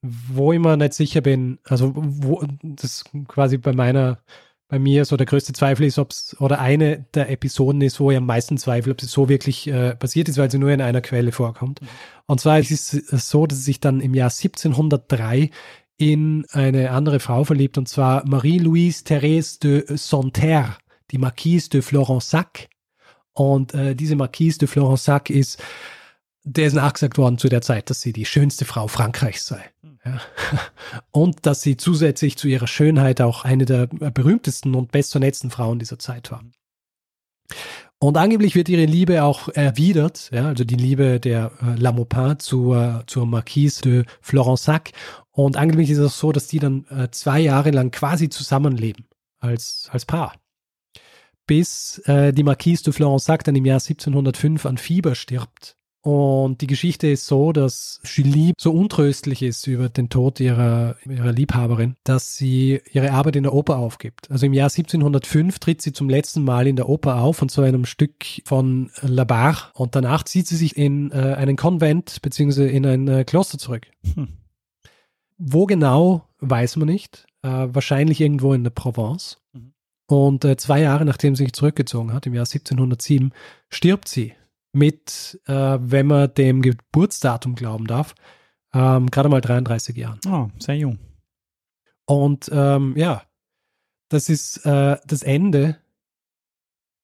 wo 0.01 0.53
ich 0.53 0.59
mir 0.59 0.77
nicht 0.77 0.93
sicher 0.93 1.21
bin, 1.21 1.59
also 1.63 1.93
wo 1.95 2.43
das 2.61 3.05
quasi 3.27 3.57
bei 3.57 3.73
meiner, 3.73 4.21
bei 4.67 4.79
mir 4.79 5.05
so 5.05 5.15
der 5.15 5.25
größte 5.25 5.53
Zweifel 5.53 5.85
ist, 5.85 5.97
ob 5.97 6.11
es 6.11 6.35
oder 6.39 6.59
eine 6.59 7.05
der 7.13 7.29
Episoden 7.29 7.81
ist, 7.81 7.99
wo 7.99 8.11
ich 8.11 8.17
am 8.17 8.25
meisten 8.25 8.57
zweifle, 8.57 8.91
ob 8.91 9.01
es 9.01 9.11
so 9.11 9.29
wirklich 9.29 9.67
äh, 9.67 9.95
passiert 9.95 10.27
ist, 10.27 10.37
weil 10.37 10.51
sie 10.51 10.57
nur 10.57 10.71
in 10.71 10.81
einer 10.81 11.01
Quelle 11.01 11.31
vorkommt. 11.31 11.81
Mhm. 11.81 11.87
Und 12.25 12.41
zwar 12.41 12.59
ist 12.59 12.71
es 12.71 13.29
so, 13.29 13.47
dass 13.47 13.59
sie 13.59 13.63
sich 13.63 13.79
dann 13.79 14.01
im 14.01 14.13
Jahr 14.13 14.29
1703 14.29 15.49
in 15.97 16.45
eine 16.51 16.91
andere 16.91 17.19
Frau 17.19 17.43
verliebt, 17.43 17.77
und 17.77 17.87
zwar 17.87 18.27
Marie-Louise 18.27 19.03
Thérèse 19.03 19.59
de 19.59 19.97
Santerre, 19.97 20.77
die 21.11 21.17
Marquise 21.17 21.69
de 21.69 21.81
Florensac. 21.81 22.67
Und 23.33 23.73
äh, 23.73 23.95
diese 23.95 24.15
Marquise 24.15 24.59
de 24.59 24.67
Florensac 24.67 25.29
ist 25.29 25.61
der 26.49 26.67
ist 26.67 26.73
nachgesagt 26.73 27.17
worden 27.17 27.37
zu 27.37 27.49
der 27.49 27.61
Zeit, 27.61 27.89
dass 27.89 27.99
sie 27.99 28.13
die 28.13 28.25
schönste 28.25 28.63
Frau 28.63 28.87
Frankreichs 28.87 29.45
sei. 29.45 29.63
Hm. 29.81 29.96
Und 31.11 31.45
dass 31.45 31.61
sie 31.61 31.77
zusätzlich 31.77 32.37
zu 32.37 32.47
ihrer 32.47 32.67
Schönheit 32.67 33.21
auch 33.21 33.45
eine 33.45 33.65
der 33.65 33.87
berühmtesten 33.87 34.75
und 34.75 34.91
bestvernetzten 34.91 35.51
Frauen 35.51 35.79
dieser 35.79 35.99
Zeit 35.99 36.31
war. 36.31 36.43
Und 37.99 38.17
angeblich 38.17 38.53
wird 38.53 38.69
ihre 38.69 38.85
Liebe 38.85 39.23
auch 39.23 39.49
erwidert, 39.49 40.29
ja, 40.31 40.47
also 40.47 40.63
die 40.63 40.75
Liebe 40.75 41.19
der 41.19 41.51
äh, 41.61 41.79
Lamopin 41.79 42.37
zur, 42.37 43.03
zur 43.07 43.25
Marquise 43.25 43.81
de 43.81 44.03
Florensac. 44.21 44.91
Und 45.31 45.57
angeblich 45.57 45.89
ist 45.89 45.97
es 45.97 46.19
so, 46.19 46.31
dass 46.31 46.47
die 46.47 46.59
dann 46.59 46.85
äh, 46.89 47.09
zwei 47.09 47.39
Jahre 47.39 47.71
lang 47.71 47.89
quasi 47.89 48.29
zusammenleben 48.29 49.05
als, 49.39 49.89
als 49.91 50.05
Paar. 50.05 50.35
Bis 51.47 51.99
äh, 52.05 52.33
die 52.33 52.43
Marquise 52.43 52.83
de 52.83 52.93
Florensac 52.93 53.43
dann 53.43 53.55
im 53.55 53.65
Jahr 53.65 53.79
1705 53.79 54.65
an 54.67 54.77
Fieber 54.77 55.15
stirbt 55.15 55.76
und 56.07 56.61
die 56.61 56.67
Geschichte 56.67 57.07
ist 57.07 57.27
so, 57.27 57.51
dass 57.51 57.99
Julie 58.05 58.53
so 58.57 58.71
untröstlich 58.71 59.41
ist 59.41 59.67
über 59.67 59.89
den 59.89 60.07
Tod 60.07 60.39
ihrer, 60.39 60.95
ihrer 61.05 61.33
Liebhaberin, 61.33 61.97
dass 62.05 62.37
sie 62.37 62.79
ihre 62.93 63.11
Arbeit 63.11 63.35
in 63.35 63.43
der 63.43 63.53
Oper 63.53 63.77
aufgibt. 63.77 64.31
Also 64.31 64.45
im 64.45 64.53
Jahr 64.53 64.69
1705 64.69 65.59
tritt 65.59 65.81
sie 65.81 65.91
zum 65.91 66.09
letzten 66.09 66.45
Mal 66.45 66.65
in 66.65 66.77
der 66.77 66.87
Oper 66.87 67.19
auf 67.19 67.41
und 67.41 67.51
so 67.51 67.61
einem 67.61 67.83
Stück 67.83 68.23
von 68.45 68.89
La 69.01 69.25
Barre. 69.25 69.69
Und 69.73 69.97
danach 69.97 70.23
zieht 70.23 70.47
sie 70.47 70.55
sich 70.55 70.77
in 70.77 71.11
äh, 71.11 71.35
einen 71.37 71.57
Konvent 71.57 72.21
bzw. 72.21 72.69
in 72.69 72.85
ein 72.85 73.07
äh, 73.09 73.25
Kloster 73.25 73.57
zurück. 73.57 73.87
Hm. 74.15 74.29
Wo 75.37 75.65
genau, 75.65 76.23
weiß 76.39 76.77
man 76.77 76.87
nicht. 76.87 77.25
Äh, 77.41 77.49
wahrscheinlich 77.49 78.21
irgendwo 78.21 78.53
in 78.53 78.63
der 78.63 78.71
Provence. 78.71 79.41
Mhm. 79.51 79.73
Und 80.05 80.45
äh, 80.45 80.55
zwei 80.55 80.79
Jahre 80.79 81.03
nachdem 81.03 81.35
sie 81.35 81.43
sich 81.43 81.51
zurückgezogen 81.51 82.13
hat, 82.13 82.25
im 82.27 82.33
Jahr 82.33 82.45
1707, 82.45 83.33
stirbt 83.69 84.07
sie 84.07 84.31
mit, 84.73 85.39
äh, 85.47 85.77
wenn 85.79 86.07
man 86.07 86.33
dem 86.33 86.61
Geburtsdatum 86.61 87.55
glauben 87.55 87.87
darf, 87.87 88.15
ähm, 88.73 89.09
gerade 89.09 89.29
mal 89.29 89.41
33 89.41 89.95
Jahren. 89.95 90.19
Oh, 90.27 90.49
sehr 90.59 90.77
jung. 90.77 90.99
Und 92.05 92.49
ähm, 92.53 92.93
ja, 92.95 93.23
das 94.09 94.29
ist 94.29 94.65
äh, 94.65 94.97
das 95.05 95.23
Ende 95.23 95.77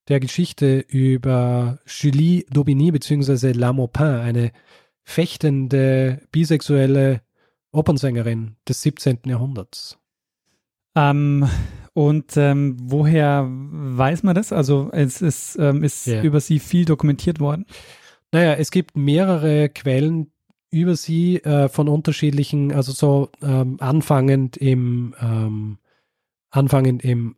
der 0.07 0.19
Geschichte 0.19 0.79
über 0.79 1.79
Julie 1.85 2.45
Daubigny 2.49 2.91
bzw. 2.91 3.51
La 3.51 3.73
Maupin, 3.73 4.05
eine 4.05 4.51
fechtende, 5.03 6.21
bisexuelle 6.31 7.21
Opernsängerin 7.71 8.55
des 8.67 8.81
17. 8.81 9.19
Jahrhunderts. 9.25 9.97
Ähm, 10.95 11.49
und 11.93 12.37
ähm, 12.37 12.77
woher 12.79 13.47
weiß 13.47 14.23
man 14.23 14.35
das? 14.35 14.51
Also 14.51 14.89
es 14.91 15.21
ist, 15.21 15.57
ähm, 15.59 15.83
ist 15.83 16.07
yeah. 16.07 16.23
über 16.23 16.39
sie 16.39 16.59
viel 16.59 16.85
dokumentiert 16.85 17.39
worden. 17.39 17.65
Naja, 18.31 18.53
es 18.53 18.71
gibt 18.71 18.97
mehrere 18.97 19.69
Quellen 19.69 20.31
über 20.71 20.95
sie 20.95 21.37
äh, 21.43 21.69
von 21.69 21.87
unterschiedlichen, 21.87 22.71
also 22.71 22.91
so 22.91 23.29
ähm, 23.43 23.77
anfangend 23.79 24.57
im 24.57 25.13
ähm, 25.21 25.77
anfangend 26.49 27.03
im 27.03 27.35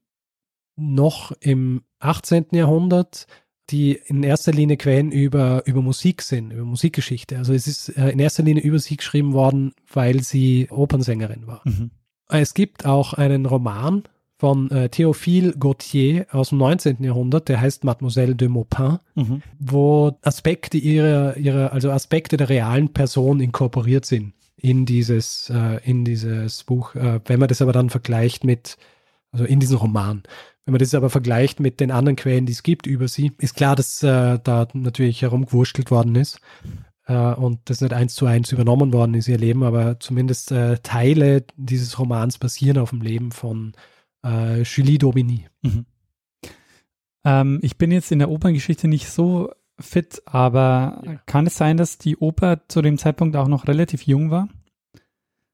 noch 0.78 1.32
im 1.41 1.84
18. 2.00 2.48
Jahrhundert, 2.52 3.28
die 3.70 4.00
in 4.06 4.24
erster 4.24 4.52
Linie 4.52 4.78
Quellen 4.78 5.12
über, 5.12 5.63
über 5.65 5.82
Musik 5.82 6.22
sind, 6.22 6.52
über 6.52 6.65
Musikgeschichte. 6.65 7.38
Also 7.38 7.54
es 7.54 7.68
ist 7.68 7.89
äh, 7.98 8.10
in 8.10 8.20
erster 8.20 8.44
Linie 8.44 8.63
über 8.63 8.80
sie 8.80 8.98
geschrieben 8.98 9.34
worden, 9.34 9.74
weil 9.91 10.22
sie 10.22 10.68
Opernsängerin 10.70 11.48
war. 11.48 11.62
Mhm. 11.65 11.91
Es 12.30 12.54
gibt 12.54 12.86
auch 12.86 13.13
einen 13.13 13.46
Roman 13.46 14.04
von 14.46 14.70
äh, 14.70 14.90
Théophile 14.90 15.58
Gautier 15.58 16.28
aus 16.30 16.50
dem 16.50 16.60
19. 16.60 17.04
Jahrhundert, 17.04 17.50
der 17.50 17.60
heißt 17.62 17.84
Mademoiselle 17.84 18.36
de 18.36 18.48
Maupin, 18.48 19.00
mhm. 19.16 19.42
wo 19.58 20.20
Aspekte 20.22 20.78
ihrer, 20.78 21.36
ihrer, 21.36 21.74
also 21.74 21.90
Aspekte 21.90 22.38
der 22.38 22.50
realen 22.50 22.90
Person 22.90 23.40
inkorporiert 23.40 24.06
sind 24.06 24.34
in 24.56 24.86
dieses, 24.86 25.50
äh, 25.50 25.80
in 25.84 26.06
dieses 26.06 26.64
Buch. 26.64 26.94
Äh, 26.94 27.22
wenn 27.26 27.40
man 27.40 27.50
das 27.50 27.64
aber 27.64 27.72
dann 27.72 27.90
vergleicht 27.90 28.44
mit, 28.44 28.78
also 29.32 29.46
in 29.46 29.60
diesem 29.60 29.78
Roman, 29.78 30.22
wenn 30.66 30.74
man 30.74 30.80
das 30.80 30.94
aber 30.94 31.10
vergleicht 31.10 31.60
mit 31.60 31.80
den 31.80 31.90
anderen 31.90 32.16
Quellen, 32.16 32.46
die 32.46 32.54
es 32.54 32.62
gibt 32.62 32.86
über 32.86 33.08
sie, 33.08 33.32
ist 33.40 33.56
klar, 33.56 33.76
dass 33.76 34.04
äh, 34.04 34.38
da 34.44 34.68
natürlich 34.74 35.24
herumgewurschtelt 35.24 35.90
worden 35.90 36.14
ist 36.14 36.40
äh, 37.08 37.16
und 37.16 37.62
das 37.66 37.82
nicht 37.82 37.94
eins 37.94 38.14
zu 38.14 38.28
eins 38.28 38.52
übernommen 38.52 38.94
worden 38.94 39.16
ist, 39.16 39.28
ihr 39.28 39.40
Leben, 39.40 39.64
aber 39.64 40.00
zumindest 40.00 40.52
äh, 40.52 40.78
Teile 40.84 41.46
dieses 41.58 41.98
Romans 41.98 42.38
basieren 42.38 42.78
auf 42.78 42.92
dem 42.92 43.02
Leben 43.02 43.32
von 43.32 43.74
äh, 44.26 44.64
Julie 44.64 44.98
Daubigny. 44.98 45.48
Mhm. 45.62 45.86
Ähm, 47.24 47.60
ich 47.62 47.78
bin 47.78 47.92
jetzt 47.92 48.12
in 48.12 48.20
der 48.20 48.30
Operngeschichte 48.30 48.88
nicht 48.88 49.10
so 49.10 49.52
fit, 49.80 50.22
aber 50.26 51.02
ja. 51.06 51.16
kann 51.26 51.48
es 51.48 51.58
sein, 51.58 51.78
dass 51.78 51.98
die 51.98 52.18
Oper 52.18 52.68
zu 52.68 52.82
dem 52.82 52.98
Zeitpunkt 52.98 53.36
auch 53.36 53.48
noch 53.48 53.68
relativ 53.68 54.04
jung 54.04 54.32
war? 54.32 54.48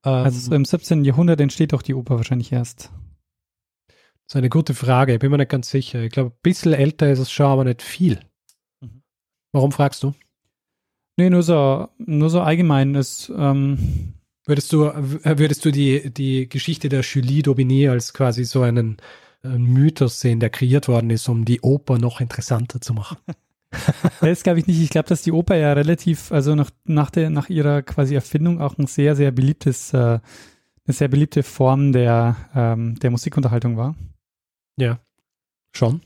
Ähm, 0.05 0.13
also 0.13 0.39
so 0.39 0.55
im 0.55 0.65
17. 0.65 1.05
Jahrhundert 1.05 1.41
entsteht 1.41 1.73
doch 1.73 1.81
die 1.81 1.93
Oper 1.93 2.17
wahrscheinlich 2.17 2.51
erst. 2.51 2.91
Das 3.87 4.35
ist 4.35 4.35
eine 4.35 4.49
gute 4.49 4.73
Frage, 4.73 5.13
ich 5.13 5.19
bin 5.19 5.31
mir 5.31 5.37
nicht 5.37 5.51
ganz 5.51 5.69
sicher. 5.69 6.01
Ich 6.03 6.11
glaube, 6.11 6.31
ein 6.31 6.39
bisschen 6.41 6.73
älter 6.73 7.11
ist 7.11 7.19
es 7.19 7.31
schon, 7.31 7.47
aber 7.47 7.63
nicht 7.65 7.81
viel. 7.81 8.19
Mhm. 8.81 9.03
Warum 9.51 9.71
fragst 9.71 10.03
du? 10.03 10.13
Nee, 11.17 11.29
nur 11.29 11.43
so, 11.43 11.89
nur 11.97 12.29
so 12.29 12.41
allgemein. 12.41 12.95
ist. 12.95 13.31
ähm, 13.35 14.13
Würdest 14.45 14.73
du, 14.73 14.91
würdest 14.93 15.65
du 15.65 15.71
die, 15.71 16.11
die 16.11 16.49
Geschichte 16.49 16.89
der 16.89 17.01
Julie 17.01 17.43
Daubigny 17.43 17.87
als 17.87 18.13
quasi 18.13 18.43
so 18.43 18.63
einen, 18.63 18.97
einen 19.43 19.65
Mythos 19.65 20.19
sehen, 20.19 20.39
der 20.39 20.49
kreiert 20.49 20.87
worden 20.87 21.11
ist, 21.11 21.29
um 21.29 21.45
die 21.45 21.61
Oper 21.61 21.99
noch 21.99 22.21
interessanter 22.21 22.81
zu 22.81 22.93
machen? 22.93 23.17
das 24.21 24.43
glaube 24.43 24.59
ich 24.59 24.67
nicht. 24.67 24.81
Ich 24.81 24.89
glaube, 24.89 25.09
dass 25.09 25.21
die 25.21 25.31
Oper 25.31 25.55
ja 25.55 25.73
relativ, 25.73 26.31
also 26.31 26.55
nach, 26.55 26.71
nach, 26.85 27.11
der, 27.11 27.29
nach 27.29 27.49
ihrer 27.49 27.83
quasi 27.83 28.15
Erfindung 28.15 28.59
auch 28.59 28.77
ein 28.77 28.87
sehr, 28.87 29.15
sehr 29.15 29.31
beliebtes, 29.31 29.93
äh, 29.93 29.97
eine 29.97 30.21
sehr 30.87 31.07
beliebte 31.07 31.43
Form 31.43 31.91
der, 31.91 32.35
ähm, 32.55 32.95
der 32.95 33.11
Musikunterhaltung 33.11 33.77
war. 33.77 33.95
Ja, 34.77 34.99
schon. 35.71 36.01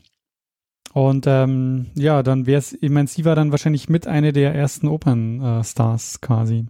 Und 0.92 1.26
ähm, 1.26 1.86
ja, 1.94 2.22
dann 2.22 2.46
wäre 2.46 2.58
es, 2.58 2.72
ich 2.72 2.90
meine, 2.90 3.08
sie 3.08 3.24
war 3.24 3.34
dann 3.34 3.50
wahrscheinlich 3.50 3.88
mit 3.88 4.06
einer 4.06 4.32
der 4.32 4.54
ersten 4.54 4.88
Opernstars 4.88 6.20
quasi. 6.20 6.66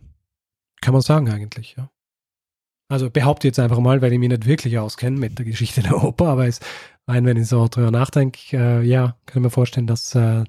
Kann 0.81 0.93
man 0.93 1.03
sagen 1.03 1.31
eigentlich, 1.31 1.75
ja. 1.77 1.91
Also 2.89 3.11
behaupte 3.11 3.49
jetzt 3.49 3.59
einfach 3.59 3.81
mal, 3.81 4.01
weil 4.01 4.13
ich 4.13 4.19
mich 4.19 4.29
nicht 4.29 4.47
wirklich 4.47 4.79
auskenne 4.79 5.19
mit 5.19 5.39
der 5.39 5.45
Geschichte 5.45 5.83
der 5.83 6.03
Oper, 6.03 6.29
aber 6.29 6.47
es, 6.47 6.61
rein, 7.09 7.25
wenn 7.25 7.37
ich 7.37 7.49
so 7.49 7.67
drüber 7.69 7.91
nachdenke, 7.91 8.57
äh, 8.57 8.83
ja, 8.83 9.17
kann 9.27 9.41
ich 9.41 9.45
mir 9.45 9.51
vorstellen, 9.51 9.87
dass 9.87 10.15
äh, 10.15 10.45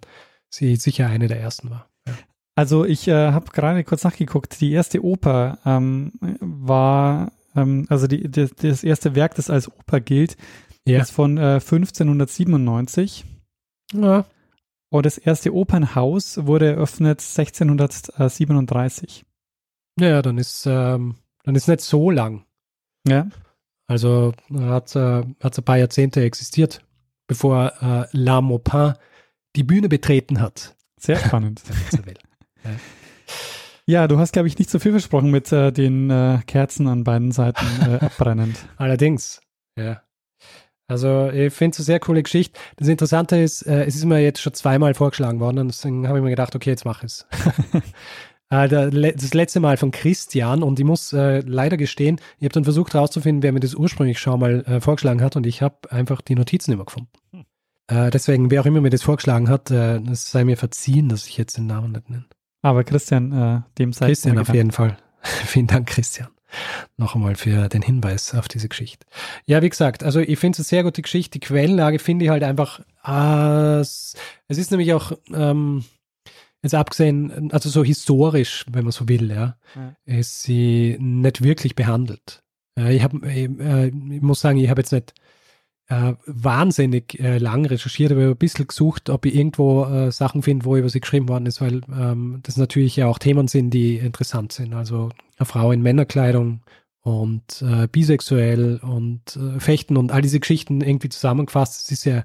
sie 0.49 0.75
sicher 0.75 1.07
eine 1.07 1.27
der 1.27 1.39
ersten 1.39 1.69
war. 1.69 1.89
Ja. 2.07 2.13
Also 2.55 2.85
ich 2.85 3.07
äh, 3.07 3.31
habe 3.31 3.51
gerade 3.51 3.83
kurz 3.83 4.03
nachgeguckt, 4.03 4.59
die 4.61 4.71
erste 4.71 5.03
Oper 5.03 5.59
ähm, 5.65 6.13
war, 6.39 7.31
ähm, 7.55 7.85
also 7.89 8.07
die, 8.07 8.29
die, 8.29 8.47
das 8.47 8.83
erste 8.83 9.15
Werk, 9.15 9.35
das 9.35 9.49
als 9.49 9.71
Oper 9.71 9.99
gilt, 9.99 10.37
ja. 10.85 11.01
ist 11.01 11.11
von 11.11 11.37
1597. 11.37 13.25
Äh, 13.93 13.99
ja. 13.99 14.25
Und 14.89 15.05
das 15.05 15.17
erste 15.17 15.53
Opernhaus 15.53 16.45
wurde 16.45 16.67
eröffnet 16.67 17.19
1637. 17.19 19.25
Ja, 19.99 20.21
dann 20.21 20.37
ist 20.37 20.65
ähm, 20.65 21.15
dann 21.43 21.55
ist 21.55 21.67
nicht 21.67 21.81
so 21.81 22.11
lang. 22.11 22.45
Ja. 23.07 23.27
Also 23.87 24.33
hat 24.53 24.95
äh, 24.95 25.23
hat 25.41 25.57
ein 25.57 25.63
paar 25.63 25.77
Jahrzehnte 25.77 26.21
existiert, 26.23 26.81
bevor 27.27 27.73
äh, 27.81 28.05
La 28.11 28.41
Maupin 28.41 28.93
die 29.55 29.63
Bühne 29.63 29.89
betreten 29.89 30.41
hat. 30.41 30.75
Sehr 30.99 31.17
spannend. 31.17 31.61
ja. 32.63 32.71
ja. 33.85 34.07
du 34.07 34.19
hast, 34.19 34.33
glaube 34.33 34.47
ich, 34.47 34.57
nicht 34.57 34.69
so 34.69 34.79
viel 34.79 34.91
versprochen 34.91 35.31
mit 35.31 35.51
äh, 35.51 35.71
den 35.71 36.09
äh, 36.09 36.39
Kerzen 36.45 36.87
an 36.87 37.03
beiden 37.03 37.31
Seiten 37.31 37.65
äh, 37.81 37.95
abbrennend. 38.05 38.57
Allerdings, 38.77 39.41
ja. 39.77 40.01
Also 40.89 41.29
ich 41.29 41.53
finde 41.53 41.73
es 41.73 41.79
eine 41.79 41.85
sehr 41.85 41.99
coole 41.99 42.23
Geschichte. 42.23 42.57
Das 42.77 42.87
Interessante 42.87 43.37
ist, 43.37 43.61
äh, 43.63 43.83
es 43.83 43.95
ist 43.95 44.05
mir 44.05 44.19
jetzt 44.19 44.41
schon 44.41 44.53
zweimal 44.53 44.93
vorgeschlagen 44.93 45.39
worden 45.39 45.59
und 45.59 45.67
deswegen 45.67 46.07
habe 46.07 46.19
ich 46.19 46.23
mir 46.23 46.29
gedacht, 46.29 46.55
okay, 46.55 46.69
jetzt 46.69 46.85
mach 46.85 47.03
es. 47.03 47.27
Äh, 48.49 48.67
das 49.13 49.33
letzte 49.33 49.59
Mal 49.59 49.77
von 49.77 49.91
Christian 49.91 50.63
und 50.63 50.79
ich 50.79 50.85
muss 50.85 51.11
äh, 51.13 51.39
leider 51.39 51.77
gestehen, 51.77 52.19
ich 52.39 52.45
habe 52.45 52.53
dann 52.53 52.63
versucht 52.63 52.93
herauszufinden, 52.93 53.43
wer 53.43 53.51
mir 53.51 53.59
das 53.59 53.75
ursprünglich 53.75 54.19
schon 54.19 54.39
mal 54.39 54.63
äh, 54.65 54.79
vorgeschlagen 54.79 55.21
hat 55.21 55.35
und 55.35 55.45
ich 55.45 55.61
habe 55.61 55.91
einfach 55.91 56.21
die 56.21 56.35
Notizen 56.35 56.71
immer 56.71 56.85
gefunden. 56.85 57.09
Hm. 57.31 57.45
Äh, 57.87 58.09
deswegen, 58.09 58.49
wer 58.49 58.61
auch 58.61 58.65
immer 58.65 58.81
mir 58.81 58.89
das 58.89 59.03
vorgeschlagen 59.03 59.49
hat, 59.49 59.71
es 59.71 60.31
sei 60.31 60.43
mir 60.43 60.57
verziehen, 60.57 61.09
dass 61.09 61.27
ich 61.27 61.37
jetzt 61.37 61.57
den 61.57 61.67
Namen 61.67 61.91
nicht 61.91 62.09
nenne. 62.09 62.25
Aber 62.61 62.83
Christian, 62.83 63.63
dem 63.77 63.93
sei 63.93 64.07
Christian 64.07 64.39
auf 64.39 64.53
jeden 64.53 64.71
Fall. 64.71 64.97
Vielen 65.21 65.67
Dank, 65.67 65.87
Christian. 65.87 66.27
Noch 66.97 67.15
einmal 67.15 67.35
für 67.35 67.69
den 67.69 67.81
Hinweis 67.81 68.33
auf 68.33 68.49
diese 68.49 68.67
Geschichte. 68.67 69.05
Ja, 69.45 69.61
wie 69.61 69.69
gesagt, 69.69 70.03
also 70.03 70.19
ich 70.19 70.37
finde 70.37 70.55
es 70.55 70.59
eine 70.59 70.65
sehr 70.65 70.83
gute 70.83 71.01
Geschichte. 71.01 71.39
Die 71.39 71.45
Quellenlage 71.45 71.99
finde 71.99 72.25
ich 72.25 72.31
halt 72.31 72.43
einfach, 72.43 72.81
es 73.05 74.15
ist 74.49 74.71
nämlich 74.71 74.93
auch, 74.93 75.13
ähm, 75.33 75.85
jetzt 76.67 76.75
abgesehen, 76.75 77.51
also 77.51 77.69
so 77.69 77.83
historisch, 77.83 78.65
wenn 78.71 78.83
man 78.83 78.91
so 78.91 79.07
will, 79.09 79.31
ja, 79.31 79.57
ja. 79.75 79.95
ist 80.05 80.43
sie 80.43 80.97
nicht 80.99 81.43
wirklich 81.43 81.75
behandelt. 81.75 82.43
Ich, 82.75 83.01
hab, 83.01 83.13
ich, 83.25 83.49
äh, 83.59 83.87
ich 83.87 84.21
muss 84.21 84.41
sagen, 84.41 84.59
ich 84.59 84.69
habe 84.69 84.81
jetzt 84.81 84.91
nicht 84.91 85.13
äh, 85.87 86.13
wahnsinnig 86.25 87.19
äh, 87.19 87.37
lang 87.37 87.65
recherchiert, 87.65 88.11
aber 88.11 88.21
ein 88.21 88.37
bisschen 88.37 88.67
gesucht, 88.67 89.09
ob 89.09 89.25
ich 89.25 89.35
irgendwo 89.35 89.85
äh, 89.85 90.11
Sachen 90.11 90.43
finde, 90.43 90.65
wo 90.65 90.75
über 90.75 90.89
sie 90.89 90.99
geschrieben 90.99 91.29
worden 91.29 91.45
ist, 91.45 91.61
weil 91.61 91.81
ähm, 91.91 92.39
das 92.43 92.57
natürlich 92.57 92.95
ja 92.95 93.07
auch 93.07 93.19
Themen 93.19 93.47
sind, 93.47 93.71
die 93.71 93.97
interessant 93.97 94.51
sind. 94.51 94.73
Also 94.73 95.09
eine 95.37 95.45
Frau 95.45 95.71
in 95.71 95.81
Männerkleidung 95.81 96.61
und 97.01 97.61
äh, 97.61 97.87
bisexuell 97.87 98.79
und 98.83 99.37
äh, 99.37 99.59
Fechten 99.59 99.97
und 99.97 100.11
all 100.11 100.21
diese 100.21 100.39
Geschichten 100.39 100.81
irgendwie 100.81 101.09
zusammengefasst. 101.09 101.85
Es 101.85 101.91
ist 101.91 102.05
ja 102.05 102.23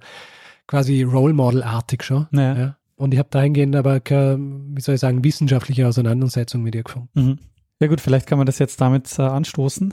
quasi 0.66 1.02
Role 1.02 1.34
Model-artig 1.34 2.02
schon. 2.02 2.26
Ja. 2.32 2.58
ja. 2.58 2.76
Und 3.02 3.12
ich 3.12 3.18
habe 3.18 3.30
dahingehend 3.30 3.74
aber 3.74 3.98
keine, 3.98 4.38
wie 4.38 4.80
soll 4.80 4.94
ich 4.94 5.00
sagen, 5.00 5.24
wissenschaftliche 5.24 5.88
Auseinandersetzung 5.88 6.62
mit 6.62 6.76
ihr 6.76 6.84
gefunden. 6.84 7.08
Mhm. 7.14 7.38
Ja 7.80 7.88
gut, 7.88 8.00
vielleicht 8.00 8.28
kann 8.28 8.38
man 8.38 8.46
das 8.46 8.60
jetzt 8.60 8.80
damit 8.80 9.18
äh, 9.18 9.22
anstoßen. 9.22 9.92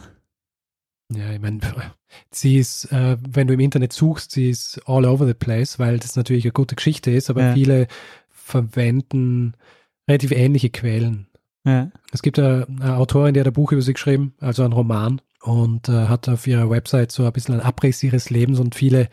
Ja, 1.16 1.32
ich 1.32 1.40
meine, 1.40 1.60
sie 2.32 2.60
ist, 2.60 2.92
äh, 2.92 3.18
wenn 3.28 3.48
du 3.48 3.56
im 3.56 3.62
Internet 3.62 3.94
suchst, 3.94 4.30
sie 4.30 4.52
ist 4.52 4.80
all 4.86 5.08
over 5.08 5.26
the 5.26 5.34
place, 5.34 5.80
weil 5.80 5.98
das 5.98 6.18
natürlich 6.18 6.46
eine 6.46 6.52
gute 6.52 6.76
Geschichte 6.76 7.10
ist, 7.10 7.32
aber 7.32 7.42
ja. 7.42 7.54
viele 7.56 7.88
verwenden 8.30 9.56
relativ 10.08 10.30
ähnliche 10.30 10.70
Quellen. 10.70 11.26
Ja. 11.66 11.90
Es 12.12 12.22
gibt 12.22 12.38
eine, 12.38 12.68
eine, 12.80 12.98
Autorin, 12.98 13.34
die 13.34 13.40
hat 13.40 13.48
ein 13.48 13.54
Buch 13.54 13.72
über 13.72 13.82
sie 13.82 13.94
geschrieben, 13.94 14.36
also 14.40 14.64
ein 14.64 14.72
Roman, 14.72 15.20
und 15.42 15.90
äh, 15.90 16.08
hat 16.08 16.28
auf 16.30 16.48
ihrer 16.48 16.70
Website 16.70 17.12
so 17.12 17.26
ein 17.26 17.34
bisschen 17.34 17.56
einen 17.56 17.64
Abriss 17.64 18.04
ihres 18.04 18.30
Lebens 18.30 18.60
und 18.60 18.76
viele 18.76 19.10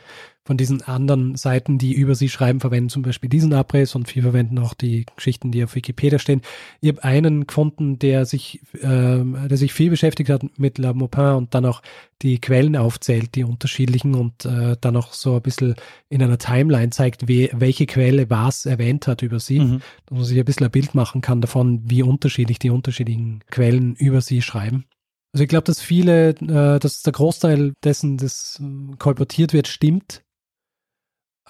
von 0.46 0.56
diesen 0.56 0.80
anderen 0.82 1.34
Seiten, 1.34 1.76
die 1.76 1.92
über 1.92 2.14
sie 2.14 2.28
schreiben, 2.28 2.60
verwenden 2.60 2.88
zum 2.88 3.02
Beispiel 3.02 3.28
diesen 3.28 3.52
Abriss 3.52 3.96
und 3.96 4.06
viele 4.06 4.22
verwenden 4.22 4.60
auch 4.60 4.74
die 4.74 5.04
Geschichten, 5.16 5.50
die 5.50 5.64
auf 5.64 5.74
Wikipedia 5.74 6.20
stehen. 6.20 6.40
Ich 6.80 6.88
habe 6.88 7.02
einen 7.02 7.48
gefunden, 7.48 7.98
der 7.98 8.26
sich, 8.26 8.60
äh, 8.74 9.24
der 9.24 9.56
sich 9.56 9.72
viel 9.72 9.90
beschäftigt 9.90 10.30
hat 10.30 10.44
mit 10.56 10.78
La 10.78 10.92
Maupin 10.92 11.34
und 11.34 11.54
dann 11.54 11.66
auch 11.66 11.82
die 12.22 12.40
Quellen 12.40 12.76
aufzählt, 12.76 13.34
die 13.34 13.42
unterschiedlichen 13.42 14.14
und 14.14 14.44
äh, 14.44 14.76
dann 14.80 14.96
auch 14.96 15.12
so 15.12 15.34
ein 15.34 15.42
bisschen 15.42 15.74
in 16.08 16.22
einer 16.22 16.38
Timeline 16.38 16.90
zeigt, 16.90 17.28
we 17.28 17.50
welche 17.52 17.86
Quelle 17.86 18.30
was 18.30 18.66
erwähnt 18.66 19.08
hat 19.08 19.22
über 19.22 19.40
sie, 19.40 19.58
mhm. 19.58 19.80
dass 20.06 20.16
man 20.16 20.24
sich 20.24 20.38
ein 20.38 20.44
bisschen 20.44 20.66
ein 20.66 20.72
Bild 20.72 20.94
machen 20.94 21.22
kann 21.22 21.40
davon, 21.40 21.82
wie 21.84 22.04
unterschiedlich 22.04 22.60
die 22.60 22.70
unterschiedlichen 22.70 23.40
Quellen 23.50 23.96
über 23.96 24.20
sie 24.20 24.42
schreiben. 24.42 24.84
Also 25.36 25.42
ich 25.42 25.50
glaube, 25.50 25.64
dass 25.64 25.82
viele, 25.82 26.30
äh, 26.30 26.78
dass 26.78 27.02
der 27.02 27.12
Großteil 27.12 27.74
dessen, 27.84 28.16
das 28.16 28.58
äh, 28.58 28.96
kolportiert 28.96 29.52
wird, 29.52 29.68
stimmt. 29.68 30.24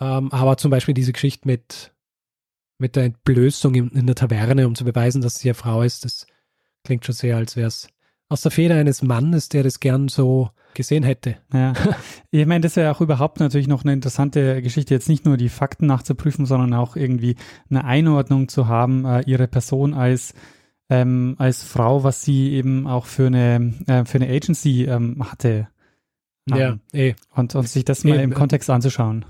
Ähm, 0.01 0.33
aber 0.33 0.57
zum 0.57 0.73
Beispiel 0.73 0.93
diese 0.93 1.13
Geschichte 1.13 1.47
mit, 1.47 1.95
mit 2.79 2.97
der 2.97 3.05
Entblößung 3.05 3.77
in, 3.77 3.91
in, 3.91 4.07
der 4.07 4.17
Taverne, 4.17 4.67
um 4.67 4.75
zu 4.75 4.85
beweisen, 4.85 5.23
dass 5.23 5.39
sie 5.39 5.51
eine 5.51 5.55
Frau 5.55 5.83
ist, 5.83 6.05
das 6.05 6.27
klingt 6.83 7.05
schon 7.05 7.15
sehr, 7.15 7.37
als 7.37 7.55
wäre 7.55 7.69
es 7.69 7.87
aus 8.29 8.41
der 8.41 8.51
Feder 8.51 8.75
eines 8.75 9.03
Mannes, 9.03 9.51
der 9.51 9.63
das 9.63 9.79
gern 9.79 10.09
so 10.09 10.51
gesehen 10.75 11.05
hätte. 11.05 11.37
Ja, 11.53 11.73
ich 12.33 12.45
meine, 12.45 12.63
das 12.63 12.75
wäre 12.75 12.91
auch 12.91 13.01
überhaupt 13.01 13.39
natürlich 13.39 13.69
noch 13.69 13.85
eine 13.85 13.93
interessante 13.93 14.63
Geschichte, 14.63 14.95
jetzt 14.95 15.09
nicht 15.09 15.25
nur 15.25 15.37
die 15.37 15.49
Fakten 15.49 15.87
nachzuprüfen, 15.87 16.45
sondern 16.45 16.75
auch 16.75 16.97
irgendwie 16.97 17.37
eine 17.71 17.85
Einordnung 17.85 18.49
zu 18.49 18.67
haben, 18.67 19.05
äh, 19.05 19.21
ihre 19.27 19.47
Person 19.47 19.95
als 19.95 20.35
ähm, 20.89 21.35
als 21.39 21.63
Frau, 21.63 22.05
was 22.05 22.23
sie 22.23 22.53
eben 22.53 22.87
auch 22.87 23.07
für 23.07 23.27
eine 23.27 23.75
äh, 23.87 24.05
für 24.05 24.19
eine 24.19 24.29
Agency 24.29 24.85
ähm, 24.85 25.31
hatte. 25.31 25.69
Ja, 26.49 26.79
eh. 26.93 27.15
Und, 27.35 27.55
und 27.55 27.69
sich 27.69 27.85
das 27.85 28.05
mal 28.05 28.19
eh, 28.19 28.23
im 28.23 28.33
Kontext 28.33 28.71
anzuschauen. 28.71 29.25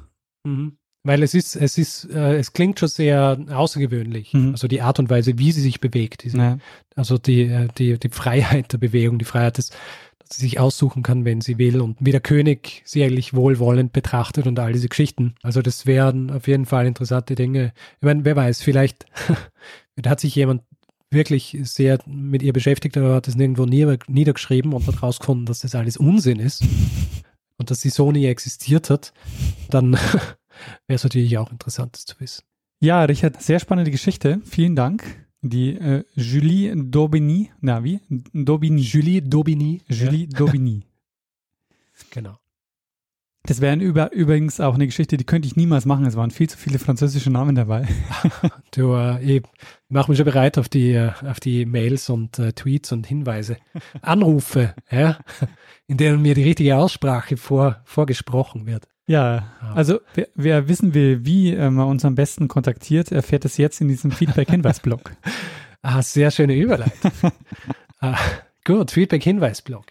Mhm. 0.44 0.76
Weil 1.02 1.22
es 1.22 1.34
ist, 1.34 1.54
es 1.54 1.78
ist, 1.78 2.10
äh, 2.10 2.36
es 2.36 2.52
klingt 2.52 2.80
schon 2.80 2.88
sehr 2.88 3.38
außergewöhnlich. 3.48 4.34
Mhm. 4.34 4.50
Also 4.50 4.66
die 4.66 4.82
Art 4.82 4.98
und 4.98 5.08
Weise, 5.08 5.38
wie 5.38 5.52
sie 5.52 5.60
sich 5.60 5.80
bewegt. 5.80 6.24
Diese, 6.24 6.36
ja. 6.36 6.58
Also 6.96 7.16
die, 7.16 7.42
äh, 7.42 7.68
die, 7.78 7.98
die 7.98 8.08
Freiheit 8.08 8.72
der 8.72 8.78
Bewegung, 8.78 9.18
die 9.18 9.24
Freiheit 9.24 9.58
des, 9.58 9.70
dass 10.18 10.36
sie 10.36 10.42
sich 10.42 10.58
aussuchen 10.58 11.04
kann, 11.04 11.24
wenn 11.24 11.40
sie 11.40 11.58
will 11.58 11.80
und 11.80 11.96
wie 12.00 12.10
der 12.10 12.20
König 12.20 12.82
sie 12.84 13.04
eigentlich 13.04 13.34
wohlwollend 13.34 13.92
betrachtet 13.92 14.48
und 14.48 14.58
all 14.58 14.72
diese 14.72 14.88
Geschichten. 14.88 15.36
Also 15.42 15.62
das 15.62 15.86
wären 15.86 16.30
auf 16.32 16.48
jeden 16.48 16.66
Fall 16.66 16.86
interessante 16.86 17.36
Dinge. 17.36 17.72
Ich 18.00 18.04
meine, 18.04 18.24
wer 18.24 18.34
weiß, 18.34 18.62
vielleicht 18.62 19.06
hat 20.04 20.18
sich 20.18 20.34
jemand 20.34 20.62
wirklich 21.10 21.56
sehr 21.62 21.98
mit 22.06 22.42
ihr 22.42 22.52
beschäftigt, 22.52 22.96
aber 22.96 23.14
hat 23.14 23.28
es 23.28 23.36
nirgendwo 23.36 23.64
niedergeschrieben 23.64 24.72
und 24.72 24.86
hat 24.86 25.02
rausgefunden, 25.02 25.46
dass 25.46 25.60
das 25.60 25.74
alles 25.74 25.96
Unsinn 25.96 26.40
ist 26.40 26.64
und 27.58 27.70
dass 27.70 27.80
sie 27.80 27.90
so 27.90 28.12
nie 28.12 28.26
existiert 28.26 28.90
hat, 28.90 29.12
dann 29.70 29.92
wäre 29.94 30.36
es 30.88 31.04
natürlich 31.04 31.38
auch 31.38 31.50
interessant, 31.50 31.94
das 31.94 32.04
zu 32.04 32.18
wissen. 32.20 32.44
Ja, 32.80 33.04
Richard, 33.04 33.42
sehr 33.42 33.58
spannende 33.58 33.90
Geschichte. 33.90 34.40
Vielen 34.44 34.76
Dank. 34.76 35.04
Die 35.42 35.76
äh, 35.76 36.04
Julie 36.14 36.74
Daubigny, 36.76 37.50
na 37.60 37.84
wie? 37.84 38.00
Daubigny. 38.32 38.82
Julie 38.82 39.22
Daubigny. 39.22 39.80
Julie 39.88 40.24
ja. 40.24 40.38
Daubigny. 40.38 40.82
genau. 42.10 42.38
Das 43.46 43.60
wäre 43.60 43.76
übrigens 43.76 44.60
auch 44.60 44.74
eine 44.74 44.86
Geschichte, 44.86 45.16
die 45.16 45.24
könnte 45.24 45.46
ich 45.46 45.54
niemals 45.54 45.86
machen. 45.86 46.04
Es 46.04 46.16
waren 46.16 46.32
viel 46.32 46.48
zu 46.48 46.58
viele 46.58 46.80
französische 46.80 47.30
Namen 47.30 47.54
dabei. 47.54 47.86
du, 48.72 48.94
äh, 48.94 49.22
ich 49.22 49.42
mache 49.88 50.10
mich 50.10 50.18
schon 50.18 50.24
bereit 50.24 50.58
auf 50.58 50.68
die, 50.68 50.92
äh, 50.92 51.12
auf 51.24 51.38
die 51.38 51.64
Mails 51.64 52.10
und 52.10 52.38
äh, 52.40 52.52
Tweets 52.52 52.90
und 52.90 53.06
Hinweise. 53.06 53.58
Anrufe, 54.02 54.74
ja, 54.90 55.18
in 55.86 55.96
denen 55.96 56.22
mir 56.22 56.34
die 56.34 56.42
richtige 56.42 56.76
Aussprache 56.76 57.36
vor, 57.36 57.80
vorgesprochen 57.84 58.66
wird. 58.66 58.88
Ja, 59.06 59.52
also 59.74 60.00
wer, 60.14 60.26
wer 60.34 60.68
wissen 60.68 60.92
will, 60.92 61.24
wie 61.24 61.52
äh, 61.52 61.70
man 61.70 61.86
uns 61.86 62.04
am 62.04 62.16
besten 62.16 62.48
kontaktiert, 62.48 63.12
erfährt 63.12 63.44
es 63.44 63.56
jetzt 63.56 63.80
in 63.80 63.86
diesem 63.86 64.10
Feedback-Hinweis-Blog. 64.10 65.12
ah, 65.82 66.02
sehr 66.02 66.32
schöne 66.32 66.56
Überleitung. 66.56 67.12
ah, 68.00 68.18
gut, 68.64 68.90
Feedback-Hinweis-Blog. 68.90 69.86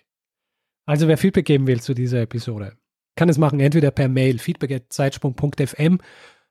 Also 0.86 1.08
wer 1.08 1.18
Feedback 1.18 1.46
geben 1.46 1.66
will 1.68 1.80
zu 1.80 1.94
dieser 1.94 2.22
Episode, 2.22 2.74
kann 3.16 3.30
es 3.30 3.38
machen, 3.38 3.60
entweder 3.60 3.92
per 3.92 4.08
Mail, 4.08 4.40
feedback.zeitsprung.fm, 4.40 6.00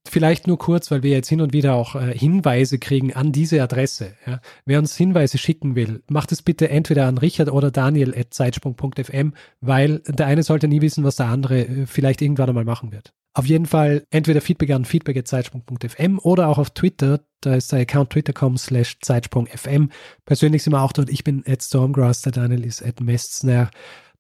vielleicht 0.07 0.47
nur 0.47 0.59
kurz, 0.59 0.91
weil 0.91 1.03
wir 1.03 1.13
jetzt 1.13 1.29
hin 1.29 1.41
und 1.41 1.53
wieder 1.53 1.75
auch 1.75 1.95
äh, 1.95 2.17
Hinweise 2.17 2.79
kriegen 2.79 3.15
an 3.15 3.33
diese 3.33 3.63
Adresse. 3.63 4.15
Ja. 4.27 4.41
Wer 4.65 4.79
uns 4.79 4.97
Hinweise 4.97 5.39
schicken 5.39 5.77
will, 5.77 6.03
macht 6.09 6.33
es 6.33 6.43
bitte 6.43 6.69
entweder 6.69 7.07
an 7.07 7.19
Richard 7.19 7.51
oder 7.51 7.71
Daniel 7.71 8.15
at 8.17 8.35
zeitsprung.fm, 8.35 9.35
weil 9.61 10.01
der 10.07 10.27
eine 10.27 10.43
sollte 10.43 10.69
nie 10.69 10.83
wissen, 10.83 11.05
was 11.05 11.17
der 11.17 11.27
andere 11.27 11.61
äh, 11.61 11.87
vielleicht 11.87 12.23
irgendwann 12.23 12.49
einmal 12.49 12.65
machen 12.65 12.93
wird. 12.93 13.13
Auf 13.37 13.47
jeden 13.47 13.67
Fall 13.67 14.07
entweder 14.11 14.41
Feedback 14.41 14.71
an 14.71 14.85
feedback.zeitsprung.fm 14.85 16.21
oder 16.21 16.49
auch 16.49 16.59
auf 16.59 16.71
Twitter. 16.71 17.21
Da 17.41 17.57
ist 17.57 17.73
der 17.73 17.81
Account 17.81 18.11
twitter.com 18.11 18.57
slash 18.57 18.99
zeitsprung.fm. 19.01 19.91
Persönlich 20.25 20.63
sind 20.63 20.73
wir 20.73 20.83
auch 20.83 20.93
dort. 20.93 21.11
Ich 21.11 21.25
bin 21.25 21.43
at 21.45 21.61
Stormgrass, 21.61 22.23
der 22.23 22.31
Daniel 22.31 22.65
ist 22.65 22.85
at 22.85 23.01
Mestner. 23.01 23.71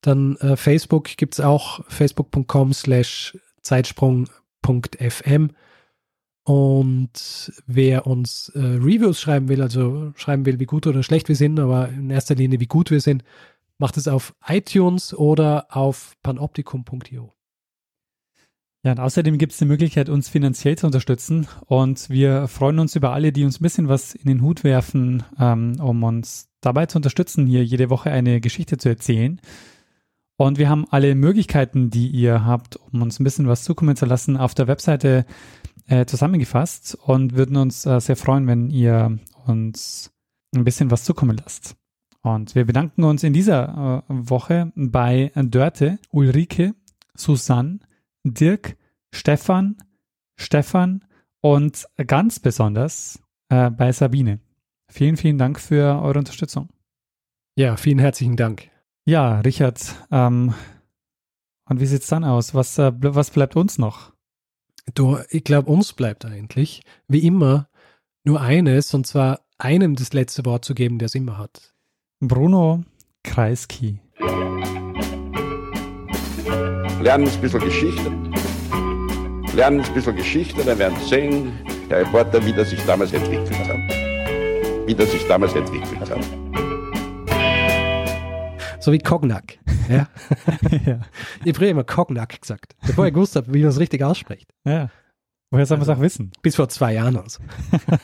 Dann 0.05 0.37
äh, 0.37 0.57
Facebook 0.57 1.17
gibt 1.17 1.35
es 1.35 1.40
auch 1.40 1.83
facebook.com 1.88 2.75
slash 2.75 3.38
zeitsprung.fm. 3.62 5.51
Und 6.47 7.53
wer 7.67 8.07
uns 8.07 8.51
äh, 8.55 8.59
Reviews 8.59 9.19
schreiben 9.19 9.49
will, 9.49 9.62
also 9.62 10.12
schreiben 10.17 10.45
will, 10.45 10.61
wie 10.61 10.67
gut 10.67 10.87
oder 10.87 11.03
schlecht 11.03 11.29
wir 11.29 11.37
sind, 11.37 11.59
aber 11.59 11.88
in 11.88 12.11
erster 12.11 12.35
Linie, 12.35 12.61
wie 12.61 12.67
gut 12.67 12.90
wir 12.90 13.01
sind, 13.01 13.25
macht 13.79 13.97
es 13.97 14.07
auf 14.07 14.35
iTunes 14.47 15.14
oder 15.14 15.69
auf 15.71 16.17
panoptikum.io. 16.23 17.33
Ja, 18.85 18.93
und 18.93 19.01
außerdem 19.01 19.38
gibt 19.38 19.53
es 19.53 19.59
die 19.59 19.64
Möglichkeit, 19.64 20.11
uns 20.11 20.29
finanziell 20.29 20.77
zu 20.77 20.85
unterstützen. 20.85 21.47
Und 21.64 22.11
wir 22.11 22.47
freuen 22.49 22.79
uns 22.79 22.95
über 22.95 23.14
alle, 23.14 23.33
die 23.33 23.45
uns 23.45 23.59
ein 23.59 23.62
bisschen 23.62 23.88
was 23.88 24.14
in 24.14 24.27
den 24.27 24.43
Hut 24.43 24.65
werfen, 24.65 25.23
ähm, 25.40 25.81
um 25.81 26.02
uns 26.02 26.50
dabei 26.61 26.85
zu 26.85 26.98
unterstützen, 26.98 27.46
hier 27.46 27.65
jede 27.65 27.88
Woche 27.88 28.11
eine 28.11 28.42
Geschichte 28.42 28.77
zu 28.77 28.90
erzählen. 28.90 29.40
Und 30.37 30.59
wir 30.59 30.69
haben 30.69 30.87
alle 30.91 31.15
Möglichkeiten, 31.15 31.91
die 31.91 32.09
ihr 32.09 32.45
habt, 32.45 32.77
um 32.77 33.03
uns 33.03 33.21
ein 33.21 33.25
bisschen 33.25 33.47
was 33.47 33.63
zukommen 33.63 33.97
zu 33.97 34.07
lassen, 34.07 34.37
auf 34.37 34.55
der 34.55 34.67
Webseite 34.67 35.27
äh, 35.87 36.07
zusammengefasst 36.07 36.97
und 36.97 37.37
würden 37.37 37.57
uns 37.57 37.87
äh, 37.87 38.01
sehr 38.01 38.17
freuen, 38.17 38.47
wenn 38.47 38.71
ihr 38.71 39.19
uns 39.47 40.11
ein 40.55 40.65
bisschen 40.65 40.91
was 40.91 41.05
zukommen 41.05 41.37
lasst. 41.37 41.77
Und 42.23 42.55
wir 42.55 42.65
bedanken 42.65 43.05
uns 43.05 43.23
in 43.23 43.33
dieser 43.33 44.03
äh, 44.09 44.13
Woche 44.29 44.73
bei 44.75 45.31
Dörte, 45.35 45.99
Ulrike, 46.11 46.75
Susanne, 47.15 47.81
Dirk, 48.25 48.77
Stefan, 49.13 49.77
Stefan 50.37 51.05
und 51.41 51.87
ganz 52.07 52.41
besonders 52.41 53.23
äh, 53.51 53.71
bei 53.71 53.93
Sabine. 53.93 54.41
vielen, 54.89 55.17
vielen 55.17 55.39
Dank 55.39 55.61
für 55.61 56.01
eure 56.01 56.19
Unterstützung. 56.19 56.71
Ja, 57.57 57.77
vielen 57.77 57.99
herzlichen 57.99 58.37
Dank. 58.37 58.73
Ja, 59.07 59.40
Richard, 59.40 59.81
ähm, 60.11 60.55
und 61.69 61.81
wie 61.81 61.87
sieht's 61.87 62.07
dann 62.07 62.25
aus? 62.25 62.55
Was, 62.55 62.79
äh, 62.79 62.90
was 62.96 63.31
bleibt 63.31 63.55
uns 63.55 63.77
noch? 63.77 64.13
Du, 64.94 65.19
ich 65.29 65.44
glaube, 65.44 65.71
uns 65.71 65.92
bleibt 65.92 66.25
eigentlich, 66.25 66.83
wie 67.07 67.27
immer, 67.27 67.69
nur 68.25 68.40
eines, 68.40 68.94
und 68.94 69.07
zwar 69.07 69.40
einem 69.59 69.94
das 69.94 70.15
letzte 70.15 70.46
Wort 70.46 70.65
zu 70.65 70.75
geben, 70.75 70.98
der 70.98 71.07
es 71.07 71.15
immer 71.15 71.37
hat. 71.37 71.75
Bruno 72.21 72.85
Kreisky. 73.23 74.00
Lernen 77.00 77.29
ein 77.29 77.40
bisschen 77.42 77.61
Geschichte. 77.61 78.11
Lernen 79.55 79.83
ein 79.83 79.94
bisschen 79.94 80.17
Geschichte, 80.17 80.65
dann 80.65 80.79
werden 80.79 80.96
Sie 81.00 81.09
sehen, 81.09 81.52
der 81.90 82.00
Reporter, 82.00 82.44
wie 82.46 82.52
das 82.55 82.71
sich 82.71 82.83
damals 82.87 83.13
entwickelt 83.13 83.69
hat. 83.69 84.87
Wie 84.87 84.94
das 84.94 85.11
sich 85.11 85.27
damals 85.27 85.55
entwickelt 85.55 86.11
hat. 86.11 86.44
So 88.85 88.93
wie 88.93 88.99
Cognac. 88.99 89.59
Ja. 89.89 89.97
ja. 90.85 91.01
Ich 91.41 91.47
habe 91.47 91.55
früher 91.55 91.71
immer 91.71 91.85
Cognac 91.85 92.39
gesagt, 92.39 92.77
bevor 92.87 93.07
ich 93.07 93.15
gewusst 93.15 93.35
habe, 93.35 93.55
wie 93.55 93.61
man 93.61 93.71
es 93.71 93.81
richtig 93.81 94.03
ausspricht. 94.03 94.53
ja. 94.67 94.91
Woher 95.51 95.65
soll 95.65 95.79
man 95.79 95.89
es 95.89 95.91
auch 95.97 96.01
wissen? 96.01 96.33
Bis 96.43 96.57
vor 96.57 96.69
zwei 96.69 96.93
Jahren 96.93 97.17
also. 97.17 97.41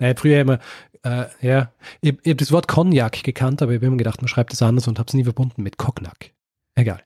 Nein, 0.00 0.16
früher 0.16 0.40
immer, 0.40 0.58
äh, 1.04 1.26
ja, 1.40 1.70
ich, 2.00 2.18
ich 2.22 2.30
habe 2.30 2.36
das 2.36 2.50
Wort 2.50 2.66
Cognac 2.66 3.22
gekannt, 3.22 3.62
aber 3.62 3.72
ich 3.72 3.76
habe 3.76 3.86
immer 3.86 3.96
gedacht, 3.96 4.22
man 4.22 4.28
schreibt 4.28 4.52
es 4.52 4.62
anders 4.62 4.88
und 4.88 4.98
habe 4.98 5.06
es 5.06 5.14
nie 5.14 5.22
verbunden 5.22 5.62
mit 5.62 5.78
Cognac. 5.78 6.32
Egal. 6.74 7.02